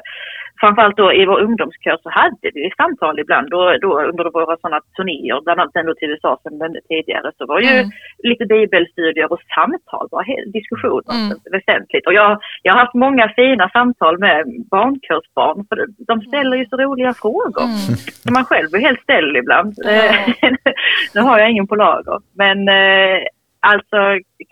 framförallt 0.60 0.98
då 0.98 1.14
i 1.14 1.26
vår 1.26 1.40
ungdomskör 1.42 1.98
så 2.04 2.10
hade 2.10 2.52
vi 2.54 2.72
samtal 2.78 3.20
ibland 3.20 3.50
då, 3.50 3.78
då 3.82 4.02
under 4.02 4.24
våra 4.38 4.58
sådana 4.58 4.80
turnéer, 4.98 5.42
bland 5.44 5.60
annat 5.60 5.74
den 5.74 5.86
då 5.86 5.94
till 5.96 6.10
USA 6.10 6.40
som 6.44 6.58
nämnde 6.58 6.80
tidigare, 6.90 7.32
så 7.38 7.46
var 7.46 7.60
ju 7.60 7.68
Mm. 7.70 7.90
lite 8.24 8.46
bibelstudier 8.46 9.32
och 9.34 9.42
samtal, 9.56 10.08
he- 10.30 10.52
diskussioner 10.54 11.14
Mm. 11.26 11.38
väsentligt. 11.52 12.08
Och 12.08 12.14
jag, 12.14 12.40
jag 12.64 12.74
har 12.74 12.80
haft 12.80 12.94
många 12.94 13.30
fina 13.36 13.70
samtal 13.70 14.20
med 14.20 14.46
barnkursbarn, 14.72 15.66
för 15.70 15.86
de 16.08 16.22
ställer 16.22 16.58
ju 16.58 16.66
så 16.66 16.78
roliga 16.78 17.14
frågor. 17.14 17.64
Mm. 17.64 17.96
Som 18.24 18.34
man 18.34 18.46
själv 18.46 18.68
blir 18.72 18.82
helt 18.82 19.02
ställd 19.02 19.38
ibland. 19.38 19.74
Eh, 19.86 20.16
nu 21.16 21.22
har 21.22 21.40
jag 21.40 21.52
ingen 21.52 21.68
på 21.68 21.76
lager. 21.76 22.20
Men 22.34 22.58
eh, 22.70 23.20
alltså 23.60 23.98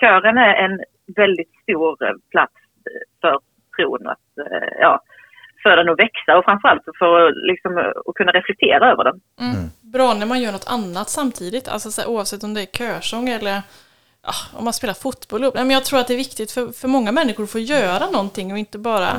kören 0.02 0.38
är 0.38 0.54
en 0.56 0.80
väldigt 1.15 1.52
stor 1.63 2.06
eh, 2.06 2.13
plats 2.32 2.54
för 3.22 3.39
tron 3.78 4.08
att, 4.08 4.38
eh, 4.52 4.70
ja, 4.82 5.00
för 5.67 5.77
den 5.77 5.89
att 5.89 5.99
växa 5.99 6.38
och 6.38 6.45
framförallt 6.45 6.84
för 6.99 7.27
att, 7.27 7.34
liksom, 7.51 7.71
att 8.08 8.15
kunna 8.15 8.32
reflektera 8.32 8.91
över 8.91 9.03
den. 9.03 9.19
Bra 9.82 10.13
när 10.13 10.25
man 10.25 10.41
gör 10.41 10.51
något 10.51 10.67
annat 10.67 11.10
samtidigt, 11.10 11.67
alltså 11.67 11.91
så 11.91 12.01
här, 12.01 12.10
oavsett 12.10 12.43
om 12.43 12.53
det 12.53 12.62
är 12.62 12.65
körsång 12.65 13.30
eller 13.30 13.62
ja, 14.23 14.34
om 14.53 14.63
man 14.63 14.73
spelar 14.73 14.93
fotboll. 14.93 15.41
Nej, 15.41 15.51
men 15.56 15.71
jag 15.71 15.86
tror 15.86 15.99
att 15.99 16.08
det 16.08 16.13
är 16.13 16.17
viktigt 16.17 16.51
för, 16.51 16.67
för 16.67 16.88
många 16.88 17.12
människor 17.12 17.43
att 17.43 17.49
få 17.49 17.60
göra 17.60 18.06
någonting 18.10 18.51
och 18.51 18.58
inte 18.58 18.77
bara, 18.77 19.10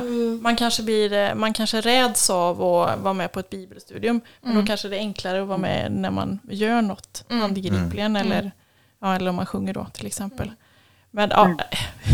man 0.41 0.55
kanske 0.55 0.83
blir, 0.83 1.13
eh, 1.13 1.35
man 1.35 1.53
kanske 1.53 1.81
räds 1.81 2.29
av 2.29 2.63
att 2.63 2.99
vara 2.99 3.13
med 3.13 3.31
på 3.31 3.39
ett 3.39 3.49
bibelstudium, 3.49 4.21
men 4.41 4.55
då 4.55 4.65
kanske 4.65 4.87
det 4.87 4.95
är 4.95 4.99
enklare 4.99 5.41
att 5.41 5.47
vara 5.47 5.57
med 5.57 5.91
när 5.91 6.11
man 6.11 6.39
gör 6.49 6.81
något. 6.81 7.25
Handgripligen 7.29 8.15
eller, 8.15 8.51
ja, 9.01 9.15
eller 9.15 9.29
om 9.29 9.35
man 9.35 9.45
sjunger 9.45 9.73
då 9.73 9.85
till 9.93 10.07
exempel. 10.07 10.51
Men 11.11 11.29
ja, 11.29 11.55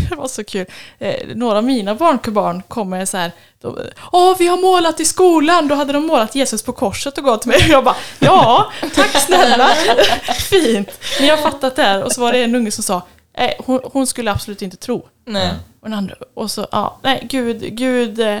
det 0.10 0.16
var 0.16 0.28
så 0.28 0.44
kul. 0.44 0.66
Eh, 0.98 1.26
några 1.34 1.58
av 1.58 1.64
mina 1.64 1.94
barnkubarn 1.94 2.62
kommer 2.68 3.04
så 3.04 3.16
här, 3.16 3.32
de, 3.60 3.78
Åh, 4.12 4.36
vi 4.38 4.46
har 4.46 4.56
målat 4.56 5.00
i 5.00 5.04
skolan, 5.04 5.68
då 5.68 5.74
hade 5.74 5.92
de 5.92 6.06
målat 6.06 6.34
Jesus 6.34 6.62
på 6.62 6.72
korset 6.72 7.18
och 7.18 7.24
gått 7.24 7.42
till 7.42 7.50
mig. 7.50 7.58
Och 7.58 7.68
jag 7.68 7.84
bara, 7.84 7.96
ja, 8.18 8.72
tack 8.94 9.22
snälla, 9.22 9.68
fint. 10.50 10.90
Ni 11.20 11.28
har 11.28 11.36
fattat 11.36 11.76
det 11.76 11.82
här. 11.82 12.02
Och 12.02 12.12
så 12.12 12.20
var 12.20 12.32
det 12.32 12.38
en 12.38 12.54
unge 12.54 12.70
som 12.70 12.84
sa, 12.84 13.02
eh, 13.38 13.50
hon, 13.58 13.80
hon 13.84 14.06
skulle 14.06 14.30
absolut 14.30 14.62
inte 14.62 14.76
tro. 14.76 15.08
Nej. 15.24 15.52
Och, 15.80 15.88
den 15.88 15.98
andra, 15.98 16.14
och 16.34 16.50
så, 16.50 16.66
ja, 16.72 16.98
nej, 17.02 17.26
Gud, 17.30 17.76
Gud, 17.76 18.20
eh, 18.20 18.38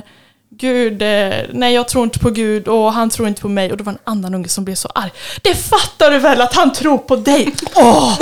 Gud, 0.50 1.02
eh, 1.02 1.32
nej 1.52 1.74
jag 1.74 1.88
tror 1.88 2.04
inte 2.04 2.18
på 2.18 2.30
Gud 2.30 2.68
och 2.68 2.92
han 2.92 3.10
tror 3.10 3.28
inte 3.28 3.40
på 3.42 3.48
mig. 3.48 3.70
Och 3.70 3.76
det 3.76 3.84
var 3.84 3.92
en 3.92 3.98
annan 4.04 4.34
unge 4.34 4.48
som 4.48 4.64
blev 4.64 4.74
så 4.74 4.88
arg. 4.94 5.10
Det 5.42 5.54
fattar 5.54 6.10
du 6.10 6.18
väl 6.18 6.40
att 6.40 6.54
han 6.54 6.72
tror 6.72 6.98
på 6.98 7.16
dig? 7.16 7.54
Åh! 7.74 8.12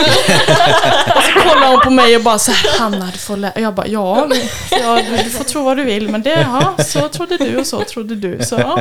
och 1.16 1.22
så 1.22 1.40
kollar 1.48 1.68
hon 1.68 1.80
på 1.80 1.90
mig 1.90 2.16
och 2.16 2.22
bara 2.22 2.38
så 2.38 2.52
här, 2.52 2.78
Hanna 2.78 3.08
du 3.12 3.18
får 3.18 3.36
lä-. 3.36 3.52
Och 3.54 3.60
jag 3.60 3.74
bara, 3.74 3.86
ja, 3.86 4.28
ja, 4.70 5.00
du 5.24 5.30
får 5.30 5.44
tro 5.44 5.62
vad 5.64 5.76
du 5.76 5.84
vill. 5.84 6.08
Men 6.08 6.22
det, 6.22 6.46
ja, 6.52 6.84
så 6.84 7.08
trodde 7.08 7.36
du 7.36 7.56
och 7.58 7.66
så 7.66 7.84
trodde 7.84 8.14
du. 8.14 8.44
Så, 8.44 8.54
ja. 8.58 8.78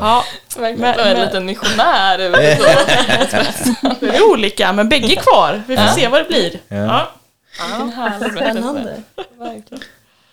ja. 0.00 0.24
Verkligen 0.56 0.80
Men- 0.80 0.98
en 1.00 1.12
men- 1.16 1.26
liten 1.26 1.46
missionär 1.46 2.18
det. 2.18 4.16
är 4.16 4.30
olika, 4.30 4.72
men 4.72 4.88
bägge 4.88 5.16
kvar. 5.16 5.62
Vi 5.66 5.76
får 5.76 5.86
se 5.86 6.08
vad 6.08 6.20
det 6.20 6.24
blir. 6.24 6.60
Ja. 6.68 7.12
Härlig 7.58 8.34
berättelse. 8.34 8.60
Spännande. 8.60 9.02
Verkligen. 9.38 9.82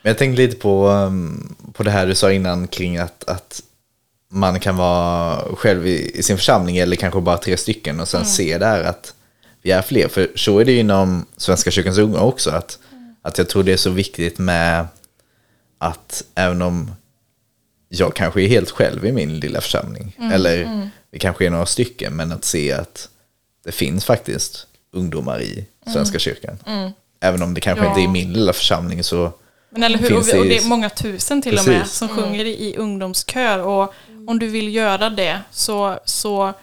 Men 0.02 0.10
jag 0.10 0.18
tänkte 0.18 0.42
lite 0.42 0.56
på, 0.56 0.88
um, 0.88 1.56
på 1.74 1.84
det 1.84 1.92
här 1.92 2.08
du 2.08 2.16
sa 2.16 2.32
innan 2.32 2.68
kring 2.68 2.98
att, 2.98 3.24
att 3.24 3.64
man 4.32 4.60
kan 4.60 4.76
vara 4.78 5.56
själv 5.56 5.88
i, 5.88 6.12
i 6.20 6.24
sin 6.24 6.38
församling 6.38 6.78
eller 6.78 6.96
kanske 6.96 7.22
bara 7.22 7.38
tre 7.38 7.58
stycken 7.58 8.00
och 8.00 8.08
sen 8.08 8.26
se 8.26 8.58
där 8.58 8.84
att 8.84 9.14
vi 9.62 9.72
är 9.72 9.82
fler. 9.82 10.08
För 10.08 10.28
så 10.36 10.60
är 10.60 10.66
det 10.66 10.72
ju 10.72 10.80
inom 10.80 11.26
Svenska 11.38 11.72
kyrkans 11.72 11.98
unga 11.98 12.20
också. 12.20 12.50
Att, 12.52 12.80
att 13.22 13.38
jag 13.38 13.50
tror 13.50 13.64
det 13.64 13.74
är 13.74 13.78
så 13.78 13.90
viktigt 13.90 14.38
med 14.40 14.88
att 15.78 16.24
även 16.36 16.62
om 16.62 16.92
jag 17.90 18.14
kanske 18.16 18.42
är 18.42 18.48
helt 18.48 18.72
själv 18.72 19.06
i 19.06 19.12
min 19.12 19.40
lilla 19.40 19.62
församling. 19.62 20.16
Eller 20.34 20.90
vi 21.12 21.20
kanske 21.20 21.46
är 21.46 21.50
några 21.50 21.66
stycken. 21.66 22.16
Men 22.16 22.32
att 22.32 22.46
se 22.46 22.72
att 22.72 23.10
det 23.66 23.72
finns 23.72 24.06
faktiskt 24.06 24.68
ungdomar 24.94 25.42
i 25.42 25.66
Svenska 25.94 26.20
kyrkan. 26.20 26.58
Även 27.20 27.42
om 27.42 27.54
det 27.54 27.62
kanske 27.62 27.86
Ja. 27.86 27.90
inte 27.90 28.02
är 28.02 28.08
min 28.08 28.34
lilla 28.34 28.54
församling 28.54 29.04
så 29.04 29.32
Men 29.70 29.84
eller 29.84 29.98
hur, 29.98 30.18
och, 30.18 30.28
vi- 30.28 30.40
och 30.40 30.46
det 30.46 30.58
är 30.58 30.68
många 30.70 30.90
tusen 30.90 31.42
till 31.42 31.58
och 31.58 31.68
med 31.68 31.80
Precis. 31.82 31.98
som 31.98 32.08
sjunger 32.10 32.46
i, 32.46 32.70
i 32.70 32.76
ungdomskör. 32.78 33.60
Och 33.60 33.94
om 34.28 34.40
du 34.40 34.48
vill 34.48 34.76
göra 34.76 35.10
det 35.10 35.40
så, 35.52 36.00
så 36.06 36.54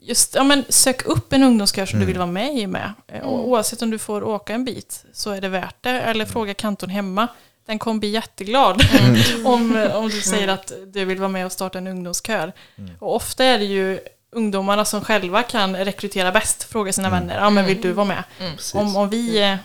just, 0.00 0.34
ja, 0.34 0.44
men 0.44 0.64
sök 0.68 1.04
upp 1.06 1.32
en 1.32 1.42
ungdomskör 1.42 1.86
som 1.86 2.00
du 2.00 2.06
vill 2.06 2.18
vara 2.18 2.26
med 2.26 2.58
i 2.58 2.66
med. 2.66 2.92
Eh, 3.08 3.22
Och 3.22 3.48
oavsett 3.48 3.82
om 3.82 3.90
du 3.90 3.98
får 3.98 4.24
åka 4.24 4.54
en 4.54 4.64
bit 4.64 5.04
så 5.12 5.30
är 5.30 5.40
det 5.40 5.48
värt 5.48 5.76
det. 5.80 5.90
Eller 5.90 6.24
fråga 6.24 6.54
kantorn 6.54 6.90
hemma. 6.90 7.28
Den 7.66 7.78
kommer 7.78 8.00
bli 8.00 8.08
jätteglad 8.08 8.82
om, 9.44 9.88
om 9.94 10.08
du 10.08 10.20
säger 10.20 10.48
att 10.48 10.72
du 10.86 11.04
vill 11.04 11.18
vara 11.18 11.28
med 11.28 11.46
och 11.46 11.52
starta 11.52 11.78
en 11.78 11.86
ungdomskör. 11.86 12.52
Och 12.98 13.14
ofta 13.16 13.44
är 13.44 13.58
det 13.58 13.64
ju 13.64 14.00
ungdomarna 14.34 14.84
som 14.84 15.00
själva 15.04 15.42
kan 15.42 15.76
rekrytera 15.76 16.32
bäst. 16.32 16.62
Fråga 16.62 16.92
sina 16.92 17.10
vänner, 17.10 17.38
ja 17.40 17.50
men 17.50 17.64
vill 17.66 17.80
du 17.80 17.92
vara 17.92 18.06
med? 18.06 18.24
Precis. 18.38 18.74
Om, 18.74 18.96
om 18.96 19.08
vi, 19.08 19.38
eh, 19.38 19.44
mm, 19.46 19.58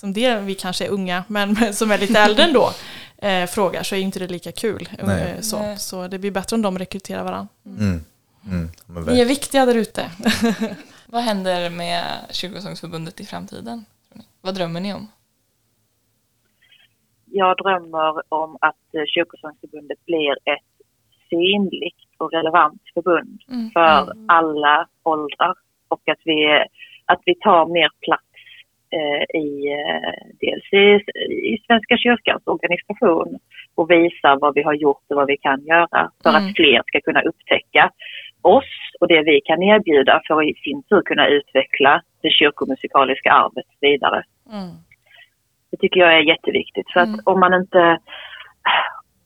som 0.00 0.12
det, 0.12 0.40
vi 0.40 0.54
kanske 0.54 0.86
är 0.86 0.90
unga, 0.90 1.24
men, 1.28 1.56
som 1.72 1.90
är 1.90 1.98
lite 1.98 2.18
äldre 2.20 2.44
ändå, 2.44 2.70
eh, 3.16 3.46
frågar 3.46 3.82
så 3.82 3.94
är 3.94 3.98
inte 4.00 4.18
det 4.18 4.26
lika 4.28 4.52
kul. 4.52 4.88
Nej. 5.02 5.30
Eh, 5.30 5.40
så, 5.40 5.58
Nej. 5.58 5.76
så 5.76 6.08
det 6.08 6.18
blir 6.18 6.30
bättre 6.30 6.56
om 6.56 6.62
de 6.62 6.78
rekryterar 6.78 7.24
varandra. 7.24 7.48
Mm. 7.66 8.00
Mm, 8.46 8.68
men 8.86 9.02
Ni 9.02 9.20
är 9.20 9.24
viktiga 9.24 9.66
där 9.66 9.74
ute. 9.74 10.10
Vad 11.06 11.22
händer 11.22 11.70
med 11.70 12.04
Kyrkosångsförbundet 12.30 13.20
i 13.20 13.26
framtiden? 13.26 13.84
Vad 14.40 14.54
drömmer 14.54 14.80
ni 14.80 14.94
om? 14.94 15.08
Jag 17.24 17.56
drömmer 17.56 18.32
om 18.34 18.58
att 18.60 18.94
eh, 18.94 19.04
Kyrkosångsförbundet 19.14 20.04
blir 20.04 20.30
ett 20.30 20.68
synligt 21.30 22.10
och 22.18 22.32
relevant 22.32 22.82
förbund 22.94 23.42
Mm. 23.48 23.70
för 23.70 24.12
alla 24.28 24.88
åldrar 25.02 25.54
och 25.88 26.08
att 26.08 26.20
vi, 26.24 26.64
att 27.04 27.20
vi 27.24 27.34
tar 27.34 27.66
mer 27.66 27.88
plats 28.00 28.27
i 29.34 29.72
eh, 29.72 30.12
dels 30.40 30.72
i, 30.72 30.86
i 31.52 31.58
Svenska 31.66 31.96
kyrkans 31.96 32.42
organisation 32.46 33.38
och 33.74 33.90
visar 33.90 34.38
vad 34.40 34.54
vi 34.54 34.62
har 34.62 34.74
gjort 34.74 35.04
och 35.10 35.16
vad 35.16 35.26
vi 35.26 35.36
kan 35.36 35.64
göra 35.66 36.10
för 36.22 36.30
Mm. 36.30 36.46
att 36.48 36.56
fler 36.56 36.82
ska 36.86 37.00
kunna 37.00 37.22
upptäcka 37.22 37.90
oss 38.42 38.72
och 39.00 39.08
det 39.08 39.22
vi 39.22 39.40
kan 39.40 39.62
erbjuda 39.62 40.20
för 40.26 40.40
att 40.40 40.46
i 40.46 40.54
sin 40.54 40.82
tur 40.82 41.02
kunna 41.02 41.26
utveckla 41.28 42.02
det 42.22 42.30
kyrkomusikaliska 42.30 43.32
arvet 43.32 43.66
vidare. 43.80 44.22
Mm. 44.52 44.68
Det 45.70 45.76
tycker 45.76 46.00
jag 46.00 46.14
är 46.14 46.20
jätteviktigt. 46.20 46.92
För 46.92 47.00
att 47.00 47.08
Mm. 47.08 47.20
om 47.24 47.40
man 47.40 47.54
inte... 47.54 47.98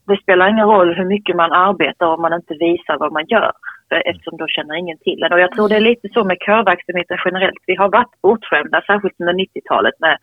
Det 0.07 0.17
spelar 0.23 0.49
ingen 0.49 0.67
roll 0.67 0.95
hur 0.95 1.05
mycket 1.05 1.37
man 1.37 1.53
arbetar 1.53 2.07
om 2.07 2.23
man 2.23 2.33
inte 2.33 2.55
visar 2.55 2.99
vad 2.99 3.13
man 3.13 3.27
gör. 3.27 3.53
Eftersom 4.01 4.37
då 4.37 4.47
känner 4.47 4.75
ingen 4.75 4.99
till 4.99 5.23
en. 5.23 5.33
Och 5.33 5.41
jag 5.41 5.53
tror 5.53 5.69
det 5.69 5.77
är 5.77 5.91
lite 5.91 6.09
så 6.15 6.25
med 6.25 6.39
körverksamheten 6.47 7.19
generellt. 7.25 7.63
Vi 7.67 7.75
har 7.75 7.89
varit 7.91 8.21
bortskämda, 8.23 8.83
särskilt 8.87 9.21
under 9.21 9.33
90-talet 9.33 9.95
med 10.01 10.17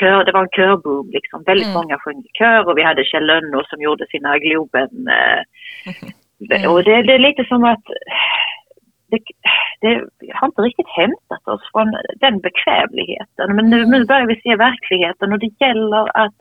kör. 0.00 0.24
Det 0.24 0.32
var 0.32 0.42
en 0.42 0.56
körboom 0.58 1.10
liksom. 1.10 1.42
Väldigt 1.42 1.68
Mm. 1.68 1.78
många 1.80 1.98
sjöng 1.98 2.18
i 2.18 2.30
kör 2.38 2.68
och 2.68 2.78
vi 2.78 2.82
hade 2.82 3.04
Kjell 3.04 3.26
Lönnå 3.26 3.62
som 3.70 3.82
gjorde 3.82 4.06
sina 4.06 4.38
Globen. 4.38 4.90
Mm. 6.40 6.70
Och 6.70 6.84
det, 6.84 7.02
det 7.02 7.14
är 7.14 7.18
lite 7.28 7.44
som 7.44 7.64
att 7.64 7.86
det, 9.10 9.20
det 9.80 9.92
har 10.34 10.46
inte 10.46 10.62
riktigt 10.62 10.88
hämtat 10.88 11.48
oss 11.48 11.62
från 11.72 11.88
den 12.16 12.40
bekvämligheten. 12.40 13.56
Men 13.56 13.70
nu, 13.70 13.84
nu 13.84 14.04
börjar 14.04 14.26
vi 14.26 14.40
se 14.40 14.56
verkligheten 14.56 15.32
och 15.32 15.38
det 15.38 15.50
gäller 15.60 16.16
att, 16.24 16.38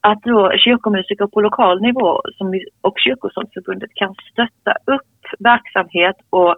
att 0.00 0.22
då 0.22 0.52
kyrkomusiker 0.64 1.26
på 1.26 1.40
lokal 1.40 1.80
nivå 1.80 2.20
som, 2.36 2.60
och 2.80 2.96
Kyrkosångsförbundet 3.04 3.94
kan 3.94 4.14
stötta 4.32 4.72
upp 4.94 5.17
verksamhet 5.38 6.16
och 6.30 6.56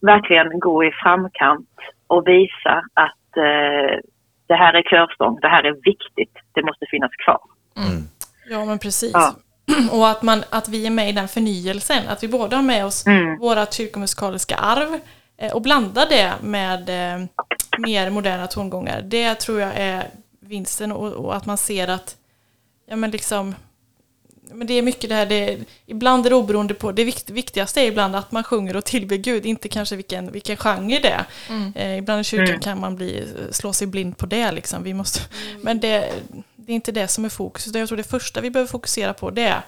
verkligen 0.00 0.58
gå 0.60 0.84
i 0.84 0.90
framkant 1.02 1.68
och 2.06 2.28
visa 2.28 2.74
att 2.94 3.36
eh, 3.36 3.98
det 4.46 4.54
här 4.54 4.74
är 4.74 4.82
körsång, 4.82 5.38
det 5.40 5.48
här 5.48 5.64
är 5.64 5.72
viktigt, 5.72 6.34
det 6.52 6.62
måste 6.62 6.86
finnas 6.90 7.10
kvar. 7.24 7.40
Mm. 7.76 8.02
Ja, 8.50 8.64
men 8.64 8.78
precis. 8.78 9.12
Ja. 9.14 9.34
Och 9.92 10.08
att, 10.08 10.22
man, 10.22 10.42
att 10.50 10.68
vi 10.68 10.86
är 10.86 10.90
med 10.90 11.08
i 11.08 11.12
den 11.12 11.28
förnyelsen. 11.28 12.08
Att 12.08 12.22
vi 12.22 12.28
både 12.28 12.56
har 12.56 12.62
med 12.62 12.84
oss 12.86 13.06
Mm. 13.06 13.38
våra 13.38 13.66
kyrkomusikaliska 13.66 14.56
arv 14.56 15.00
eh, 15.38 15.52
och 15.54 15.62
blandar 15.62 16.06
det 16.08 16.32
med 16.42 16.80
eh, 16.88 17.26
mer 17.78 18.10
moderna 18.10 18.46
tongångar. 18.46 19.02
Det 19.02 19.34
tror 19.34 19.60
jag 19.60 19.72
är 19.76 20.02
vinsten 20.40 20.92
och, 20.92 21.12
och 21.12 21.36
att 21.36 21.46
man 21.46 21.56
ser 21.56 21.88
att 21.88 22.16
ja, 22.86 22.96
men 22.96 23.10
liksom, 23.10 23.54
men 24.52 24.66
det 24.66 24.74
är 24.74 24.82
mycket 24.82 25.10
det 25.10 25.14
här, 25.16 25.26
det, 25.26 25.58
ibland 25.86 26.26
är 26.26 26.30
det 26.30 26.36
oberoende 26.36 26.74
på, 26.74 26.92
det 26.92 27.04
vikt, 27.04 27.30
viktigaste 27.30 27.80
är 27.80 27.84
ibland 27.84 28.16
att 28.16 28.32
man 28.32 28.44
sjunger 28.44 28.76
och 28.76 28.84
tillber 28.84 29.16
Gud, 29.16 29.46
inte 29.46 29.68
kanske 29.68 29.96
vilken, 29.96 30.32
vilken 30.32 30.56
genre 30.56 30.98
det 30.98 31.08
är. 31.08 31.24
Eh, 31.74 31.98
ibland 31.98 32.20
i 32.20 32.24
kyrkan 32.24 32.48
Mm. 32.48 32.60
kan 32.60 32.80
man 32.80 32.96
bli, 32.96 33.26
slå 33.50 33.72
sig 33.72 33.86
blind 33.86 34.16
på 34.16 34.26
det 34.26 34.52
liksom. 34.52 34.82
Vi 34.82 34.94
måste, 34.94 35.20
Men 35.62 35.80
det, 35.80 36.12
det 36.56 36.72
är 36.72 36.76
inte 36.76 36.92
det 36.92 37.08
som 37.08 37.24
är 37.24 37.28
fokus, 37.28 37.74
jag 37.74 37.88
tror 37.88 37.96
det 37.96 38.02
första 38.04 38.40
vi 38.40 38.50
behöver 38.50 38.68
fokusera 38.70 39.12
på 39.14 39.30
det 39.30 39.42
är, 39.42 39.62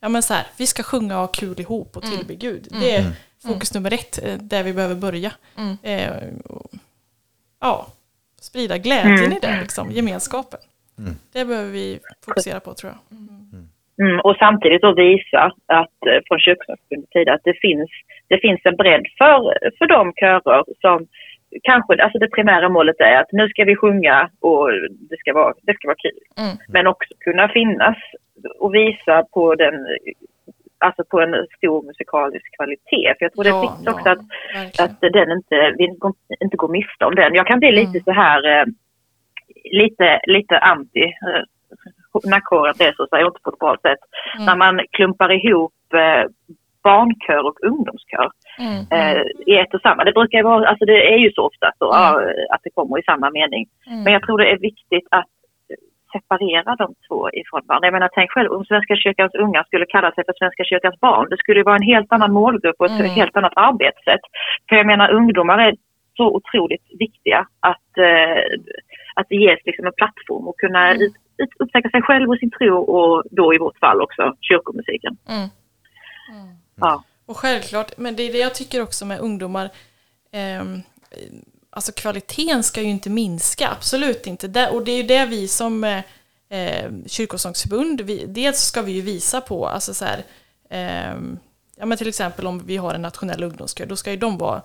ja 0.00 0.08
men 0.08 0.22
så 0.22 0.34
här, 0.34 0.46
vi 0.56 0.66
ska 0.66 0.82
sjunga 0.82 1.14
och 1.14 1.20
ha 1.20 1.26
kul 1.28 1.60
ihop 1.60 1.96
och 1.96 2.02
tillbe 2.02 2.34
Gud. 2.34 2.66
Det 2.70 2.96
är 2.96 3.12
fokus 3.42 3.74
nummer 3.74 3.92
ett, 3.92 4.18
eh, 4.22 4.34
där 4.38 4.62
vi 4.62 4.72
behöver 4.72 4.94
börja. 4.94 5.32
Mm. 5.56 5.76
Eh, 5.82 6.10
och, 6.44 6.70
ja, 7.60 7.86
sprida 8.40 8.78
glädjen 8.78 9.18
Mm. 9.18 9.32
i 9.32 9.38
det, 9.40 9.60
liksom, 9.60 9.92
gemenskapen. 9.92 10.60
Det 11.32 11.44
behöver 11.44 11.70
vi 11.70 11.98
fokusera 12.24 12.60
på 12.60 12.74
tror 12.74 12.92
jag. 12.92 13.18
Mm, 14.00 14.20
och 14.20 14.36
samtidigt 14.38 14.82
då 14.82 14.92
visa 14.94 15.52
att 15.66 15.98
eh, 16.06 16.20
från 16.28 16.38
Kyrkosångsförbundets 16.40 17.12
sida 17.12 17.32
att 17.34 17.44
det 17.44 17.60
finns, 17.60 17.90
det 18.28 18.38
finns 18.38 18.60
en 18.64 18.76
bredd 18.76 19.06
för, 19.18 19.38
för 19.78 19.86
de 19.86 20.12
körer 20.20 20.64
som 20.80 21.06
kanske, 21.62 22.02
alltså 22.02 22.18
det 22.18 22.28
primära 22.30 22.68
målet 22.68 23.00
är 23.00 23.16
att 23.20 23.32
nu 23.32 23.48
ska 23.48 23.64
vi 23.64 23.76
sjunga 23.76 24.30
och 24.40 24.70
det 25.10 25.16
ska 25.18 25.32
vara, 25.34 25.54
det 25.62 25.74
ska 25.74 25.88
vara 25.88 25.96
kul. 26.06 26.20
Mm. 26.44 26.56
Men 26.68 26.86
också 26.86 27.08
kunna 27.20 27.48
finnas 27.48 27.96
och 28.58 28.74
visa 28.74 29.24
på 29.34 29.54
den, 29.54 29.74
alltså 30.78 31.04
på 31.04 31.20
en 31.20 31.34
stor 31.56 31.82
musikalisk 31.82 32.56
kvalitet. 32.56 33.14
För 33.18 33.24
jag 33.24 33.32
tror 33.32 33.44
det 33.44 33.50
är 33.50 33.54
Ja, 33.54 33.60
viktigt 33.60 33.86
ja, 33.86 33.92
också 33.92 34.08
att 34.08 34.18
verkligen. 34.54 34.84
att 34.90 35.00
den 35.00 35.30
inte, 35.38 35.74
vi 35.78 35.84
inte 36.44 36.56
går 36.56 36.68
miste 36.68 37.04
om 37.04 37.14
den. 37.14 37.34
Jag 37.34 37.46
kan 37.46 37.58
bli 37.58 37.72
lite 37.72 37.98
Mm. 37.98 38.04
så 38.04 38.12
här, 38.12 38.40
eh, 38.60 38.64
lite, 39.72 40.20
lite 40.26 40.58
anti 40.58 41.12
kåren 42.40 42.74
reser 42.78 43.06
sig, 43.06 43.24
inte 43.24 43.40
på 43.44 43.50
ett 43.50 43.58
bra 43.58 43.76
sätt. 43.82 43.98
Mm. 44.34 44.46
När 44.46 44.56
man 44.56 44.80
klumpar 44.90 45.32
ihop 45.32 45.72
eh, 45.94 46.24
barnkör 46.82 47.46
och 47.46 47.58
ungdomskör 47.70 48.30
Mm. 48.58 48.80
eh, 48.96 49.22
i 49.46 49.58
ett 49.58 49.74
och 49.74 49.80
samma. 49.80 50.04
Det 50.04 50.12
brukar 50.12 50.42
vara, 50.42 50.68
alltså 50.68 50.84
det 50.84 51.12
är 51.14 51.18
ju 51.18 51.32
så 51.32 51.42
ofta 51.46 51.66
så, 51.78 51.84
ja, 51.92 52.20
att 52.54 52.60
det 52.64 52.70
kommer 52.70 52.98
i 52.98 53.02
samma 53.02 53.30
mening. 53.30 53.66
Mm. 53.86 54.02
Men 54.02 54.12
jag 54.12 54.22
tror 54.22 54.38
det 54.38 54.50
är 54.50 54.58
viktigt 54.58 55.06
att 55.10 55.26
separera 56.12 56.76
de 56.76 56.94
två 57.08 57.30
ifrån 57.30 57.60
varandra. 57.66 57.86
Jag 57.86 57.92
menar, 57.92 58.10
tänk 58.14 58.30
själv 58.30 58.50
om 58.52 58.64
Svenska 58.64 58.96
kyrkans 58.96 59.34
unga 59.34 59.64
skulle 59.64 59.86
kalla 59.86 60.12
sig 60.12 60.24
för 60.24 60.34
Svenska 60.38 60.64
kyrkans 60.64 61.00
barn. 61.00 61.26
Det 61.30 61.36
skulle 61.36 61.60
ju 61.60 61.64
vara 61.64 61.76
en 61.76 61.92
helt 61.94 62.12
annan 62.12 62.32
målgrupp 62.32 62.76
och 62.78 62.86
ett 62.86 63.00
Mm. 63.00 63.10
helt 63.10 63.36
annat 63.36 63.52
arbetssätt. 63.56 64.20
För 64.68 64.76
jag 64.76 64.86
menar, 64.86 65.10
ungdomar 65.10 65.58
är 65.58 65.74
så 66.16 66.26
otroligt 66.36 66.86
viktiga 66.98 67.46
att, 67.60 67.90
eh, 67.98 68.42
att 69.14 69.26
det 69.28 69.36
ges 69.36 69.60
liksom 69.64 69.86
en 69.86 69.92
plattform 69.96 70.48
och 70.48 70.58
kunna 70.58 70.94
ut, 70.94 71.12
upptäcka 71.58 71.90
sig 71.90 72.02
själv 72.02 72.30
och 72.30 72.38
sin 72.38 72.50
tro 72.50 72.76
och 72.78 73.24
då 73.30 73.54
i 73.54 73.58
vårt 73.58 73.78
fall 73.78 74.00
också 74.00 74.36
kyrkomusiken. 74.40 75.16
Mm. 75.28 75.48
Ja. 76.76 77.04
Och 77.26 77.36
självklart, 77.36 77.92
men 77.96 78.16
det 78.16 78.22
är 78.22 78.32
det 78.32 78.38
jag 78.38 78.54
tycker 78.54 78.82
också 78.82 79.04
med 79.06 79.20
ungdomar. 79.20 79.70
ehm, 80.32 80.82
alltså 81.70 81.92
kvaliteten 81.92 82.62
ska 82.62 82.82
ju 82.82 82.88
inte 82.88 83.10
minska, 83.10 83.68
absolut 83.68 84.26
inte. 84.26 84.48
Det, 84.48 84.68
och 84.70 84.84
det 84.84 84.92
är 84.92 84.96
ju 84.96 85.02
det 85.02 85.26
vi 85.26 85.48
som 85.48 85.84
eh, 85.84 86.02
eh, 86.50 86.90
kyrkosångsförbund, 87.06 88.00
vi, 88.00 88.24
dels 88.26 88.58
ska 88.58 88.82
vi 88.82 88.92
ju 88.92 89.00
visa 89.00 89.40
på, 89.40 89.66
alltså 89.66 89.94
så 89.94 90.04
här, 90.04 90.22
ehm, 90.70 91.38
ja 91.76 91.86
men 91.86 91.98
till 91.98 92.08
exempel 92.08 92.46
om 92.46 92.66
vi 92.66 92.76
har 92.76 92.94
en 92.94 93.02
nationell 93.02 93.42
ungdomskör, 93.42 93.86
då 93.86 93.96
ska 93.96 94.10
ju 94.10 94.16
de 94.16 94.38
vara 94.38 94.56
eh, 94.56 94.62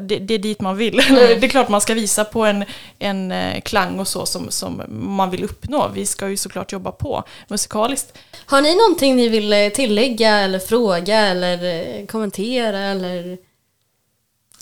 det, 0.00 0.18
det 0.18 0.34
är 0.34 0.38
dit 0.38 0.60
man 0.60 0.76
vill. 0.76 0.96
det 1.10 1.44
är 1.44 1.48
klart 1.48 1.68
man 1.68 1.80
ska 1.80 1.94
visa 1.94 2.24
på 2.24 2.44
en, 2.44 2.64
en 2.98 3.32
eh, 3.32 3.60
klang 3.60 4.00
och 4.00 4.08
så 4.08 4.26
som, 4.26 4.50
som 4.50 4.82
man 4.88 5.30
vill 5.30 5.44
uppnå. 5.44 5.90
Vi 5.94 6.06
ska 6.06 6.28
ju 6.28 6.36
såklart 6.36 6.72
jobba 6.72 6.92
på 6.92 7.24
musikaliskt. 7.48 8.18
Har 8.46 8.60
ni 8.62 8.76
någonting 8.76 9.16
ni 9.16 9.28
vill 9.28 9.52
eh, 9.52 9.68
tillägga 9.68 10.30
eller 10.30 10.58
fråga 10.58 11.16
eller 11.18 11.52
eh, 12.00 12.06
kommentera 12.06 12.78
eller? 12.78 13.38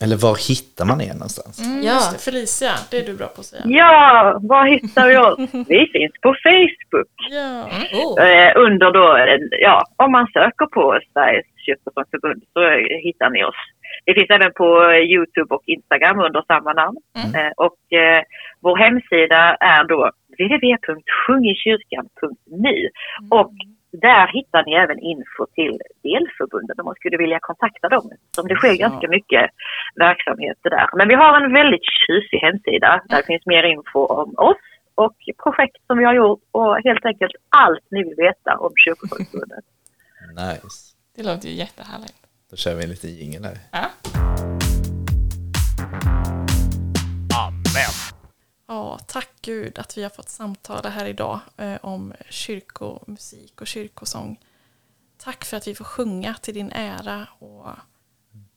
Eller 0.02 0.16
var 0.16 0.36
hittar 0.48 0.84
man 0.84 1.00
er 1.00 1.12
någonstans? 1.12 1.60
Mm, 1.60 1.82
Ja. 1.82 2.00
det. 2.12 2.18
Felicia, 2.18 2.72
det 2.90 2.98
är 2.98 3.06
du 3.06 3.14
bra 3.14 3.26
på 3.26 3.40
att 3.40 3.46
säga. 3.46 3.62
Ja, 3.66 4.38
var 4.42 4.64
hittar 4.66 5.08
vi 5.08 5.16
oss? 5.16 5.38
Vi 5.68 5.86
finns 5.92 6.12
på 6.22 6.34
Facebook. 6.46 7.12
Ja. 7.30 7.64
Oh. 7.92 8.22
Eh, 8.26 8.52
under 8.56 8.90
då, 8.92 9.16
eh, 9.16 9.38
ja, 9.60 9.84
om 9.96 10.12
man 10.12 10.26
söker 10.26 10.66
på 10.66 10.98
Sveriges 11.12 11.46
kyrkosångsförbund 11.66 12.42
så 12.52 12.60
eh, 12.62 12.98
hittar 13.06 13.30
ni 13.30 13.44
oss. 13.44 13.60
Det 14.08 14.14
finns 14.18 14.32
även 14.38 14.52
på 14.60 14.68
Youtube 15.14 15.50
och 15.54 15.64
Instagram 15.66 16.18
under 16.26 16.42
samma 16.52 16.72
namn. 16.72 16.98
Eh, 17.38 17.52
och 17.66 17.80
eh, 18.02 18.20
vår 18.60 18.76
hemsida 18.84 19.40
är 19.74 19.82
då 19.92 20.00
www.sjungikyrkan.nu 20.38 22.76
och 23.30 23.52
där 23.92 24.26
hittar 24.36 24.62
ni 24.64 24.72
även 24.84 24.98
info 25.12 25.42
till 25.58 25.76
delförbunden 26.02 26.76
om 26.80 26.84
man 26.84 26.94
skulle 26.94 27.16
vilja 27.16 27.38
kontakta 27.40 27.88
dem. 27.88 28.10
Som 28.36 28.48
det 28.48 28.54
sker 28.54 28.74
ganska 28.86 29.08
mycket 29.08 29.50
verksamheter 29.94 30.70
där. 30.70 30.88
Men 30.98 31.08
vi 31.08 31.14
har 31.14 31.40
en 31.40 31.52
väldigt 31.52 31.86
tjusig 32.00 32.38
hemsida 32.38 33.02
där 33.08 33.16
det 33.16 33.26
finns 33.26 33.46
mer 33.46 33.62
info 33.62 34.00
om 34.20 34.34
oss 34.50 34.62
och 34.94 35.16
projekt 35.42 35.86
som 35.86 35.98
vi 35.98 36.04
har 36.04 36.14
gjort 36.14 36.40
och 36.52 36.76
helt 36.84 37.04
enkelt 37.04 37.32
allt 37.48 37.84
ni 37.90 38.02
vill 38.02 38.14
veta 38.16 38.58
om 38.58 38.72
Kyrkosångsförbundet. 38.84 39.64
Nice. 40.36 40.94
Det 41.16 41.22
låter 41.22 41.48
ju 41.48 41.54
jättehärligt. 41.54 42.27
Då 42.50 42.56
kör 42.56 42.74
vi 42.74 42.84
en 42.84 42.90
liten 42.90 43.14
jingel 43.14 43.44
här. 43.44 43.60
Ja. 43.72 43.90
Amen. 47.34 48.14
Ja, 48.66 48.98
tack 49.06 49.30
Gud 49.40 49.78
att 49.78 49.98
vi 49.98 50.02
har 50.02 50.10
fått 50.10 50.28
samtala 50.28 50.88
här 50.88 51.06
idag 51.06 51.40
eh, 51.56 51.76
om 51.82 52.14
kyrkomusik 52.30 53.60
och 53.60 53.66
kyrkosång. 53.66 54.40
Tack 55.16 55.44
för 55.44 55.56
att 55.56 55.68
vi 55.68 55.74
får 55.74 55.84
sjunga 55.84 56.34
till 56.34 56.54
din 56.54 56.72
ära 56.72 57.28
och 57.38 57.68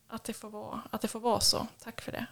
att 0.07 0.23
det 0.23 0.33
får 0.33 0.49
vara, 0.49 0.81
att 0.91 1.01
det 1.01 1.07
får 1.07 1.19
vara 1.19 1.39
så. 1.39 1.67
Tack 1.79 2.01
för 2.01 2.11
det. 2.11 2.25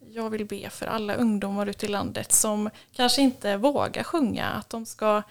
Jag 0.00 0.30
vill 0.30 0.46
be 0.46 0.70
för 0.70 0.86
alla 0.86 1.14
ungdomar 1.14 1.66
ute 1.66 1.86
i 1.86 1.88
landet 1.88 2.32
som 2.32 2.70
kanske 2.92 3.22
inte 3.22 3.56
vågar 3.56 4.02
sjunga, 4.02 4.46
att 4.46 4.70
de 4.70 4.86
ska 4.86 5.22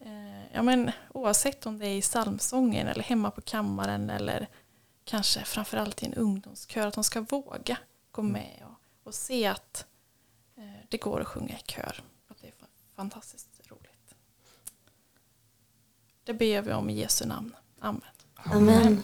eh, 0.00 0.37
ja, 0.58 0.62
men, 0.62 0.90
oavsett 1.14 1.66
om 1.66 1.78
det 1.78 1.86
är 1.86 1.96
i 1.96 2.02
psalmsången 2.02 2.86
eller 2.86 3.02
hemma 3.02 3.30
på 3.30 3.40
kammaren 3.40 4.10
eller 4.10 4.48
kanske 5.04 5.44
framförallt 5.44 6.02
i 6.02 6.06
en 6.06 6.14
ungdomskör, 6.14 6.86
att 6.86 6.94
de 6.94 7.04
ska 7.04 7.20
våga 7.20 7.78
gå 8.10 8.22
med 8.22 8.62
och, 8.64 9.06
och 9.06 9.14
se 9.14 9.46
att 9.46 9.86
eh, 10.56 10.62
det 10.88 10.96
går 10.96 11.20
att 11.20 11.26
sjunga 11.26 11.54
i 11.58 11.62
kör. 11.66 12.02
Att 12.28 12.38
det 12.40 12.46
är 12.46 12.50
fa- 12.52 12.94
fantastiskt 12.96 13.48
roligt. 13.70 14.14
Det 16.24 16.34
ber 16.34 16.62
vi 16.62 16.72
om 16.72 16.90
i 16.90 17.00
Jesu 17.00 17.26
namn. 17.26 17.56
Amen. 17.80 18.02
Amen. 18.34 19.02